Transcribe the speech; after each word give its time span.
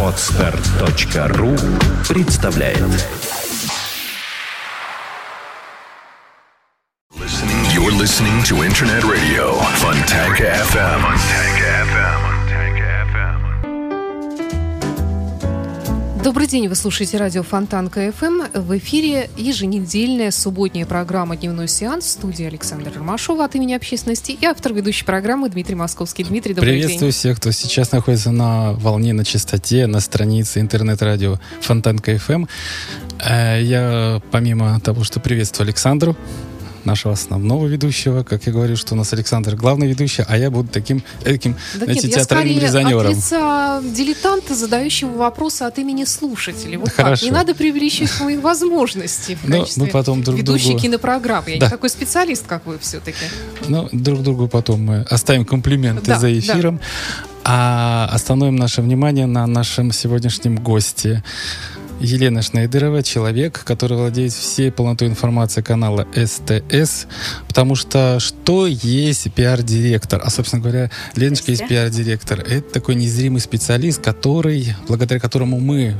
Отстар.ру 0.00 1.56
представляет 2.08 2.78
You're 7.72 7.90
listening 7.90 8.44
to 8.44 8.62
Internet 8.62 9.02
Radio 9.02 9.58
Fontanka 9.80 10.44
FM. 10.44 11.02
FM. 11.02 12.23
Добрый 16.24 16.46
день, 16.46 16.68
вы 16.68 16.74
слушаете 16.74 17.18
радио 17.18 17.42
Фонтанка 17.42 18.10
ФМ. 18.10 18.44
В 18.54 18.78
эфире 18.78 19.28
еженедельная 19.36 20.30
субботняя 20.30 20.86
программа 20.86 21.36
«Дневной 21.36 21.68
сеанс» 21.68 22.06
в 22.06 22.10
студии 22.12 22.46
Александра 22.46 22.90
Ромашова 22.90 23.44
от 23.44 23.54
имени 23.56 23.74
общественности 23.74 24.32
и 24.32 24.46
автор 24.46 24.72
ведущей 24.72 25.04
программы 25.04 25.50
Дмитрий 25.50 25.74
Московский. 25.74 26.24
Дмитрий, 26.24 26.54
добрый 26.54 26.72
Приветствую 26.72 27.10
день. 27.10 27.18
всех, 27.18 27.36
кто 27.36 27.50
сейчас 27.50 27.92
находится 27.92 28.30
на 28.30 28.72
волне, 28.72 29.12
на 29.12 29.22
частоте, 29.22 29.86
на 29.86 30.00
странице 30.00 30.60
интернет-радио 30.60 31.38
Фонтанка 31.60 32.16
ФМ. 32.16 32.46
Э, 33.22 33.60
Я, 33.62 34.22
помимо 34.30 34.80
того, 34.80 35.04
что 35.04 35.20
приветствую 35.20 35.66
Александру, 35.66 36.16
нашего 36.86 37.14
основного 37.14 37.66
ведущего, 37.66 38.22
как 38.22 38.46
я 38.46 38.52
говорю, 38.52 38.76
что 38.76 38.94
у 38.94 38.96
нас 38.96 39.12
Александр 39.12 39.56
главный 39.56 39.86
ведущий, 39.88 40.24
а 40.26 40.36
я 40.36 40.50
буду 40.50 40.68
таким, 40.68 41.02
таким, 41.22 41.56
Да 41.74 41.84
знаете, 41.84 42.06
нет, 42.08 42.16
театральным 42.16 42.56
от 42.56 42.62
резонером. 42.62 43.10
лица 43.12 43.80
дилетанта, 43.82 44.54
задающего 44.54 45.10
вопросы 45.16 45.62
от 45.62 45.78
имени 45.78 46.04
слушателей. 46.04 46.76
Вот 46.76 46.86
так. 46.86 46.96
Хорошо. 46.96 47.24
Не 47.26 47.30
надо 47.32 47.54
преувеличивать 47.54 48.12
мои 48.20 48.36
возможности 48.36 49.34
в 49.42 49.44
Ну, 49.48 49.60
качестве 49.60 49.82
мы 49.84 49.88
потом 49.90 50.22
друг 50.22 50.38
ведущей 50.38 50.68
другу- 50.68 50.80
кинопрограммы. 50.82 51.50
Я 51.50 51.58
Да. 51.60 51.66
не 51.66 51.70
такой 51.70 51.90
специалист, 51.90 52.46
как 52.46 52.66
вы 52.66 52.78
все-таки. 52.78 53.24
Ну, 53.68 53.88
друг 53.92 54.22
другу 54.22 54.48
потом 54.48 54.82
мы 54.84 55.02
оставим 55.02 55.44
комплименты 55.44 56.06
Да, 56.06 56.18
за 56.18 56.26
да. 56.28 56.38
эфиром, 56.38 56.80
а 57.44 58.08
остановим 58.12 58.56
наше 58.56 58.80
внимание 58.82 59.26
на 59.26 59.46
нашем 59.46 59.92
сегодняшнем 59.92 60.56
госте. 60.56 61.22
Елена 62.00 62.42
Шнайдерова, 62.42 63.02
человек, 63.02 63.62
который 63.64 63.96
владеет 63.96 64.32
всей 64.32 64.70
полнотой 64.70 65.08
информации 65.08 65.62
канала 65.62 66.06
СТС, 66.14 67.06
потому 67.48 67.74
что 67.74 68.18
что 68.20 68.66
есть 68.66 69.32
пиар-директор? 69.32 70.20
А, 70.24 70.30
собственно 70.30 70.62
говоря, 70.62 70.90
Леночка 71.16 71.50
есть 71.50 71.66
пиар-директор. 71.66 72.40
Это 72.40 72.72
такой 72.72 72.94
незримый 72.94 73.40
специалист, 73.40 74.02
который, 74.02 74.74
благодаря 74.88 75.20
которому 75.20 75.60
мы 75.60 75.94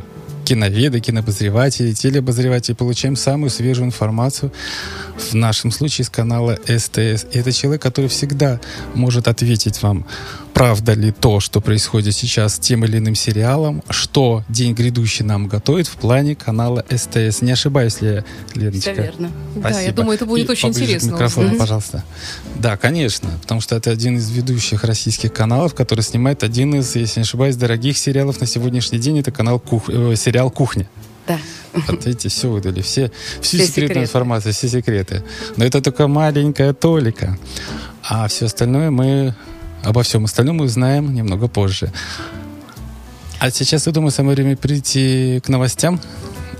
киноведы, 0.44 1.00
кинообозреватели, 1.00 1.92
телеобозреватели, 1.92 2.74
получаем 2.74 3.16
самую 3.16 3.50
свежую 3.50 3.86
информацию, 3.86 4.52
в 5.16 5.34
нашем 5.34 5.70
случае 5.70 6.04
с 6.04 6.10
канала 6.10 6.58
СТС. 6.66 7.26
И 7.32 7.38
это 7.38 7.52
человек, 7.52 7.82
который 7.82 8.08
всегда 8.08 8.60
может 8.94 9.26
ответить 9.26 9.82
вам, 9.82 10.06
правда 10.54 10.92
ли 10.94 11.10
то, 11.10 11.40
что 11.40 11.60
происходит 11.60 12.14
сейчас 12.14 12.54
с 12.54 12.58
тем 12.58 12.84
или 12.84 12.98
иным 12.98 13.14
сериалом, 13.14 13.82
что 13.90 14.44
день 14.48 14.72
грядущий 14.72 15.24
нам 15.24 15.48
готовит 15.48 15.88
в 15.88 15.96
плане 15.96 16.34
канала 16.36 16.84
СТС. 16.88 17.42
Не 17.42 17.52
ошибаюсь 17.52 18.00
ли 18.00 18.08
я, 18.08 18.24
Леночка? 18.54 18.92
Все 18.92 19.02
верно. 19.02 19.30
Да, 19.56 19.68
я 19.68 19.74
Спасибо. 19.74 19.96
думаю, 19.96 20.14
это 20.14 20.26
будет 20.26 20.48
И 20.48 20.52
очень 20.52 20.68
интересно 20.70 21.10
К 21.10 21.14
микрофону, 21.14 21.46
узнать. 21.46 21.58
пожалуйста. 21.60 22.04
Да, 22.56 22.76
конечно, 22.76 23.30
потому 23.42 23.60
что 23.60 23.76
это 23.76 23.90
один 23.90 24.16
из 24.16 24.30
ведущих 24.30 24.84
российских 24.84 25.32
каналов, 25.32 25.74
который 25.74 26.02
снимает 26.02 26.42
один 26.44 26.74
из, 26.76 26.94
если 26.94 27.20
не 27.20 27.24
ошибаюсь, 27.24 27.56
дорогих 27.56 27.98
сериалов 27.98 28.40
на 28.40 28.46
сегодняшний 28.46 28.98
день. 28.98 29.18
Это 29.18 29.32
канал 29.32 29.58
Кух... 29.58 29.88
э, 29.90 30.14
сериал 30.16 30.50
«Кухня». 30.50 30.88
Да. 31.26 31.38
Вот 31.88 32.04
видите, 32.06 32.28
все 32.28 32.48
выдали, 32.48 32.80
все, 32.82 33.10
всю 33.40 33.56
Все 33.56 33.66
секретную 33.66 33.88
секреты. 33.88 34.00
информацию, 34.02 34.52
все 34.52 34.68
секреты. 34.68 35.24
Но 35.56 35.64
это 35.64 35.80
только 35.80 36.06
маленькая 36.06 36.72
толика. 36.74 37.36
А 38.02 38.28
все 38.28 38.44
остальное 38.46 38.90
мы, 38.90 39.34
обо 39.84 40.02
всем 40.02 40.24
остальном 40.24 40.56
мы 40.56 40.64
узнаем 40.64 41.14
немного 41.14 41.48
позже. 41.48 41.92
А 43.38 43.50
сейчас, 43.50 43.86
я 43.86 43.92
думаю, 43.92 44.10
самое 44.10 44.36
время 44.36 44.56
прийти 44.56 45.40
к 45.44 45.48
новостям 45.48 46.00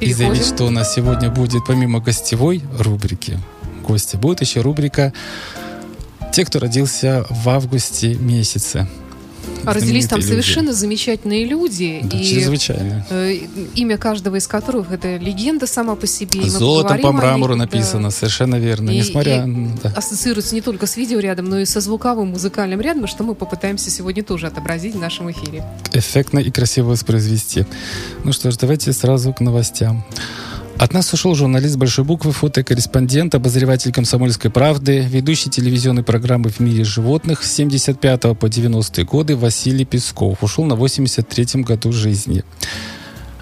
и 0.00 0.06
Переходим. 0.06 0.16
заявить, 0.16 0.46
что 0.46 0.64
у 0.64 0.70
нас 0.70 0.94
сегодня 0.94 1.30
будет, 1.30 1.64
помимо 1.66 2.00
гостевой 2.00 2.62
рубрики, 2.78 3.38
гости, 3.86 4.16
будет 4.16 4.40
еще 4.40 4.60
рубрика 4.60 5.12
«Те, 6.32 6.44
кто 6.44 6.58
родился 6.58 7.24
в 7.30 7.48
августе 7.48 8.14
месяце». 8.16 8.88
А 9.64 9.72
родились 9.72 10.06
там 10.06 10.18
люди. 10.20 10.28
совершенно 10.30 10.72
замечательные 10.72 11.44
люди. 11.44 12.00
Да, 12.04 12.18
и 12.18 12.24
чрезвычайно. 12.24 13.06
э, 13.10 13.38
имя 13.74 13.96
каждого 13.96 14.36
из 14.36 14.46
которых 14.46 14.90
это 14.92 15.16
легенда 15.16 15.66
сама 15.66 15.94
по 15.96 16.06
себе. 16.06 16.40
и 16.40 16.44
мы 16.44 16.50
Золотом 16.50 16.82
поговорим 16.98 17.02
по 17.02 17.12
мрамору 17.12 17.54
них, 17.54 17.70
да. 17.70 17.76
написано, 17.78 18.10
совершенно 18.10 18.56
верно. 18.56 18.90
И- 18.90 18.98
Несмотря... 18.98 19.44
и 19.46 19.66
да. 19.82 19.92
ассоциируется 19.96 20.54
не 20.54 20.60
только 20.60 20.86
с 20.86 20.96
видеорядом, 20.96 21.46
но 21.46 21.58
и 21.58 21.64
со 21.64 21.80
звуковым 21.80 22.28
музыкальным 22.28 22.80
рядом, 22.80 23.06
что 23.06 23.24
мы 23.24 23.34
попытаемся 23.34 23.90
сегодня 23.90 24.22
тоже 24.22 24.46
отобразить 24.46 24.94
в 24.94 24.98
нашем 25.00 25.30
эфире. 25.30 25.64
эффектно 25.92 26.38
и 26.40 26.50
красиво 26.50 26.88
воспроизвести. 26.90 27.64
Ну 28.24 28.32
что 28.32 28.50
ж, 28.50 28.56
давайте 28.56 28.92
сразу 28.92 29.32
к 29.32 29.40
новостям. 29.40 30.04
От 30.76 30.92
нас 30.92 31.12
ушел 31.12 31.36
журналист 31.36 31.76
большой 31.76 32.04
буквы, 32.04 32.32
фотокорреспондент, 32.32 33.34
обозреватель 33.34 33.92
«Комсомольской 33.92 34.50
правды», 34.50 35.06
ведущий 35.08 35.48
телевизионной 35.48 36.02
программы 36.02 36.50
«В 36.50 36.58
мире 36.58 36.82
животных» 36.82 37.44
с 37.44 37.52
75 37.52 38.36
по 38.36 38.48
90 38.48 39.04
годы 39.04 39.36
Василий 39.36 39.84
Песков. 39.84 40.42
Ушел 40.42 40.64
на 40.64 40.74
83-м 40.74 41.62
году 41.62 41.92
жизни. 41.92 42.42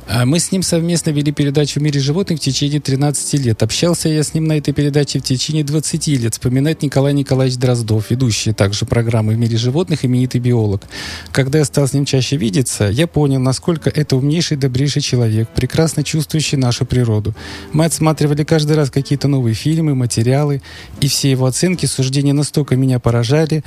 А 0.08 0.26
Мы 0.26 0.40
с 0.40 0.50
ним 0.50 0.62
совместно 0.62 1.10
вели 1.10 1.30
передачу 1.32 1.78
«В 1.78 1.82
мире 1.82 2.00
животных» 2.00 2.38
в 2.38 2.42
течение 2.42 2.80
13 2.80 3.34
лет. 3.44 3.62
Общался 3.62 4.08
я 4.08 4.22
с 4.22 4.34
ним 4.34 4.46
на 4.46 4.58
этой 4.58 4.74
передаче 4.74 5.20
в 5.20 5.22
течение 5.22 5.62
20 5.62 6.06
лет. 6.08 6.32
Вспоминает 6.32 6.82
Николай 6.82 7.12
Николаевич 7.14 7.56
Дроздов, 7.58 8.10
ведущий 8.10 8.52
также 8.52 8.84
программы 8.84 9.34
«В 9.34 9.38
мире 9.38 9.56
животных» 9.56 10.04
именитый 10.04 10.40
биолог. 10.40 10.82
Когда 11.30 11.60
я 11.60 11.64
стал 11.64 11.86
с 11.86 11.92
ним 11.92 12.04
чаще 12.04 12.36
видеться, 12.36 12.88
я 12.88 13.06
понял, 13.06 13.38
насколько 13.38 13.90
это 13.90 14.16
умнейший, 14.16 14.56
добрейший 14.56 15.02
человек, 15.02 15.48
прекрасно 15.54 16.02
чувствующий 16.02 16.58
нашу 16.58 16.84
природу. 16.84 17.34
Мы 17.72 17.84
отсматривали 17.84 18.42
каждый 18.42 18.76
раз 18.76 18.90
какие-то 18.90 19.28
новые 19.28 19.54
фильмы, 19.54 19.94
материалы, 19.94 20.62
и 21.00 21.06
все 21.06 21.30
его 21.30 21.46
оценки, 21.46 21.86
суждения 21.86 22.32
настолько 22.32 22.74
меня 22.74 22.98
поражали, 22.98 23.62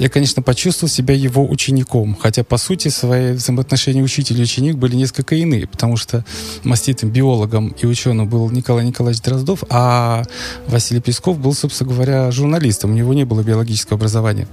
я, 0.00 0.08
конечно, 0.08 0.42
почувствовал 0.42 0.90
себя 0.90 1.14
его 1.14 1.46
учеником, 1.46 2.16
хотя, 2.18 2.42
по 2.42 2.56
сути, 2.56 2.88
свои 2.88 3.32
взаимоотношения 3.32 4.02
учитель 4.02 4.40
и 4.40 4.42
ученик 4.42 4.76
были 4.76 4.96
несколько 4.96 5.34
иные, 5.34 5.66
потому 5.66 5.98
что 5.98 6.24
маститым 6.64 7.10
биологом 7.10 7.68
и 7.78 7.84
ученым 7.84 8.26
был 8.26 8.50
Николай 8.50 8.86
Николаевич 8.86 9.22
Дроздов, 9.22 9.62
а 9.68 10.22
Василий 10.66 11.02
Песков 11.02 11.38
был, 11.38 11.52
собственно 11.52 11.92
говоря, 11.92 12.30
журналистом, 12.30 12.92
у 12.92 12.94
него 12.94 13.12
не 13.12 13.24
было 13.24 13.42
биологического 13.42 13.98
образования. 13.98 14.48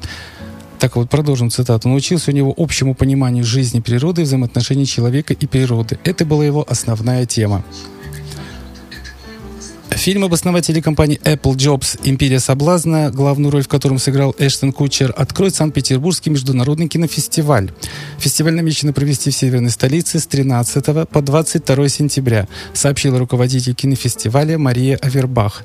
Так 0.80 0.98
вот, 0.98 1.10
продолжим 1.10 1.50
цитату. 1.50 1.88
Научился 1.88 2.32
у 2.32 2.34
него 2.34 2.54
общему 2.56 2.94
пониманию 2.94 3.46
жизни 3.46 3.80
природы 3.80 4.24
взаимоотношений 4.24 4.86
человека 4.86 5.34
и 5.34 5.48
природы. 5.48 5.98
Это 6.04 6.26
была 6.26 6.46
его 6.46 6.66
основная 6.68 7.26
тема. 7.26 7.64
Фильм 9.98 10.24
об 10.24 10.34
основателе 10.34 10.82
компании 10.82 11.20
Apple 11.24 11.56
Jobs 11.56 12.00
«Империя 12.04 12.40
соблазна», 12.40 13.10
главную 13.10 13.52
роль 13.52 13.64
в 13.64 13.68
котором 13.68 13.98
сыграл 13.98 14.34
Эштон 14.38 14.72
Кучер, 14.72 15.14
откроет 15.18 15.56
Санкт-Петербургский 15.56 16.30
международный 16.30 16.88
кинофестиваль. 16.88 17.72
Фестиваль 18.20 18.54
намечено 18.54 18.94
провести 18.94 19.32
в 19.32 19.36
северной 19.36 19.72
столице 19.72 20.20
с 20.20 20.28
13 20.28 21.10
по 21.10 21.22
22 21.22 21.90
сентября, 21.90 22.48
сообщила 22.74 23.18
руководитель 23.18 23.74
кинофестиваля 23.74 24.58
Мария 24.60 24.98
Авербах. 24.98 25.64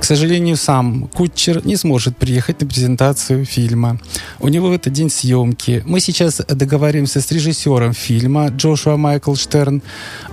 К 0.00 0.04
сожалению, 0.04 0.56
сам 0.56 1.08
Кутчер 1.08 1.66
не 1.66 1.76
сможет 1.76 2.16
приехать 2.16 2.60
на 2.60 2.66
презентацию 2.66 3.44
фильма. 3.44 4.00
У 4.38 4.48
него 4.48 4.68
в 4.68 4.72
этот 4.72 4.92
день 4.92 5.10
съемки. 5.10 5.82
Мы 5.84 6.00
сейчас 6.00 6.40
договариваемся 6.48 7.20
с 7.20 7.30
режиссером 7.30 7.92
фильма 7.92 8.48
Джошуа 8.48 8.96
Майкл 8.96 9.34
Штерн 9.34 9.82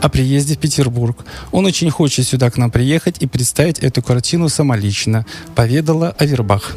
о 0.02 0.10
приезде 0.10 0.56
в 0.56 0.60
Петербург. 0.60 1.26
Он 1.52 1.66
очень 1.66 1.90
хочет 1.90 2.28
сюда 2.28 2.50
к 2.52 2.58
нам 2.58 2.72
приехать 2.72 3.18
и 3.20 3.28
представить 3.28 3.80
эту 3.80 4.02
картину 4.02 4.50
самолично, 4.50 5.26
поведала 5.56 6.12
Авербах. 6.12 6.76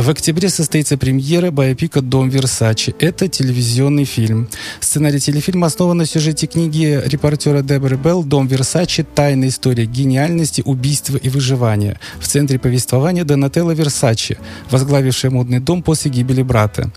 В 0.00 0.08
октябре 0.08 0.48
состоится 0.48 0.96
премьера 0.96 1.50
биопика 1.50 2.00
«Дом 2.00 2.30
Версачи». 2.30 2.94
Это 3.00 3.28
телевизионный 3.28 4.06
фильм. 4.06 4.48
Сценарий 4.80 5.20
телефильма 5.20 5.66
основан 5.66 5.98
на 5.98 6.06
сюжете 6.06 6.46
книги 6.46 6.98
репортера 7.04 7.60
Деборы 7.60 7.98
Белл 7.98 8.24
«Дом 8.24 8.46
Версачи. 8.46 9.02
Тайная 9.02 9.48
история 9.48 9.84
гениальности, 9.84 10.62
убийства 10.64 11.18
и 11.18 11.28
выживания». 11.28 12.00
В 12.18 12.26
центре 12.26 12.58
повествования 12.58 13.24
Донателла 13.24 13.72
Версачи, 13.72 14.38
возглавившая 14.70 15.30
модный 15.30 15.60
дом 15.60 15.82
после 15.82 16.10
гибели 16.10 16.40
брата. 16.40 16.90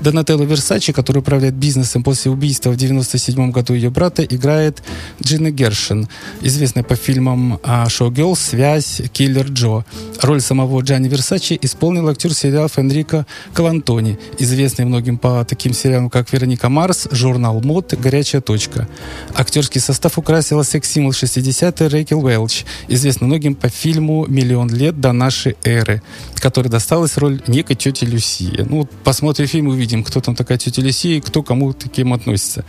Донателло 0.00 0.44
Версачи, 0.44 0.92
который 0.92 1.18
управляет 1.18 1.54
бизнесом 1.54 2.02
после 2.02 2.30
убийства 2.30 2.70
в 2.70 2.74
1997 2.74 3.50
году 3.50 3.74
ее 3.74 3.90
брата, 3.90 4.24
играет 4.24 4.82
Джина 5.22 5.50
Гершин, 5.50 6.08
известная 6.40 6.82
по 6.82 6.96
фильмам 6.96 7.60
«Шоу 7.88 8.10
Гелл», 8.10 8.34
«Связь», 8.34 9.02
«Киллер 9.12 9.48
Джо». 9.48 9.84
Роль 10.22 10.40
самого 10.40 10.80
Джани 10.80 11.08
Версачи 11.08 11.58
исполнил 11.60 12.08
актер 12.08 12.32
сериалов 12.32 12.78
Энрико 12.78 13.26
Калантони, 13.52 14.18
известный 14.38 14.86
многим 14.86 15.18
по 15.18 15.44
таким 15.44 15.74
сериалам, 15.74 16.08
как 16.08 16.32
«Вероника 16.32 16.70
Марс», 16.70 17.06
«Журнал 17.10 17.60
Мод», 17.60 17.92
«Горячая 17.98 18.40
точка». 18.40 18.88
Актерский 19.34 19.80
состав 19.82 20.16
украсила 20.16 20.62
секс-символ 20.62 21.12
60-й 21.12 21.88
Рэйкел 21.88 22.24
Уэлч, 22.24 22.64
известный 22.88 23.26
многим 23.26 23.54
по 23.54 23.68
фильму 23.68 24.24
«Миллион 24.26 24.70
лет 24.70 24.98
до 24.98 25.12
нашей 25.12 25.56
эры», 25.62 26.02
которой 26.36 26.68
досталась 26.68 27.18
роль 27.18 27.42
некой 27.48 27.76
тети 27.76 28.06
Люсии. 28.06 28.64
Ну, 28.66 28.88
посмотрим 29.04 29.46
фильм 29.46 29.68
и 29.68 29.72
увидим, 29.72 29.89
кто 30.04 30.20
там 30.20 30.34
такая 30.34 30.58
тетя 30.58 30.82
Люсия 30.82 31.18
и 31.18 31.20
кто 31.20 31.42
кому 31.42 31.72
таким 31.72 32.12
относится. 32.12 32.64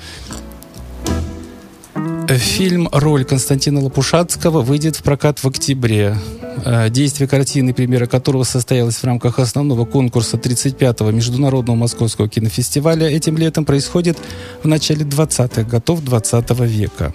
Фильм 2.28 2.88
«Роль» 2.92 3.26
Константина 3.26 3.82
Лопушатского 3.82 4.62
выйдет 4.62 4.96
в 4.96 5.04
прокат 5.04 5.40
в 5.40 5.48
октябре. 5.48 6.16
Э, 6.64 6.90
действие 6.90 7.28
картины, 7.28 7.74
премьера 7.74 8.06
которого 8.06 8.44
состоялась 8.44 8.96
в 8.96 9.04
рамках 9.04 9.40
основного 9.40 9.86
конкурса 9.86 10.38
35-го 10.38 11.12
Международного 11.12 11.76
Московского 11.76 12.30
кинофестиваля, 12.30 13.08
этим 13.08 13.38
летом 13.38 13.66
происходит 13.66 14.18
в 14.64 14.68
начале 14.68 15.04
20-х 15.04 15.64
годов 15.64 16.04
20 16.04 16.52
-го 16.52 16.66
века. 16.66 17.14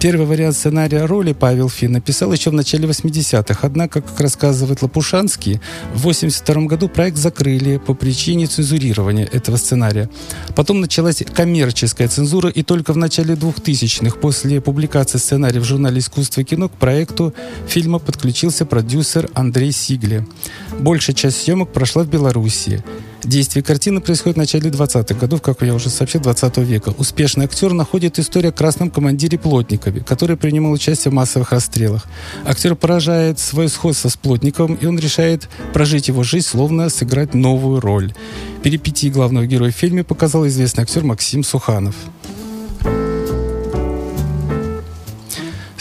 Первый 0.00 0.26
вариант 0.26 0.54
сценария 0.54 1.06
роли 1.06 1.32
Павел 1.32 1.68
Фин 1.68 1.90
написал 1.90 2.32
еще 2.32 2.50
в 2.50 2.52
начале 2.52 2.86
80-х. 2.86 3.58
Однако, 3.62 4.00
как 4.00 4.20
рассказывает 4.20 4.80
Лопушанский, 4.80 5.60
в 5.92 6.02
82 6.02 6.66
году 6.66 6.88
проект 6.88 7.16
закрыли 7.16 7.78
по 7.78 7.94
причине 7.94 8.46
цензурирования 8.46 9.26
этого 9.26 9.56
сценария. 9.56 10.08
Потом 10.54 10.80
началась 10.80 11.24
коммерческая 11.34 12.06
цензура, 12.06 12.48
и 12.48 12.62
только 12.62 12.92
в 12.92 12.96
начале 12.96 13.34
2000-х, 13.34 14.16
после 14.18 14.60
публикации 14.60 15.18
сценария 15.18 15.58
в 15.58 15.64
журнале 15.64 15.98
«Искусство 15.98 16.42
и 16.42 16.44
кино», 16.44 16.68
к 16.68 16.72
проекту 16.72 17.34
фильма 17.66 17.98
подключился 17.98 18.64
продюсер 18.66 19.28
Андрей 19.34 19.72
Сигли. 19.72 20.24
Большая 20.78 21.16
часть 21.16 21.42
съемок 21.42 21.72
прошла 21.72 22.04
в 22.04 22.08
Белоруссии. 22.08 22.84
Действие 23.28 23.62
картины 23.62 24.00
происходит 24.00 24.36
в 24.36 24.38
начале 24.38 24.70
20-х 24.70 25.14
годов, 25.14 25.42
как 25.42 25.60
я 25.60 25.74
уже 25.74 25.90
сообщил, 25.90 26.22
20 26.22 26.56
века. 26.58 26.94
Успешный 26.96 27.44
актер 27.44 27.74
находит 27.74 28.18
историю 28.18 28.48
о 28.48 28.52
красном 28.52 28.90
командире 28.90 29.38
Плотникове, 29.38 30.00
который 30.00 30.38
принимал 30.38 30.72
участие 30.72 31.10
в 31.10 31.14
массовых 31.14 31.52
расстрелах. 31.52 32.06
Актер 32.46 32.74
поражает 32.74 33.38
свое 33.38 33.68
сходство 33.68 34.08
с 34.08 34.16
Плотниковым, 34.16 34.76
и 34.76 34.86
он 34.86 34.98
решает 34.98 35.50
прожить 35.74 36.08
его 36.08 36.22
жизнь, 36.22 36.46
словно 36.46 36.88
сыграть 36.88 37.34
новую 37.34 37.80
роль. 37.80 38.14
Перипетии 38.62 39.10
главного 39.10 39.44
героя 39.44 39.72
в 39.72 39.76
фильме 39.76 40.04
показал 40.04 40.46
известный 40.46 40.84
актер 40.84 41.04
Максим 41.04 41.44
Суханов. 41.44 41.96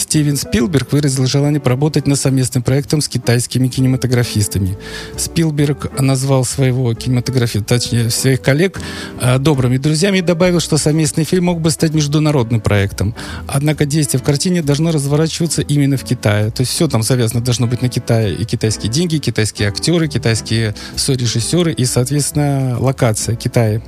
Стивен 0.07 0.37
Спилберг 0.37 0.93
выразил 0.93 1.25
желание 1.27 1.59
поработать 1.59 2.07
над 2.07 2.17
совместным 2.17 2.63
проектом 2.63 3.01
с 3.01 3.09
китайскими 3.09 3.67
кинематографистами. 3.67 4.77
Спилберг 5.17 5.99
назвал 5.99 6.45
своего 6.45 6.93
кинематографиста, 6.93 7.65
точнее, 7.65 8.09
своих 8.09 8.41
коллег 8.41 8.79
э, 9.19 9.37
добрыми 9.37 9.75
друзьями 9.75 10.19
и 10.19 10.21
добавил, 10.21 10.61
что 10.61 10.77
совместный 10.77 11.25
фильм 11.25 11.43
мог 11.43 11.59
бы 11.59 11.71
стать 11.71 11.93
международным 11.93 12.61
проектом. 12.61 13.15
Однако 13.47 13.85
действие 13.85 14.21
в 14.21 14.23
картине 14.23 14.61
должно 14.61 14.91
разворачиваться 14.91 15.61
именно 15.61 15.97
в 15.97 16.05
Китае. 16.05 16.51
То 16.51 16.61
есть 16.61 16.71
все 16.71 16.87
там 16.87 17.03
завязано 17.03 17.41
должно 17.41 17.67
быть 17.67 17.81
на 17.81 17.89
Китае. 17.89 18.33
И 18.33 18.45
китайские 18.45 18.89
деньги, 18.89 19.17
китайские 19.17 19.67
актеры, 19.67 20.07
китайские 20.07 20.73
сорежиссеры 20.95 21.73
и, 21.73 21.83
соответственно, 21.83 22.77
локация 22.79 23.35
Китая. 23.35 23.81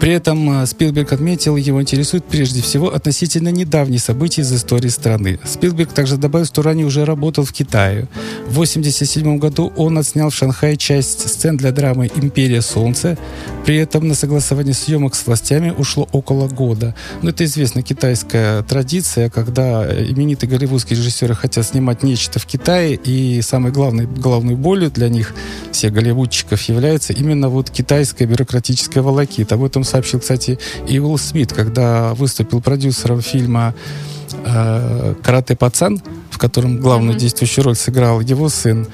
При 0.00 0.12
этом 0.12 0.62
э, 0.62 0.66
Спилберг 0.66 1.12
отметил, 1.12 1.56
его 1.56 1.80
интересует 1.80 2.24
прежде 2.24 2.62
всего 2.62 2.92
относительно 2.92 3.48
недавние 3.50 4.00
события 4.00 4.42
из 4.42 4.52
истории 4.52 4.88
страны. 4.88 5.38
Спилберг 5.44 5.92
также 5.92 6.16
добавил, 6.16 6.46
что 6.46 6.62
ранее 6.62 6.86
уже 6.86 7.04
работал 7.04 7.44
в 7.44 7.52
Китае. 7.52 8.08
В 8.46 8.58
1987 8.58 9.38
году 9.38 9.72
он 9.76 9.98
отснял 9.98 10.30
в 10.30 10.34
Шанхае 10.34 10.76
часть 10.76 11.28
сцен 11.28 11.56
для 11.56 11.72
драмы 11.72 12.10
«Империя 12.14 12.62
солнца». 12.62 13.16
При 13.64 13.76
этом 13.76 14.08
на 14.08 14.14
согласование 14.14 14.74
съемок 14.74 15.14
с 15.14 15.26
властями 15.26 15.70
ушло 15.70 16.08
около 16.10 16.48
года. 16.48 16.94
Но 17.22 17.30
это 17.30 17.44
известная 17.44 17.82
китайская 17.82 18.62
традиция, 18.62 19.30
когда 19.30 19.84
именитые 19.84 20.50
голливудские 20.50 20.98
режиссеры 20.98 21.34
хотят 21.34 21.66
снимать 21.66 22.02
нечто 22.02 22.38
в 22.38 22.46
Китае, 22.46 22.98
и 23.02 23.40
самой 23.42 23.72
главной 23.72 24.06
головной 24.06 24.56
болью 24.56 24.90
для 24.90 25.08
них, 25.08 25.34
всех 25.70 25.92
голливудчиков, 25.92 26.60
является 26.62 27.12
именно 27.12 27.48
вот 27.48 27.70
китайская 27.70 28.26
бюрократическая 28.26 29.02
волокита. 29.02 29.54
Об 29.54 29.64
этом 29.64 29.81
этом 29.82 29.84
сообщил, 29.84 30.20
кстати, 30.20 30.58
и 30.88 30.98
Уилл 30.98 31.18
Смит, 31.18 31.52
когда 31.52 32.14
выступил 32.14 32.60
продюсером 32.60 33.20
фильма 33.20 33.74
э, 34.44 35.14
«Карате 35.22 35.56
пацан», 35.56 36.00
в 36.30 36.38
котором 36.38 36.78
главную 36.78 37.14
mm-hmm. 37.14 37.20
действующую 37.20 37.64
роль 37.64 37.76
сыграл 37.76 38.20
его 38.20 38.48
сын 38.48 38.86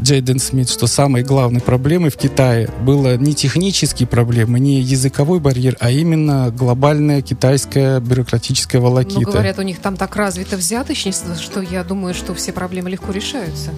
Джейден 0.00 0.38
Смит, 0.38 0.70
что 0.70 0.86
самой 0.86 1.22
главной 1.22 1.60
проблемой 1.60 2.10
в 2.10 2.16
Китае 2.16 2.68
было 2.82 3.16
не 3.16 3.34
технические 3.34 4.06
проблемы, 4.06 4.60
не 4.60 4.80
языковой 4.80 5.40
барьер, 5.40 5.76
а 5.80 5.90
именно 5.90 6.50
глобальная 6.50 7.22
китайская 7.22 8.00
бюрократическая 8.00 8.80
волокита. 8.80 9.20
Ну, 9.20 9.32
говорят, 9.32 9.58
у 9.58 9.62
них 9.62 9.80
там 9.80 9.96
так 9.96 10.16
развито 10.16 10.56
взяточничество, 10.56 11.36
что 11.36 11.60
я 11.60 11.84
думаю, 11.84 12.14
что 12.14 12.34
все 12.34 12.52
проблемы 12.52 12.90
легко 12.90 13.12
решаются. 13.12 13.70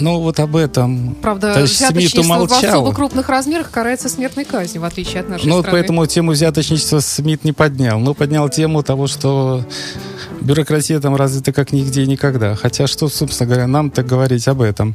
Ну, 0.00 0.20
вот 0.20 0.40
об 0.40 0.56
этом. 0.56 1.14
Правда, 1.22 1.60
взяточничество 1.62 2.46
в 2.46 2.52
особо 2.52 2.92
крупных 2.92 3.28
размерах 3.28 3.70
карается 3.70 4.08
смертной 4.08 4.44
казнью, 4.44 4.82
в 4.82 4.84
отличие 4.84 5.20
от 5.20 5.28
нашей 5.28 5.46
ну, 5.46 5.60
страны. 5.60 5.66
Ну, 5.66 5.72
поэтому 5.72 6.06
тему 6.06 6.32
взяточничества 6.32 7.00
Смит 7.00 7.44
не 7.44 7.52
поднял. 7.52 7.98
Но 8.00 8.14
поднял 8.14 8.48
тему 8.48 8.82
того, 8.82 9.06
что 9.06 9.64
бюрократия 10.40 11.00
там 11.00 11.16
развита 11.16 11.52
как 11.52 11.72
нигде 11.72 12.02
и 12.02 12.06
никогда. 12.06 12.54
Хотя 12.54 12.86
что, 12.86 13.08
собственно 13.08 13.48
говоря, 13.48 13.66
нам 13.66 13.90
так 13.90 14.06
говорить 14.06 14.48
об 14.48 14.60
этом? 14.60 14.94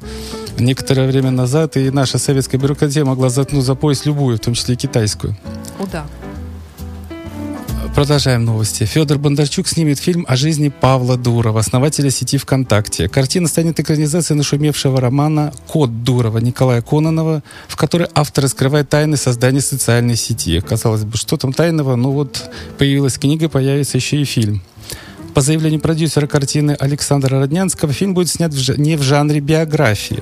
Некоторое 0.57 1.07
время 1.07 1.31
назад 1.31 1.77
и 1.77 1.89
наша 1.89 2.17
советская 2.17 2.59
бюрократия 2.59 3.03
могла 3.03 3.29
заткнуть 3.29 3.65
за 3.65 3.75
пояс 3.75 4.05
любую, 4.05 4.37
в 4.37 4.41
том 4.41 4.53
числе 4.53 4.75
и 4.75 4.77
китайскую. 4.77 5.37
О, 5.79 5.85
да. 5.91 6.05
Продолжаем 7.95 8.45
новости. 8.45 8.85
Федор 8.85 9.17
Бондарчук 9.17 9.67
снимет 9.67 9.99
фильм 9.99 10.23
о 10.27 10.37
жизни 10.37 10.69
Павла 10.69 11.17
Дурова, 11.17 11.59
основателя 11.59 12.09
сети 12.09 12.37
ВКонтакте. 12.37 13.09
Картина 13.09 13.47
станет 13.47 13.79
экранизацией 13.79 14.37
нашумевшего 14.37 15.01
романа 15.01 15.51
«Код 15.67 16.03
Дурова» 16.03 16.37
Николая 16.37 16.81
Кононова, 16.81 17.43
в 17.67 17.75
которой 17.75 18.07
автор 18.13 18.45
раскрывает 18.45 18.89
тайны 18.89 19.17
создания 19.17 19.59
социальной 19.59 20.15
сети. 20.15 20.61
Казалось 20.61 21.03
бы, 21.03 21.17
что 21.17 21.35
там 21.35 21.51
тайного? 21.51 21.95
Ну 21.95 22.11
вот 22.11 22.49
появилась 22.77 23.17
книга, 23.17 23.49
появится 23.49 23.97
еще 23.97 24.21
и 24.21 24.23
фильм. 24.23 24.61
По 25.39 25.43
заявлению 25.43 25.79
продюсера 25.79 26.27
картины 26.27 26.75
Александра 26.77 27.39
Роднянского, 27.39 27.93
фильм 27.93 28.13
будет 28.13 28.27
снят 28.27 28.53
в, 28.53 28.77
не 28.77 28.97
в 28.97 29.03
жанре 29.03 29.39
биографии. 29.39 30.21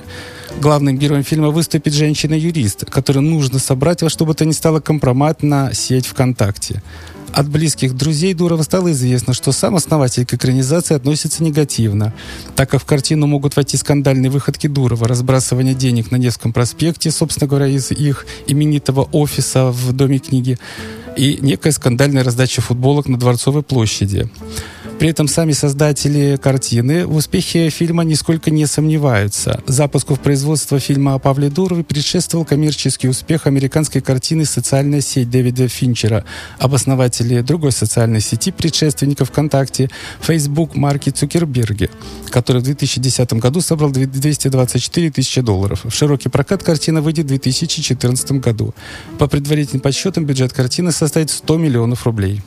Главным 0.60 0.96
героем 0.96 1.24
фильма 1.24 1.48
выступит 1.48 1.92
женщина-юрист, 1.92 2.84
которую 2.84 3.24
нужно 3.24 3.58
собрать 3.58 4.00
во 4.00 4.10
что 4.10 4.24
бы 4.24 4.34
то 4.34 4.44
ни 4.44 4.52
стало 4.52 4.78
компромат 4.78 5.42
на 5.42 5.74
сеть 5.74 6.06
ВКонтакте. 6.06 6.84
От 7.32 7.48
близких 7.48 7.96
друзей 7.96 8.32
Дурова 8.32 8.62
стало 8.62 8.92
известно, 8.92 9.34
что 9.34 9.50
сам 9.50 9.74
основатель 9.74 10.24
к 10.24 10.34
экранизации 10.34 10.94
относится 10.94 11.42
негативно, 11.42 12.14
так 12.54 12.70
как 12.70 12.80
в 12.80 12.84
картину 12.84 13.26
могут 13.26 13.56
войти 13.56 13.76
скандальные 13.76 14.30
выходки 14.30 14.68
Дурова, 14.68 15.08
разбрасывание 15.08 15.74
денег 15.74 16.12
на 16.12 16.16
Невском 16.16 16.52
проспекте, 16.52 17.10
собственно 17.10 17.48
говоря, 17.48 17.66
из 17.66 17.90
их 17.90 18.24
именитого 18.46 19.02
офиса 19.10 19.72
в 19.72 19.92
Доме 19.92 20.20
книги, 20.20 20.60
и 21.16 21.38
некая 21.40 21.72
скандальная 21.72 22.22
раздача 22.22 22.60
футболок 22.60 23.08
на 23.08 23.18
Дворцовой 23.18 23.64
площади. 23.64 24.30
При 24.98 25.10
этом 25.10 25.28
сами 25.28 25.52
создатели 25.52 26.36
картины 26.42 27.06
в 27.06 27.14
успехе 27.14 27.70
фильма 27.70 28.02
нисколько 28.02 28.50
не 28.50 28.66
сомневаются. 28.66 29.62
Запуску 29.68 30.16
в 30.16 30.20
производство 30.20 30.80
фильма 30.80 31.14
о 31.14 31.20
Павле 31.20 31.50
Дурове 31.50 31.84
предшествовал 31.84 32.44
коммерческий 32.44 33.06
успех 33.06 33.46
американской 33.46 34.00
картины 34.00 34.44
«Социальная 34.44 35.00
сеть» 35.00 35.30
Дэвида 35.30 35.68
Финчера, 35.68 36.24
об 36.58 36.74
основателе 36.74 37.44
другой 37.44 37.70
социальной 37.70 38.20
сети 38.20 38.50
предшественников 38.50 39.28
ВКонтакте 39.28 39.88
Facebook 40.20 40.74
Марки 40.74 41.10
Цукерберге, 41.10 41.90
который 42.30 42.60
в 42.60 42.64
2010 42.64 43.34
году 43.34 43.60
собрал 43.60 43.92
224 43.92 45.10
тысячи 45.12 45.40
долларов. 45.42 45.84
В 45.84 45.94
широкий 45.94 46.28
прокат 46.28 46.64
картина 46.64 47.02
выйдет 47.02 47.26
в 47.26 47.28
2014 47.28 48.32
году. 48.32 48.74
По 49.20 49.28
предварительным 49.28 49.80
подсчетам 49.80 50.24
бюджет 50.24 50.52
картины 50.52 50.90
составит 50.90 51.30
100 51.30 51.56
миллионов 51.56 52.04
рублей. 52.04 52.42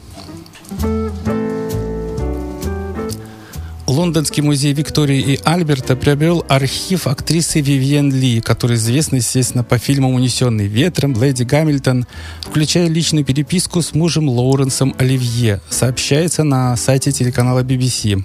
Лондонский 3.92 4.42
музей 4.42 4.72
Виктории 4.72 5.20
и 5.20 5.40
Альберта 5.44 5.98
приобрел 5.98 6.46
архив 6.48 7.08
актрисы 7.08 7.60
Вивьен 7.60 8.10
Ли, 8.10 8.40
которая 8.40 8.78
известна, 8.78 9.18
естественно, 9.18 9.66
по 9.66 9.78
фильмам 9.78 10.14
«Унесенный 10.14 10.68
ветром», 10.68 11.22
«Леди 11.22 11.44
Гамильтон», 11.44 12.08
включая 12.42 12.88
личную 12.88 13.26
переписку 13.26 13.82
с 13.82 13.94
мужем 13.94 14.30
Лоуренсом 14.30 14.96
Оливье, 14.98 15.60
сообщается 15.70 16.46
на 16.46 16.78
сайте 16.78 17.12
телеканала 17.12 17.64
BBC. 17.64 18.24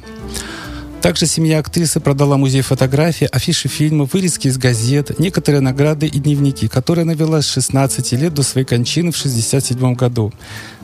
Также 1.02 1.26
семья 1.26 1.58
актрисы 1.58 1.99
продала 1.99 2.37
музей 2.37 2.62
фотографий, 2.62 3.26
афиши 3.26 3.68
фильма, 3.68 4.08
вырезки 4.12 4.46
из 4.46 4.58
газет, 4.58 5.18
некоторые 5.18 5.61
награды 5.61 6.06
и 6.06 6.18
дневники, 6.20 6.68
которые 6.68 7.02
она 7.02 7.14
вела 7.14 7.42
с 7.42 7.49
16 7.49 8.12
лет 8.12 8.35
до 8.35 8.44
своей 8.44 8.66
кончины 8.66 9.11
в 9.11 9.18
1967 9.18 9.94
году. 9.94 10.32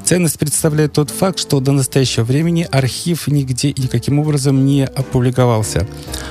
Ценность 0.05 0.39
представляет 0.39 0.93
тот 0.93 1.11
факт, 1.11 1.39
что 1.39 1.61
до 1.61 1.73
настоящего 1.73 2.25
времени 2.25 2.67
архив 2.71 3.29
нигде 3.29 3.69
и 3.69 3.83
никаким 3.83 4.19
образом 4.19 4.65
не 4.67 4.85
опубликовался. 4.85 5.87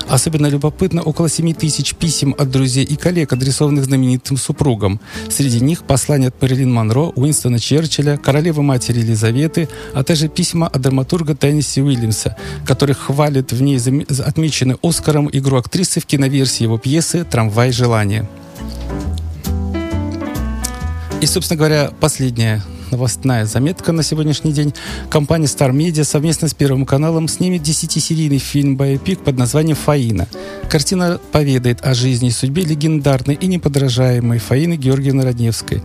Особенно 0.07 0.47
любопытно 0.47 1.01
около 1.01 1.29
7 1.29 1.53
тысяч 1.53 1.95
писем 1.95 2.35
от 2.37 2.51
друзей 2.51 2.83
и 2.83 2.95
коллег, 2.95 3.31
адресованных 3.33 3.85
знаменитым 3.85 4.37
супругам. 4.37 4.99
Среди 5.29 5.61
них 5.61 5.83
послания 5.83 6.27
от 6.27 6.41
Мэрилин 6.41 6.71
Монро, 6.71 7.11
Уинстона 7.15 7.59
Черчилля, 7.59 8.17
королевы 8.17 8.61
матери 8.61 8.99
Елизаветы, 8.99 9.69
а 9.93 10.03
также 10.03 10.27
письма 10.27 10.67
от 10.67 10.81
драматурга 10.81 11.33
Тенниси 11.33 11.79
Уильямса, 11.79 12.35
который 12.65 12.93
хвалит 12.93 13.51
в 13.53 13.61
ней 13.61 13.79
отмеченную 13.79 14.79
Оскаром 14.83 15.29
игру 15.31 15.57
актрисы 15.57 16.01
в 16.01 16.05
киноверсии 16.05 16.63
его 16.63 16.77
пьесы 16.77 17.23
«Трамвай 17.23 17.71
желания». 17.71 18.29
И, 21.21 21.25
собственно 21.25 21.57
говоря, 21.57 21.91
последняя 21.99 22.61
новостная 22.91 23.45
заметка 23.45 23.91
на 23.91 24.03
сегодняшний 24.03 24.51
день. 24.51 24.73
Компания 25.09 25.45
Star 25.45 25.71
Media 25.71 26.03
совместно 26.03 26.47
с 26.47 26.53
Первым 26.53 26.85
каналом 26.85 27.27
снимет 27.27 27.61
10-серийный 27.61 28.37
фильм 28.37 28.75
«Байопик» 28.75 29.19
под 29.21 29.37
названием 29.37 29.75
«Фаина». 29.75 30.27
Картина 30.69 31.19
поведает 31.31 31.85
о 31.85 31.93
жизни 31.93 32.29
и 32.29 32.31
судьбе 32.31 32.63
легендарной 32.63 33.35
и 33.35 33.47
неподражаемой 33.47 34.39
Фаины 34.39 34.75
Георгиевны 34.75 35.23
Родневской, 35.23 35.81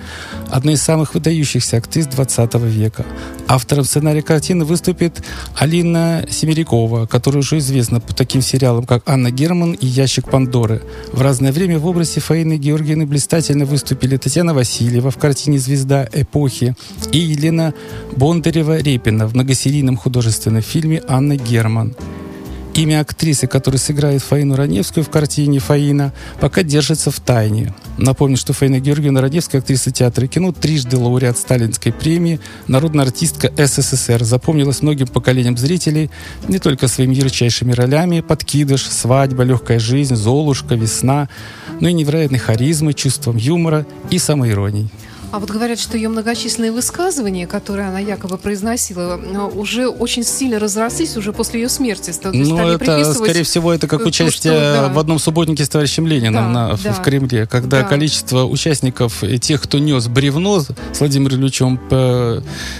одной 0.51 0.75
из 0.75 0.83
самых 0.83 1.15
выдающихся 1.15 1.79
актрис 1.79 2.07
20 2.07 2.55
века. 2.55 3.05
Автором 3.49 3.85
сценария 3.85 4.23
картины 4.23 4.65
выступит 4.65 5.23
Алина 5.57 6.25
Семерякова, 6.29 7.07
которая 7.07 7.41
уже 7.41 7.59
известна 7.59 8.01
по 8.01 8.15
таким 8.15 8.43
сериалам, 8.43 8.85
как 8.87 9.09
«Анна 9.09 9.31
Герман» 9.31 9.73
и 9.73 9.87
«Ящик 9.87 10.29
Пандоры». 10.29 10.83
В 11.13 11.23
разное 11.23 11.53
время 11.53 11.79
в 11.79 11.87
образе 11.87 12.21
Фаины 12.21 12.57
Георгиевны 12.57 13.07
блистательно 13.07 13.65
выступили 13.65 14.17
Татьяна 14.17 14.55
Васильева 14.55 15.11
в 15.11 15.17
картине 15.17 15.59
«Звезда 15.59 16.09
эпохи», 16.13 16.75
и 17.13 17.19
Елена 17.19 17.75
Бондарева-Репина 18.17 19.27
в 19.27 19.35
многосерийном 19.35 19.97
художественном 19.97 20.63
фильме 20.63 21.03
«Анна 21.09 21.37
Герман». 21.37 21.95
Имя 22.77 23.01
актрисы, 23.01 23.47
которая 23.47 23.79
сыграет 23.79 24.23
Фаину 24.23 24.55
Раневскую 24.55 25.03
в 25.03 25.09
картине 25.09 25.61
«Фаина», 25.61 26.13
пока 26.41 26.63
держится 26.63 27.11
в 27.11 27.19
тайне. 27.21 27.75
Напомню, 27.97 28.37
что 28.37 28.53
Фаина 28.53 28.81
Георгиевна 28.81 29.23
Раневская, 29.23 29.63
актриса 29.63 29.91
театра 29.91 30.27
и 30.27 30.29
кино, 30.29 30.53
трижды 30.53 30.99
лауреат 30.99 31.39
Сталинской 31.39 31.91
премии, 31.91 32.39
народная 32.67 33.07
артистка 33.07 33.51
СССР, 33.57 34.25
запомнилась 34.25 34.83
многим 34.83 35.07
поколениям 35.07 35.57
зрителей 35.57 36.11
не 36.49 36.59
только 36.59 36.87
своими 36.87 37.15
ярчайшими 37.15 37.73
ролями 37.73 38.21
«Подкидыш», 38.21 38.83
«Свадьба», 38.83 39.45
«Легкая 39.45 39.79
жизнь», 39.79 40.15
«Золушка», 40.15 40.75
«Весна», 40.75 41.31
но 41.81 41.89
и 41.89 41.95
невероятной 41.95 42.41
харизмой, 42.41 42.93
чувством 42.93 43.39
юмора 43.39 43.87
и 44.11 44.19
самоиронией. 44.19 44.91
А 45.33 45.39
вот 45.39 45.51
говорят, 45.51 45.79
что 45.79 45.97
ее 45.97 46.09
многочисленные 46.09 46.73
высказывания, 46.73 47.47
которые 47.47 47.89
она 47.89 47.99
якобы 47.99 48.39
произносила, 48.39 49.21
э, 49.21 49.39
уже 49.55 49.89
очень 49.89 50.25
сильно 50.25 50.59
разрослись 50.59 51.17
уже 51.17 51.33
после 51.33 51.63
ее 51.63 51.69
смерти. 51.69 52.13
Ну, 52.25 52.69
это, 52.69 53.13
скорее 53.13 53.43
всего, 53.43 53.73
это 53.73 53.89
как 53.89 54.07
участие 54.07 54.53
то, 54.53 54.59
что, 54.59 54.89
да. 54.89 54.89
в 54.89 54.99
одном 54.99 55.19
субботнике 55.19 55.65
с 55.65 55.69
товарищем 55.69 56.07
Лениным 56.07 56.53
да, 56.53 56.69
на, 56.69 56.77
да. 56.77 56.93
в 56.93 57.03
Кремле, 57.03 57.47
когда 57.47 57.83
да. 57.83 57.89
количество 57.89 58.45
участников, 58.45 59.23
тех, 59.41 59.63
кто 59.63 59.79
нес 59.79 60.09
бревно 60.09 60.61
с 60.61 61.01
Владимиром 61.01 61.41
Ильичем, 61.41 61.81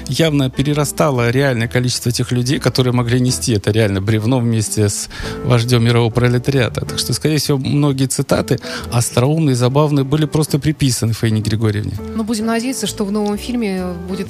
явно 0.09 0.51
перерастало 0.51 1.31
реальное 1.31 1.69
количество 1.69 2.13
тех 2.13 2.33
людей, 2.33 2.59
которые 2.59 2.93
могли 2.93 3.21
нести 3.21 3.53
это 3.53 3.71
реально 3.71 4.01
бревно 4.01 4.39
вместе 4.39 4.89
с 4.89 5.09
вождем 5.45 5.85
мирового 5.85 6.11
пролетариата. 6.11 6.85
Так 6.85 6.99
что, 6.99 7.13
скорее 7.13 7.39
всего, 7.39 7.59
многие 7.59 8.07
цитаты 8.07 8.59
остроумные, 8.93 9.57
забавные 9.57 10.05
были 10.05 10.27
просто 10.27 10.59
приписаны 10.59 11.13
Фаине 11.13 11.41
Григорьевне. 11.41 11.95
Ну, 12.15 12.25
будем 12.37 12.47
надеяться, 12.47 12.87
что 12.87 13.05
в 13.05 13.13
новом 13.13 13.39
фильме 13.39 13.87
будет 14.09 14.29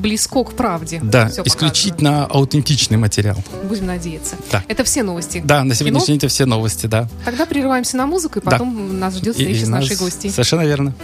близко 0.00 0.44
к 0.44 0.52
правде. 0.52 1.00
Да, 1.02 1.30
исключительно 1.44 2.10
показано. 2.10 2.26
аутентичный 2.26 2.96
материал. 2.98 3.36
Будем 3.68 3.86
надеяться. 3.86 4.36
Да. 4.50 4.62
Это 4.68 4.84
все 4.84 5.02
новости. 5.02 5.40
Да, 5.44 5.64
на 5.64 5.74
сегодняшний 5.74 6.08
день 6.08 6.16
это 6.18 6.28
все 6.28 6.46
новости, 6.46 6.86
да. 6.86 7.08
Тогда 7.24 7.46
прерываемся 7.46 7.96
на 7.96 8.06
музыку, 8.06 8.40
и 8.40 8.42
потом 8.42 8.88
да. 8.88 8.94
нас 8.94 9.16
ждет 9.16 9.34
встреча 9.34 9.60
и, 9.60 9.62
и 9.62 9.64
с 9.64 9.68
нашей 9.68 9.96
гостьей. 9.96 10.30
Совершенно 10.30 10.62
верно. 10.62 10.94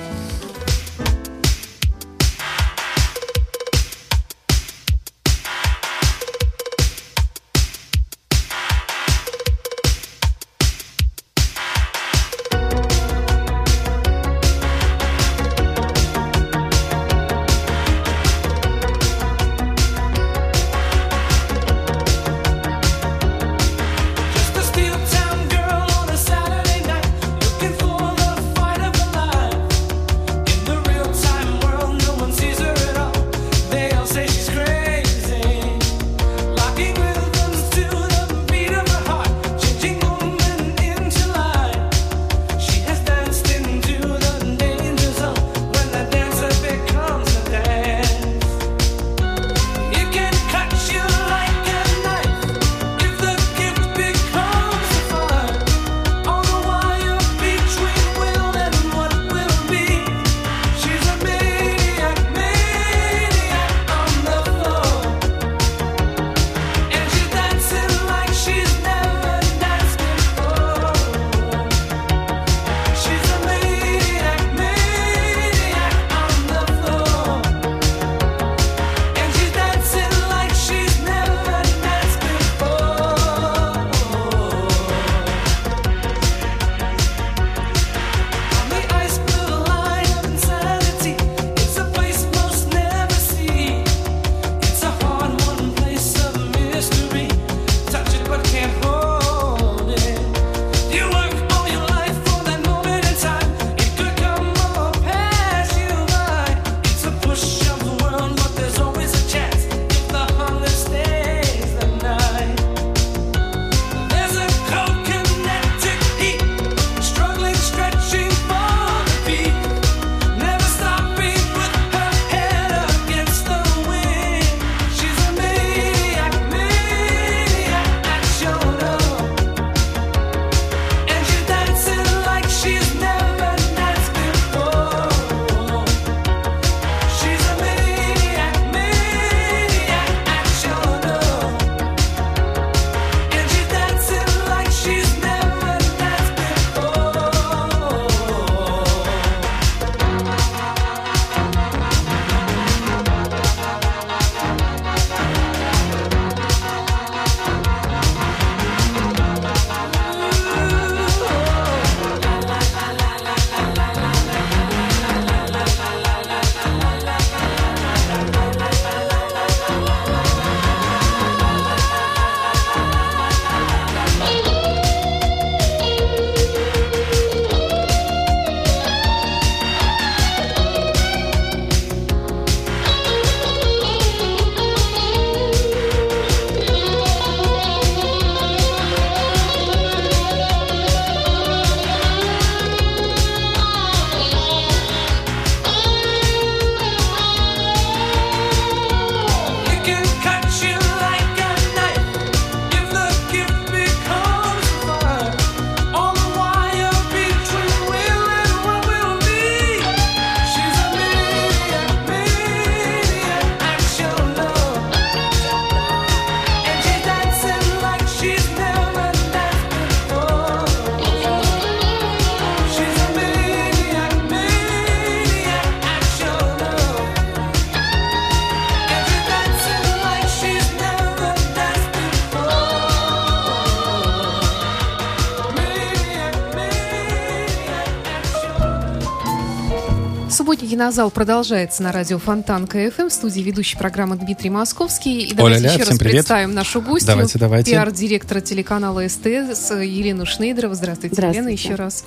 Кинозал 240.81 241.11
продолжается 241.11 241.83
на 241.83 241.93
радио 241.93 242.19
Фонтан 242.19 242.67
КФМ. 242.67 243.09
В 243.09 243.13
студии 243.13 243.43
ведущей 243.43 243.77
программы 243.77 244.17
Дмитрий 244.17 244.49
Московский. 244.49 245.25
И 245.25 245.35
давайте 245.35 245.59
Оля, 245.59 245.75
еще 245.75 245.85
раз 245.85 245.99
привет. 245.99 246.13
представим 246.15 246.55
нашу 246.55 246.81
гостью. 246.81 247.07
Давайте, 247.07 247.39
давайте. 247.39 247.71
Пиар-директора 247.73 248.41
телеканала 248.41 249.07
СТС 249.07 249.73
Елену 249.73 250.25
Шнейдерову. 250.25 250.75
Здравствуйте, 250.75 251.15
Здравствуйте. 251.15 251.39
Елена, 251.39 251.53
еще 251.53 251.75
раз. 251.75 252.07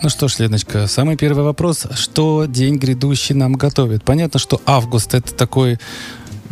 Ну 0.00 0.08
что 0.08 0.26
ж, 0.26 0.38
Леночка, 0.38 0.86
самый 0.86 1.18
первый 1.18 1.44
вопрос. 1.44 1.86
Что 1.96 2.46
день 2.46 2.76
грядущий 2.76 3.34
нам 3.34 3.52
готовит? 3.52 4.02
Понятно, 4.04 4.40
что 4.40 4.62
август 4.64 5.12
это 5.12 5.34
такой 5.34 5.78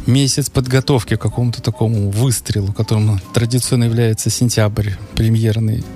месяц 0.04 0.50
подготовки 0.50 1.16
к 1.16 1.22
какому-то 1.22 1.62
такому 1.62 2.10
выстрелу, 2.10 2.74
которым 2.74 3.18
традиционно 3.32 3.84
является 3.84 4.28
сентябрь, 4.28 4.90
премьерный 5.14 5.86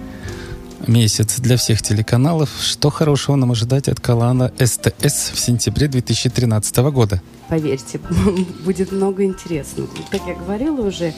месяц 0.90 1.40
для 1.40 1.56
всех 1.56 1.80
телеканалов. 1.80 2.50
Что 2.60 2.90
хорошего 2.90 3.36
нам 3.36 3.52
ожидать 3.52 3.88
от 3.88 4.00
канала 4.00 4.52
СТС 4.58 5.30
в 5.32 5.38
сентябре 5.38 5.88
2013 5.88 6.76
года? 6.92 7.22
Поверьте, 7.48 8.00
будет 8.64 8.92
много 8.92 9.24
интересного. 9.24 9.88
Как 10.10 10.20
я 10.26 10.34
говорила 10.34 10.86
уже, 10.86 11.14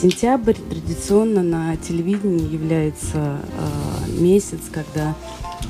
сентябрь 0.00 0.54
традиционно 0.54 1.42
на 1.42 1.76
телевидении 1.76 2.52
является 2.52 3.40
э, 3.40 4.10
месяц, 4.20 4.60
когда 4.70 5.16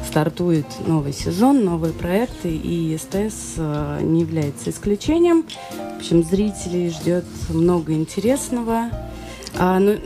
стартует 0.06 0.66
новый 0.86 1.12
сезон, 1.12 1.64
новые 1.64 1.92
проекты, 1.92 2.50
и 2.50 2.96
СТС 2.98 3.54
э, 3.56 4.00
не 4.02 4.20
является 4.20 4.70
исключением. 4.70 5.44
В 5.94 5.96
общем, 5.98 6.22
зрителей 6.22 6.90
ждет 6.90 7.24
много 7.48 7.92
интересного. 7.92 8.90
А, 9.56 9.78
ну, 9.78 9.98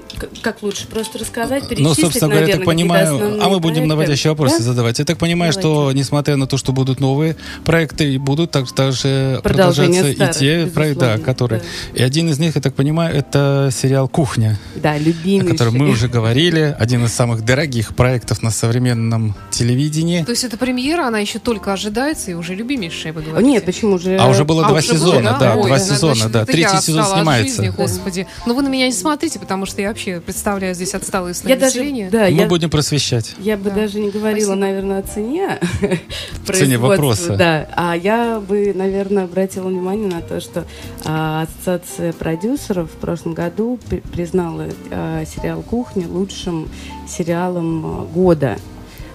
как 0.42 0.62
лучше 0.62 0.86
просто 0.86 1.18
рассказать, 1.18 1.62
Ну, 1.62 1.68
перечислить, 1.68 2.00
собственно 2.00 2.28
говоря, 2.30 2.46
я 2.48 2.56
так 2.56 2.64
понимаю, 2.64 3.16
а 3.42 3.48
мы 3.48 3.60
будем 3.60 3.74
проекты? 3.74 3.86
наводящие 3.88 4.30
вопросы 4.32 4.58
Да? 4.58 4.64
задавать. 4.64 4.98
Я 4.98 5.04
так 5.04 5.16
понимаю, 5.18 5.52
что 5.52 5.62
Давайте. 5.74 5.98
несмотря 6.00 6.36
на 6.36 6.46
то, 6.46 6.56
что 6.58 6.72
будут 6.72 7.00
новые 7.00 7.36
проекты, 7.64 8.12
и 8.12 8.18
будут 8.18 8.50
так, 8.50 8.70
также 8.72 9.40
Продолжение 9.42 10.02
продолжаться 10.02 10.08
и 10.10 10.14
старых, 10.14 10.66
те 10.66 10.72
проекты, 10.74 11.00
да, 11.00 11.18
которые... 11.18 11.60
да. 11.94 12.00
И 12.00 12.02
один 12.02 12.28
из 12.28 12.38
них, 12.38 12.56
я 12.56 12.60
так 12.60 12.74
понимаю, 12.74 13.14
это 13.16 13.70
сериал 13.72 14.08
«Кухня», 14.08 14.58
Да, 14.76 14.92
о 14.92 14.98
любимый. 14.98 15.48
котором 15.50 15.76
мы 15.78 15.88
уже 15.90 16.08
говорили. 16.08 16.76
Один 16.78 17.04
из 17.04 17.12
самых 17.12 17.44
дорогих 17.44 17.94
проектов 17.96 18.42
на 18.42 18.50
современном 18.50 19.34
телевидении. 19.50 20.22
То 20.24 20.30
есть 20.32 20.44
это 20.44 20.56
премьера, 20.56 21.06
она 21.06 21.18
еще 21.20 21.38
только 21.38 21.72
ожидается 21.72 22.30
и 22.30 22.34
уже 22.34 22.54
любимейшая, 22.54 23.12
вы 23.12 23.22
говорите? 23.22 23.50
Нет, 23.50 23.64
почему 23.64 23.98
же? 23.98 24.16
А 24.18 24.28
уже 24.28 24.44
было 24.44 24.64
А, 24.64 24.68
два 24.68 24.78
уже 24.78 24.88
было, 24.88 24.98
сезона, 24.98 25.36
да, 25.40 25.54
Ой, 25.56 25.66
два 25.68 25.78
да, 25.78 25.84
сезона, 25.84 26.14
значит, 26.14 26.32
да. 26.32 26.44
Третий 26.44 26.80
сезон 26.82 27.04
снимается. 27.04 27.62
жизни, 27.62 27.68
господи. 27.74 28.26
Но 28.46 28.54
вы 28.54 28.62
на 28.62 28.68
меня 28.68 28.86
не 28.86 28.92
смотрите, 28.92 29.37
потому 29.38 29.66
что 29.66 29.80
я 29.82 29.88
вообще 29.88 30.20
представляю 30.20 30.74
здесь 30.74 30.94
отсталое 30.94 31.34
слои 31.34 31.52
Я 31.52 31.58
даже, 31.58 31.80
да, 32.10 32.24
Мы 32.24 32.30
я, 32.30 32.46
будем 32.46 32.70
просвещать. 32.70 33.34
я 33.38 33.56
бы 33.56 33.70
Да. 33.70 33.76
даже 33.76 34.00
не 34.00 34.10
говорила, 34.10 34.46
Спасибо. 34.48 34.54
наверное, 34.66 34.98
о 34.98 35.02
цене. 35.02 35.58
цене 36.52 36.78
вопроса. 36.78 37.36
Да, 37.36 37.68
а 37.76 37.94
я 37.96 38.40
бы, 38.40 38.72
наверное, 38.74 39.24
обратила 39.24 39.68
внимание 39.68 40.08
на 40.08 40.20
то, 40.22 40.40
что 40.40 40.64
а, 41.04 41.42
Ассоциация 41.42 42.12
продюсеров 42.12 42.90
в 42.90 42.96
прошлом 42.96 43.34
году 43.34 43.78
при- 43.88 44.00
признала 44.00 44.66
а, 44.90 45.24
сериал 45.24 45.62
«Кухня» 45.62 46.06
лучшим 46.08 46.68
сериалом 47.08 47.84
а, 47.86 48.04
года. 48.06 48.56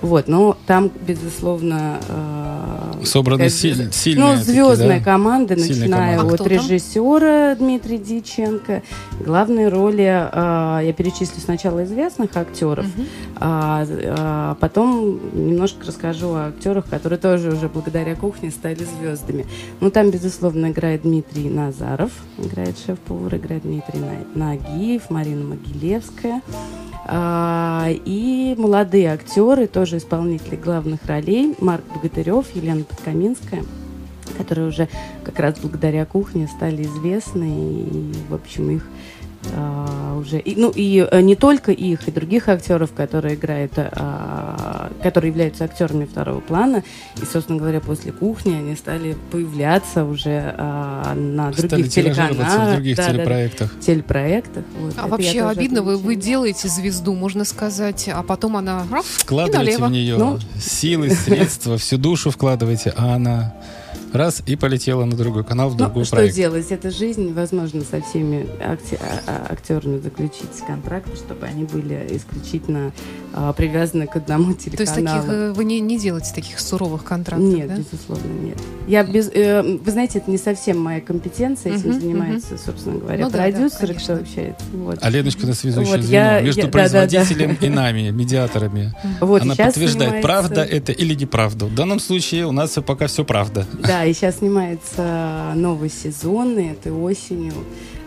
Вот, 0.03 0.27
но 0.27 0.57
там, 0.67 0.91
безусловно, 1.07 1.97
а, 2.09 2.99
Собраны 3.05 3.49
силь- 3.49 3.73
звезд- 3.75 3.93
сильные 3.95 4.33
ну, 4.33 4.37
такие, 4.37 4.53
звездная 4.65 4.99
да? 4.99 5.03
команда, 5.05 5.55
Сильная 5.57 5.79
начиная 5.79 6.17
команда. 6.17 6.21
А 6.21 6.25
от 6.27 6.33
кто 6.33 6.43
там? 6.43 6.53
режиссера 6.53 7.55
Дмитрия 7.55 7.97
Диченко. 7.97 8.83
Главные 9.25 9.69
роли 9.69 10.05
а, 10.09 10.81
я 10.81 10.91
перечислю 10.91 11.39
сначала 11.41 11.85
известных 11.85 12.35
актеров, 12.35 12.85
Мгм. 12.85 13.05
а, 13.37 13.85
а 13.89 14.55
потом 14.59 15.19
немножко 15.33 15.87
расскажу 15.87 16.33
о 16.33 16.47
актерах, 16.49 16.85
которые 16.89 17.17
тоже 17.17 17.51
уже 17.53 17.69
благодаря 17.69 18.15
кухне 18.15 18.51
стали 18.51 18.85
звездами. 18.99 19.45
Ну, 19.79 19.89
там, 19.89 20.11
безусловно, 20.11 20.67
играет 20.69 21.03
Дмитрий 21.03 21.49
Назаров, 21.49 22.11
играет 22.37 22.75
шеф-повар, 22.85 23.35
играет 23.37 23.63
Дмитрий 23.63 23.99
На- 24.35 24.47
Нагиев, 24.51 25.09
Марина 25.09 25.45
Могилевская. 25.45 26.41
А, 27.05 27.89
и 27.89 28.55
молодые 28.57 29.11
актеры, 29.13 29.67
тоже 29.67 29.97
исполнители 29.97 30.55
главных 30.55 31.05
ролей, 31.05 31.55
Марк 31.59 31.83
Богатырев, 31.93 32.45
Елена 32.55 32.83
Подкаминская, 32.83 33.63
которые 34.37 34.67
уже 34.67 34.87
как 35.23 35.39
раз 35.39 35.59
благодаря 35.59 36.05
кухне 36.05 36.47
стали 36.47 36.83
известны, 36.83 37.49
и, 37.49 38.13
в 38.29 38.33
общем, 38.33 38.69
их 38.71 38.87
а, 39.55 40.17
уже, 40.17 40.39
и, 40.39 40.55
ну 40.55 40.71
и 40.73 41.05
э, 41.09 41.21
не 41.21 41.35
только 41.35 41.71
их, 41.71 42.07
и 42.07 42.11
других 42.11 42.47
актеров, 42.47 42.93
которые 42.93 43.35
играют, 43.35 43.73
а, 43.77 44.89
которые 45.01 45.31
являются 45.31 45.65
актерами 45.65 46.05
второго 46.05 46.39
плана, 46.39 46.83
и, 47.21 47.25
собственно 47.25 47.59
говоря, 47.59 47.81
после 47.81 48.11
кухни 48.11 48.53
они 48.53 48.75
стали 48.75 49.17
появляться 49.31 50.05
уже 50.05 50.55
а, 50.57 51.13
на 51.15 51.51
Стали 51.53 51.67
других 51.67 51.89
телеканалах, 51.91 52.69
в 52.69 52.73
других 52.73 52.95
Да, 52.97 53.03
да, 53.03 53.09
да, 53.11 53.17
телепроектах. 53.17 53.79
телепроектах. 53.79 54.63
Вот. 54.79 54.93
А 54.95 54.99
Это 55.01 55.07
вообще 55.09 55.43
обидно, 55.43 55.81
вы, 55.81 55.97
вы 55.97 56.15
делаете 56.15 56.67
звезду, 56.69 57.13
можно 57.13 57.43
сказать, 57.43 58.09
а 58.13 58.23
потом 58.23 58.55
она 58.57 58.85
раф, 58.89 59.05
и 59.05 59.21
Вкладываете 59.23 59.71
налево. 59.79 59.87
в 59.87 59.91
нее 59.91 60.17
Ну. 60.17 60.39
силы, 60.59 61.09
средства, 61.09 61.77
всю 61.77 61.97
душу 61.97 62.31
вкладываете, 62.31 62.93
а 62.95 63.15
она 63.15 63.53
раз 64.13 64.41
и 64.45 64.55
полетела 64.55 65.05
на 65.05 65.15
другой 65.15 65.43
канал, 65.43 65.69
в 65.69 65.73
Ну, 65.73 65.79
другой 65.85 66.05
что 66.05 66.15
проект. 66.17 66.35
делать? 66.35 66.67
Это 66.71 66.91
жизнь. 66.91 67.27
Невозможно 67.29 67.81
со 67.89 68.01
всеми 68.01 68.47
а- 68.61 68.77
а- 69.27 69.51
актерами 69.53 69.99
заключить 69.99 70.49
контракты, 70.67 71.15
чтобы 71.15 71.45
они 71.45 71.63
были 71.65 72.07
исключительно 72.11 72.91
а, 73.35 73.51
привязаны 73.53 74.05
к 74.05 74.15
одному 74.15 74.53
То 74.53 74.69
есть 74.69 74.77
телеканалу. 74.77 75.21
таких 75.23 75.33
э, 75.33 75.51
вы 75.53 75.63
не, 75.63 75.79
не 75.79 75.97
делаете 75.97 76.31
таких 76.35 76.59
суровых 76.59 77.03
контрактов, 77.03 77.47
Нет, 77.49 77.67
да? 77.67 77.77
безусловно, 77.77 78.31
нет. 78.31 78.57
Я 78.87 79.03
без, 79.03 79.27
э, 79.33 79.63
вы 79.63 79.91
знаете, 79.91 80.19
это 80.19 80.29
не 80.29 80.37
совсем 80.37 80.79
моя 80.79 81.01
компетенция, 81.01 81.73
этим 81.75 81.89
Мгм, 81.93 81.99
занимаются, 82.01 82.57
собственно 82.63 82.99
говоря, 82.99 83.25
Ну 83.25 83.31
да, 83.31 83.37
да, 83.37 83.43
продюсеры, 83.43 83.87
конечно. 83.87 84.13
кто 84.15 84.23
общается. 84.23 84.65
Вот. 84.73 84.99
А 85.01 85.09
Леночка 85.09 85.47
на 85.47 85.55
связующее 85.55 85.97
Вот 85.97 86.05
звено 86.05 86.21
я- 86.21 86.41
между 86.41 86.61
я- 86.61 86.67
да, 86.67 86.71
да, 86.71 86.89
да. 86.89 86.89
производителем 87.07 87.57
и 87.59 87.69
нами, 87.69 88.09
медиаторами. 88.11 88.93
Вот, 89.19 89.41
Она 89.41 89.55
подтверждает, 89.55 89.91
снимается- 90.11 90.21
правда 90.21 90.63
это 90.63 90.91
или 90.91 91.15
неправда. 91.15 91.65
В 91.65 91.73
данном 91.73 91.99
случае 91.99 92.45
у 92.45 92.51
нас 92.51 92.77
пока 92.85 93.07
все 93.07 93.25
правда. 93.25 93.65
Да, 93.81 94.02
и 94.05 94.13
сейчас 94.13 94.39
снимается 94.39 95.53
новый 95.55 95.89
сезон, 95.89 96.57
и 96.59 96.65
этой 96.65 96.91
осенью 96.91 97.53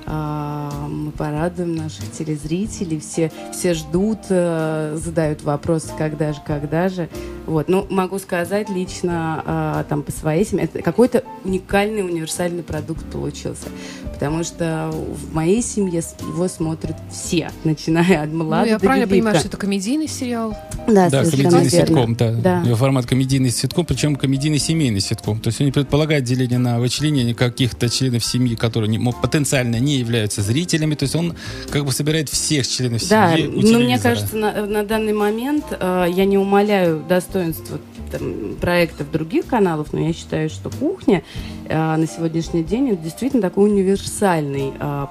мы 0.07 1.11
порадуем 1.13 1.75
наших 1.75 2.11
телезрителей. 2.13 3.01
Все, 3.01 3.31
все 3.53 3.75
ждут, 3.75 4.19
э, 4.29 4.97
задают 5.03 5.43
вопросы, 5.43 5.89
когда 5.99 6.33
же, 6.33 6.41
когда 6.47 6.89
же. 6.89 7.09
Вот. 7.47 7.69
Ну, 7.69 7.87
могу 7.91 8.19
сказать 8.19 8.69
лично 8.69 9.43
а, 9.47 9.85
там 9.85 10.03
по 10.03 10.11
своей 10.11 10.45
семье, 10.45 10.65
это 10.65 10.83
какой-то 10.83 11.23
уникальный 11.45 12.03
универсальный 12.03 12.65
продукт 12.65 13.05
получился. 13.07 13.69
Потому 14.13 14.43
что 14.45 14.91
в 14.93 15.35
моей 15.35 15.63
семье 15.63 16.03
его 16.21 16.49
смотрят 16.49 16.97
все, 17.13 17.51
начиная 17.65 18.23
от 18.23 18.33
Ну, 18.33 18.45
млада 18.45 18.69
я 18.69 18.79
до 18.79 18.85
правильно 18.85 19.07
понимаю, 19.07 19.39
что 19.39 19.49
это 19.49 19.57
комедийный 19.57 20.09
сериал? 20.09 20.57
Да, 20.89 21.11
Да, 21.11 21.25
комедийный 21.25 21.69
верно. 21.69 21.71
ситком, 21.71 22.15
да. 22.17 22.33
Да. 22.33 22.61
Его 22.63 22.77
формат 22.77 23.07
комедийный 23.07 23.51
ситком, 23.51 23.85
причем 23.87 24.17
комедийный 24.17 24.59
семейный 24.59 25.01
ситком. 25.01 25.41
То 25.41 25.49
есть 25.49 25.61
он 25.61 25.67
не 25.67 25.73
предполагает 25.73 26.25
деление 26.25 26.59
на 26.59 26.81
вычленение 26.81 27.35
каких-то 27.35 27.89
членов 27.89 28.25
семьи, 28.25 28.57
которые 28.57 28.89
не, 28.89 28.99
потенциально 28.99 29.79
не 29.79 29.96
являются 29.99 30.43
зрителями. 30.43 30.95
То 30.95 31.05
есть 31.05 31.17
он 31.17 31.35
как 31.71 31.85
бы 31.85 31.93
собирает 31.93 32.29
всех 32.29 32.67
членов 32.67 33.07
Да, 33.09 33.37
семьи 33.37 33.47
у 33.49 33.53
но 33.53 33.57
мне 33.57 33.63
телевизора. 33.99 34.03
кажется, 34.03 34.37
на, 34.37 34.67
на 34.67 34.85
данный 34.85 35.13
момент 35.13 35.65
э, 35.71 36.07
я 36.11 36.25
не 36.25 36.39
умаляю 36.39 37.03
достоинства 37.09 37.79
там, 38.11 38.57
проектов 38.61 39.11
других 39.11 39.47
каналов, 39.47 39.93
но 39.93 40.01
я 40.01 40.13
считаю, 40.13 40.49
что 40.51 40.71
кухня 40.71 41.23
э, 41.69 41.97
на 41.97 42.07
сегодняшний 42.07 42.63
день 42.63 42.91
это 42.91 43.03
действительно 43.03 43.43
такой 43.43 43.71
универсальный 43.71 44.73
э, 44.79 45.07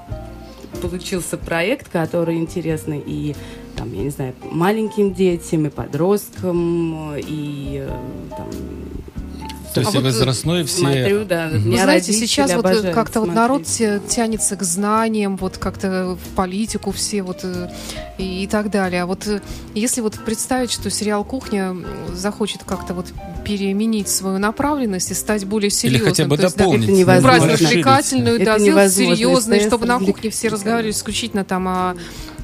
получился 0.81 1.37
проект, 1.37 1.89
который 1.89 2.37
интересный 2.37 3.01
и 3.05 3.35
там, 3.75 3.93
я 3.93 4.03
не 4.03 4.09
знаю, 4.09 4.33
маленьким 4.51 5.13
детям, 5.13 5.65
и 5.65 5.69
подросткам, 5.69 7.15
и 7.17 7.85
э, 7.85 7.89
там, 8.37 8.47
То 9.75 9.81
есть 9.81 9.93
А 9.93 9.97
вот, 9.99 10.05
возрастной 10.05 10.63
все... 10.63 10.79
смотрю, 10.79 11.25
да, 11.25 11.49
Мгм. 11.51 11.71
Вы 11.71 11.77
знаете, 11.77 12.13
сейчас 12.13 12.53
вот 12.53 12.65
э, 12.65 12.93
как-то 12.93 13.19
вот 13.19 13.33
народ 13.33 13.63
тянется 13.65 14.55
к 14.55 14.63
знаниям, 14.63 15.35
вот 15.35 15.57
как-то 15.57 16.15
в 16.15 16.35
политику 16.35 16.93
все 16.93 17.21
вот 17.23 17.41
э, 17.43 17.69
и, 18.17 18.43
и 18.43 18.47
так 18.47 18.71
далее. 18.71 19.03
А 19.03 19.05
вот 19.05 19.27
э, 19.27 19.41
если 19.73 19.99
вот 19.99 20.17
представить, 20.23 20.71
что 20.71 20.89
сериал 20.89 21.25
«Кухня» 21.25 21.75
захочет 22.13 22.63
как-то 22.63 22.93
вот 22.93 23.07
переменить 23.43 24.07
свою 24.07 24.37
направленность 24.37 25.11
и 25.11 25.13
стать 25.13 25.43
более 25.45 25.67
Или 25.67 25.75
серьезным. 25.75 26.09
хотя 26.09 26.25
бы 26.25 26.37
то 26.37 26.43
есть, 26.43 26.55
да, 26.55 26.63
дополнить. 26.63 26.89
Это 26.89 26.97
невозможно. 26.97 27.43
убрать 27.43 27.61
развлекательную, 27.61 28.35
Это 28.37 28.45
да, 28.45 28.59
сделать 28.59 28.93
серьезной, 28.93 29.59
СТС 29.59 29.67
чтобы 29.67 29.85
на 29.87 29.99
кухне 29.99 30.29
все 30.29 30.47
разговаривали 30.47 30.91
исключительно 30.91 31.43
там 31.43 31.67
о, 31.67 31.95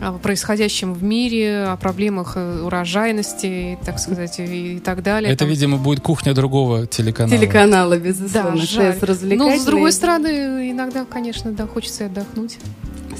о 0.01 0.13
происходящем 0.13 0.93
в 0.93 1.03
мире, 1.03 1.65
о 1.65 1.77
проблемах 1.77 2.33
э, 2.35 2.61
урожайности, 2.63 3.77
так 3.85 3.99
сказать, 3.99 4.39
и, 4.39 4.75
и 4.77 4.79
так 4.79 5.03
далее. 5.03 5.31
Это, 5.31 5.39
Там- 5.39 5.49
видимо, 5.49 5.77
будет 5.77 6.01
кухня 6.01 6.33
другого 6.33 6.87
телеканала. 6.87 7.37
Телеканала, 7.37 7.95
да, 7.97 8.03
безусловно, 8.03 8.57
жаль. 8.65 8.95
СТС 8.95 9.21
Ну, 9.23 9.57
с 9.59 9.63
другой 9.65 9.91
стороны, 9.91 10.71
иногда, 10.71 11.05
конечно, 11.05 11.51
да, 11.51 11.67
хочется 11.67 12.03
и 12.05 12.07
отдохнуть. 12.07 12.57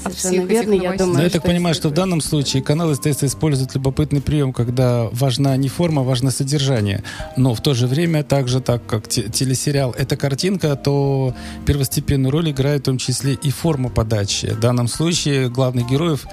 совершенно 0.02 0.44
верно. 0.46 0.72
Я 0.74 0.92
думаю, 0.94 1.14
Но 1.18 1.22
я 1.22 1.30
так 1.30 1.42
понимаю, 1.44 1.74
что 1.74 1.88
в 1.88 1.92
данном 1.94 2.20
случае 2.20 2.62
канал 2.62 2.92
СТС 2.94 3.22
использует 3.24 3.74
любопытный 3.74 4.20
прием, 4.20 4.52
когда 4.52 5.08
важна 5.12 5.56
не 5.56 5.68
форма, 5.68 6.02
важно 6.02 6.30
содержание. 6.32 7.04
Но 7.36 7.54
в 7.54 7.60
то 7.60 7.74
же 7.74 7.86
время, 7.86 8.24
так 8.24 8.48
же, 8.48 8.60
так 8.60 8.84
как 8.86 9.06
те- 9.06 9.28
телесериал— 9.28 9.94
это 9.98 10.16
картинка, 10.16 10.74
то 10.76 11.34
первостепенную 11.66 12.32
роль 12.32 12.50
играет 12.50 12.80
в 12.80 12.84
том 12.86 12.98
числе 12.98 13.34
и 13.34 13.50
форма 13.50 13.90
подачи. 13.90 14.46
В 14.46 14.58
данном 14.60 14.88
случае 14.88 15.48
главных 15.48 15.88
героев 15.88 16.26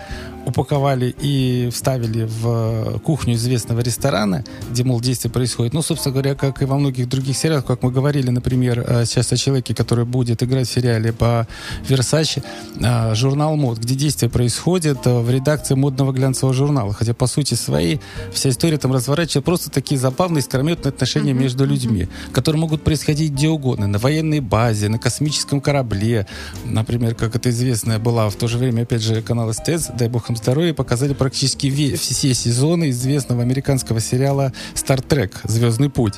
упаковали 0.50 1.16
и 1.22 1.70
вставили 1.72 2.26
в 2.26 2.96
э, 2.96 3.00
кухню 3.00 3.36
известного 3.36 3.80
ресторана, 3.82 4.44
где, 4.70 4.84
мол, 4.84 5.02
действие 5.02 5.32
происходит. 5.32 5.74
Ну, 5.74 5.82
собственно 5.82 6.14
говоря, 6.14 6.36
как 6.36 6.62
и 6.62 6.66
во 6.66 6.78
многих 6.78 7.08
других 7.10 7.38
сериалах, 7.38 7.66
как 7.66 7.84
мы 7.84 7.92
говорили, 7.92 8.30
например, 8.30 8.84
э, 8.86 9.06
сейчас 9.06 9.32
о 9.32 9.38
человеке, 9.38 9.74
который 9.74 10.06
будет 10.06 10.44
играть 10.44 10.68
в 10.68 10.72
сериале 10.72 11.14
по 11.14 11.48
Версаче, 11.88 12.44
э, 12.80 13.16
журнал 13.16 13.56
мод, 13.56 13.80
где 13.80 13.96
действие 13.96 14.30
происходит 14.30 15.06
э, 15.06 15.20
в 15.20 15.30
редакции 15.30 15.76
модного 15.76 16.12
глянцевого 16.12 16.54
журнала. 16.54 16.94
Хотя, 16.94 17.14
по 17.14 17.28
сути 17.28 17.56
своей, 17.56 18.00
вся 18.34 18.50
история 18.50 18.78
там 18.78 18.92
разворачивает 18.92 19.46
просто 19.46 19.70
такие 19.70 20.00
забавные, 20.00 20.42
искрометные 20.42 20.90
отношения 20.90 21.34
между 21.34 21.66
людьми, 21.66 22.08
которые 22.34 22.60
могут 22.60 22.84
происходить 22.84 23.32
где 23.32 23.50
угодно. 23.50 23.88
На 23.88 24.00
военной 24.00 24.40
базе, 24.40 24.90
на 24.90 25.00
космическом 25.00 25.62
корабле. 25.62 26.28
Например, 26.66 27.16
как 27.16 27.36
это 27.36 27.50
известно 27.50 28.00
была 28.00 28.30
в 28.30 28.36
то 28.36 28.48
же 28.48 28.58
время, 28.58 28.84
опять 28.84 29.02
же, 29.02 29.22
канал 29.22 29.54
СТС, 29.54 29.90
дай 29.98 30.10
бог 30.10 30.30
им 30.30 30.36
здоровья, 30.40 30.74
показали 30.74 31.14
практически 31.14 31.68
все 31.96 32.34
сезоны 32.34 32.90
известного 32.90 33.42
американского 33.42 34.00
сериала 34.00 34.54
«Стар 34.74 35.02
Трек. 35.02 35.40
Звездный 35.44 35.90
путь». 35.90 36.16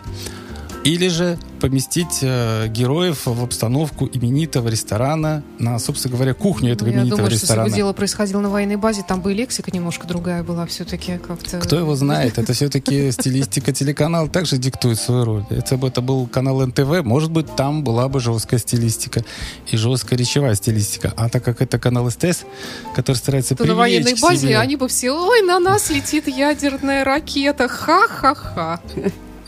Или 0.84 1.10
же 1.10 1.38
поместить 1.60 2.20
э, 2.24 2.68
героев 2.70 3.28
в 3.28 3.44
обстановку 3.44 4.10
именитого 4.12 4.68
ресторана, 4.68 5.44
на, 5.60 5.78
собственно 5.78 6.16
говоря, 6.16 6.34
кухню 6.34 6.74
этого 6.74 6.88
Ну, 6.90 6.94
я 6.96 7.00
именитого 7.02 7.18
думаю, 7.18 7.30
что 7.30 7.34
если 7.36 7.46
ресторана. 7.46 7.70
бы 7.70 7.76
дело 7.76 7.94
происходило 7.94 8.42
на 8.42 8.50
военной 8.50 8.78
базе, 8.78 9.04
там 9.08 9.22
бы 9.22 9.32
и 9.32 9.36
лексика 9.36 9.70
немножко 9.70 10.08
другая 10.08 10.42
была 10.44 10.66
все-таки 10.66 11.20
как-то. 11.20 11.60
Кто 11.60 11.78
его 11.78 11.96
знает? 11.96 12.40
Это 12.40 12.54
все-таки 12.54 13.12
стилистика 13.12 13.72
телеканала 13.72 14.28
также 14.28 14.58
диктует 14.58 15.00
свою 15.00 15.24
роль. 15.26 15.46
Если 15.52 15.76
бы 15.76 15.88
это 15.90 16.02
был 16.02 16.26
канал 16.26 16.66
НТВ, 16.66 17.04
может 17.04 17.30
быть, 17.30 17.56
там 17.56 17.84
была 17.84 18.10
бы 18.10 18.20
жесткая 18.20 18.60
стилистика 18.60 19.24
и 19.72 19.78
жесткая 19.78 20.18
речевая 20.18 20.56
стилистика. 20.56 21.14
А 21.16 21.30
так 21.30 21.44
как 21.44 21.62
это 21.62 21.78
канал 21.78 22.10
СТС, 22.10 22.42
который 22.96 23.18
старается 23.18 23.56
То 23.56 23.66
на 23.66 23.76
военной 23.76 24.16
базе 24.20 24.48
себе- 24.48 24.58
они 24.58 24.78
бы 24.78 24.88
все, 24.88 25.12
ой, 25.12 25.44
на 25.44 25.60
нас 25.60 25.92
летит 25.92 26.28
ядерная 26.28 27.04
ракета, 27.04 27.68
ха-ха-ха. 27.68 28.82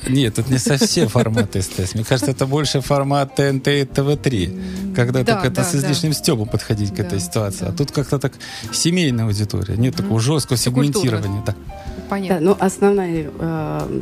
Нет, 0.07 0.39
это 0.39 0.51
не 0.51 0.57
совсем 0.59 1.07
формат 1.09 1.53
СТС. 1.55 1.93
Мне 1.95 2.03
кажется, 2.03 2.31
это 2.31 2.45
больше 2.45 2.81
формат 2.81 3.35
ТНТ 3.35 3.67
и 3.67 3.85
ТВ-3, 3.85 4.93
когда 4.95 5.23
Да, 5.23 5.33
только 5.33 5.47
это 5.47 5.55
да, 5.57 5.63
с 5.63 5.71
да. 5.71 5.77
излишним 5.79 6.13
стебом 6.13 6.47
подходить 6.47 6.91
к 6.91 6.95
Да, 6.95 7.03
этой 7.03 7.19
ситуации. 7.19 7.65
да. 7.65 7.69
А 7.69 7.71
тут 7.73 7.91
как-то 7.91 8.19
так 8.19 8.33
семейная 8.71 9.25
аудитория. 9.25 9.75
Нет 9.77 9.95
такого 9.95 10.19
жесткого 10.19 10.57
культурно. 10.57 10.83
сегментирования. 10.93 11.43
Да. 11.45 11.53
Да, 11.53 12.03
Понятно. 12.09 12.39
ну 12.41 12.57
основное 12.59 13.29
э, 13.39 14.01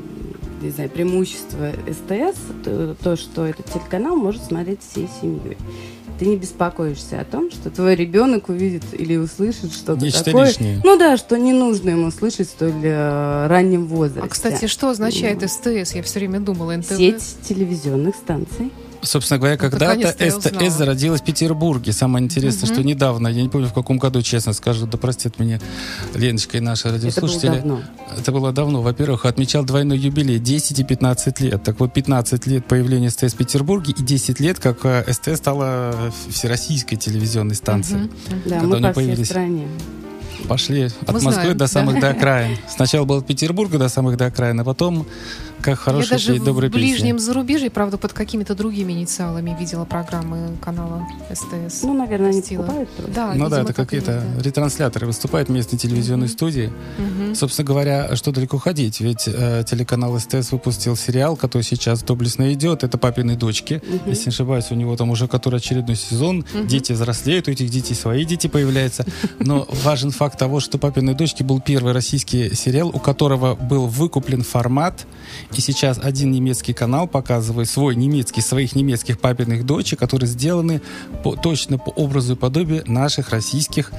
не 0.62 0.70
знаю, 0.70 0.90
преимущество 0.90 1.72
СТС 1.88 2.40
то, 2.64 2.96
то, 3.04 3.16
что 3.16 3.46
этот 3.46 3.66
телеканал 3.68 4.16
может 4.16 4.44
смотреть 4.44 4.80
всей 4.82 5.10
семьей. 5.22 5.58
Ты 6.22 6.28
не 6.28 6.38
беспокоишься 6.38 7.20
о 7.20 7.26
том, 7.26 7.50
что 7.50 7.72
твой 7.72 7.96
ребенок 7.96 8.50
увидит 8.50 8.84
или 8.94 9.16
услышит 9.18 9.74
что-то 9.74 10.06
Нечто 10.06 10.24
такое. 10.26 10.46
лишнее. 10.50 10.80
Ну 10.84 10.96
да, 10.96 11.18
что 11.18 11.36
не 11.36 11.52
нужно 11.52 11.90
ему 11.90 12.12
слышать 12.12 12.48
в 12.48 12.52
столь 12.52 12.74
э, 12.84 13.48
раннем 13.48 13.88
возрасте. 13.88 14.22
А, 14.24 14.28
кстати, 14.28 14.68
что 14.68 14.90
означает 14.90 15.42
Ну. 15.42 15.48
СТС? 15.48 15.96
Я 15.96 16.04
все 16.04 16.20
время 16.20 16.40
думала, 16.40 16.76
НТВ. 16.76 16.96
Сеть 16.96 17.24
телевизионных 17.50 18.14
станций. 18.16 18.72
Собственно 19.04 19.40
говоря, 19.40 19.56
Ну, 19.62 19.70
когда-то. 19.70 20.12
СТС 20.12 20.74
зародилась 20.78 21.22
в 21.22 21.24
Петербурге. 21.24 21.92
Самое 21.92 22.24
интересное, 22.24 22.68
Мгм. 22.68 22.74
что 22.76 22.84
недавно, 22.84 23.28
я 23.30 23.42
не 23.42 23.50
помню 23.50 23.68
в 23.68 23.74
каком 23.74 23.98
году, 23.98 24.22
честно 24.22 24.54
скажу, 24.54 24.86
да 24.86 24.98
простят 24.98 25.40
меня 25.40 25.60
Леночка 26.14 26.58
и 26.58 26.60
наши 26.60 26.88
Это 26.88 26.98
было 26.98 27.04
радиослушатели. 27.10 27.50
давно. 27.50 27.82
Это 28.18 28.32
было 28.32 28.52
давно. 28.52 28.82
Во-первых, 28.82 29.26
отмечал 29.26 29.64
двойной 29.64 29.98
юбилей 29.98 30.38
10 30.40 30.80
и 30.80 30.84
15 30.84 31.40
лет. 31.42 31.64
Так 31.64 31.80
вот, 31.80 31.94
15 31.94 32.46
лет 32.48 32.66
появления 32.66 33.10
СТС 33.10 33.34
в 33.34 33.38
Петербурге 33.38 33.94
и 33.98 34.04
10 34.04 34.40
лет, 34.40 34.60
как 34.60 34.86
э, 34.86 35.04
СТС 35.12 35.38
стала 35.38 35.96
всероссийской 36.30 36.98
телевизионной 36.98 37.56
станцией. 37.56 38.02
Мгм. 38.04 38.12
Да, 38.46 38.60
Когда 38.60 38.68
мы 38.68 38.76
они 38.78 38.84
по 38.86 38.92
всей 38.92 39.06
появились. 39.08 39.28
стране. 39.28 39.68
Пошли 40.48 40.84
от 40.86 41.08
Мы 41.08 41.14
Москвы 41.14 41.34
знаем, 41.34 41.58
до 41.58 41.68
самых 41.68 41.96
да. 41.96 42.02
до 42.02 42.10
окраин. 42.18 42.58
Сначала 42.68 43.06
был 43.06 43.18
от 43.18 43.28
Петербурга 43.28 43.78
до 43.78 43.90
самых 43.90 44.18
до 44.18 44.26
окраин, 44.26 44.60
а 44.60 44.64
потом, 44.64 45.06
как 45.62 45.68
Я 45.68 45.76
хорошая 45.76 46.10
даже 46.20 46.34
в 46.36 46.70
ближнем 46.70 47.18
песня. 47.18 47.20
зарубежье, 47.20 47.70
правда, 47.70 47.98
под 47.98 48.14
какими-то 48.14 48.56
другими 48.56 48.94
инициалами 48.94 49.56
видела 49.60 49.86
программы 49.86 50.58
канала 50.64 51.08
СТС. 51.34 51.84
Ну, 51.84 51.94
наверное, 51.94 52.30
они 52.32 52.42
Стила. 52.42 52.64
покупают 52.64 52.90
просто. 52.90 53.12
Да, 53.14 53.34
Ну 53.36 53.50
да, 53.50 53.62
это 53.62 53.74
какие-то 53.74 54.24
да. 54.38 54.42
ретрансляторы 54.44 55.08
выступают 55.08 55.50
в 55.50 55.52
местной 55.52 55.78
телевизионной 55.80 56.28
студии. 56.28 56.72
Мгм. 56.98 57.36
Собственно 57.36 57.66
говоря, 57.66 58.16
что 58.16 58.32
далеко 58.32 58.58
ходить, 58.58 59.00
ведь 59.02 59.28
э, 59.28 59.64
телеканал 59.68 60.20
СТС 60.20 60.52
выпустил 60.52 60.96
сериал, 60.96 61.36
который 61.36 61.64
сейчас 61.64 62.04
доблестно 62.04 62.52
идет, 62.54 62.84
это 62.84 62.98
«Папины 62.98 63.36
дочки». 63.36 63.82
Мгм. 63.88 64.00
Если 64.10 64.26
не 64.26 64.30
ошибаюсь, 64.30 64.72
у 64.72 64.76
него 64.76 64.96
там 64.98 65.10
уже 65.10 65.28
который 65.28 65.58
очередной 65.58 65.96
сезон, 65.96 66.46
Мгм. 66.54 66.68
дети 66.68 66.94
взрослеют, 66.94 67.48
у 67.48 67.52
этих 67.52 67.70
детей 67.70 67.96
свои 67.96 68.26
дети 68.26 68.48
появляются. 68.48 69.06
Но 69.40 69.68
важен 69.84 70.12
факт 70.12 70.38
того, 70.40 70.60
что 70.60 70.78
«Папины 70.78 71.14
дочки» 71.14 71.44
был 71.44 71.62
первый 71.62 71.94
российский 71.94 72.54
сериал, 72.56 72.90
у 72.90 73.00
которого 73.00 73.56
был 73.56 73.88
выкуплен 73.88 74.42
формат, 74.44 75.06
и 75.56 75.62
сейчас 75.62 76.00
один 76.02 76.32
немецкий 76.32 76.74
канал 76.74 77.08
показывает 77.08 77.70
свой 77.70 77.96
немецкий, 77.96 78.42
своих 78.42 78.76
немецких 78.76 79.20
папиных 79.20 79.66
дочек, 79.66 80.00
которые 80.00 80.28
сделаны 80.28 80.82
по- 81.24 81.36
точно 81.36 81.78
по 81.78 81.90
образу 81.90 82.34
и 82.34 82.36
подобию 82.38 82.84
наших 82.86 83.30
российских 83.30 83.92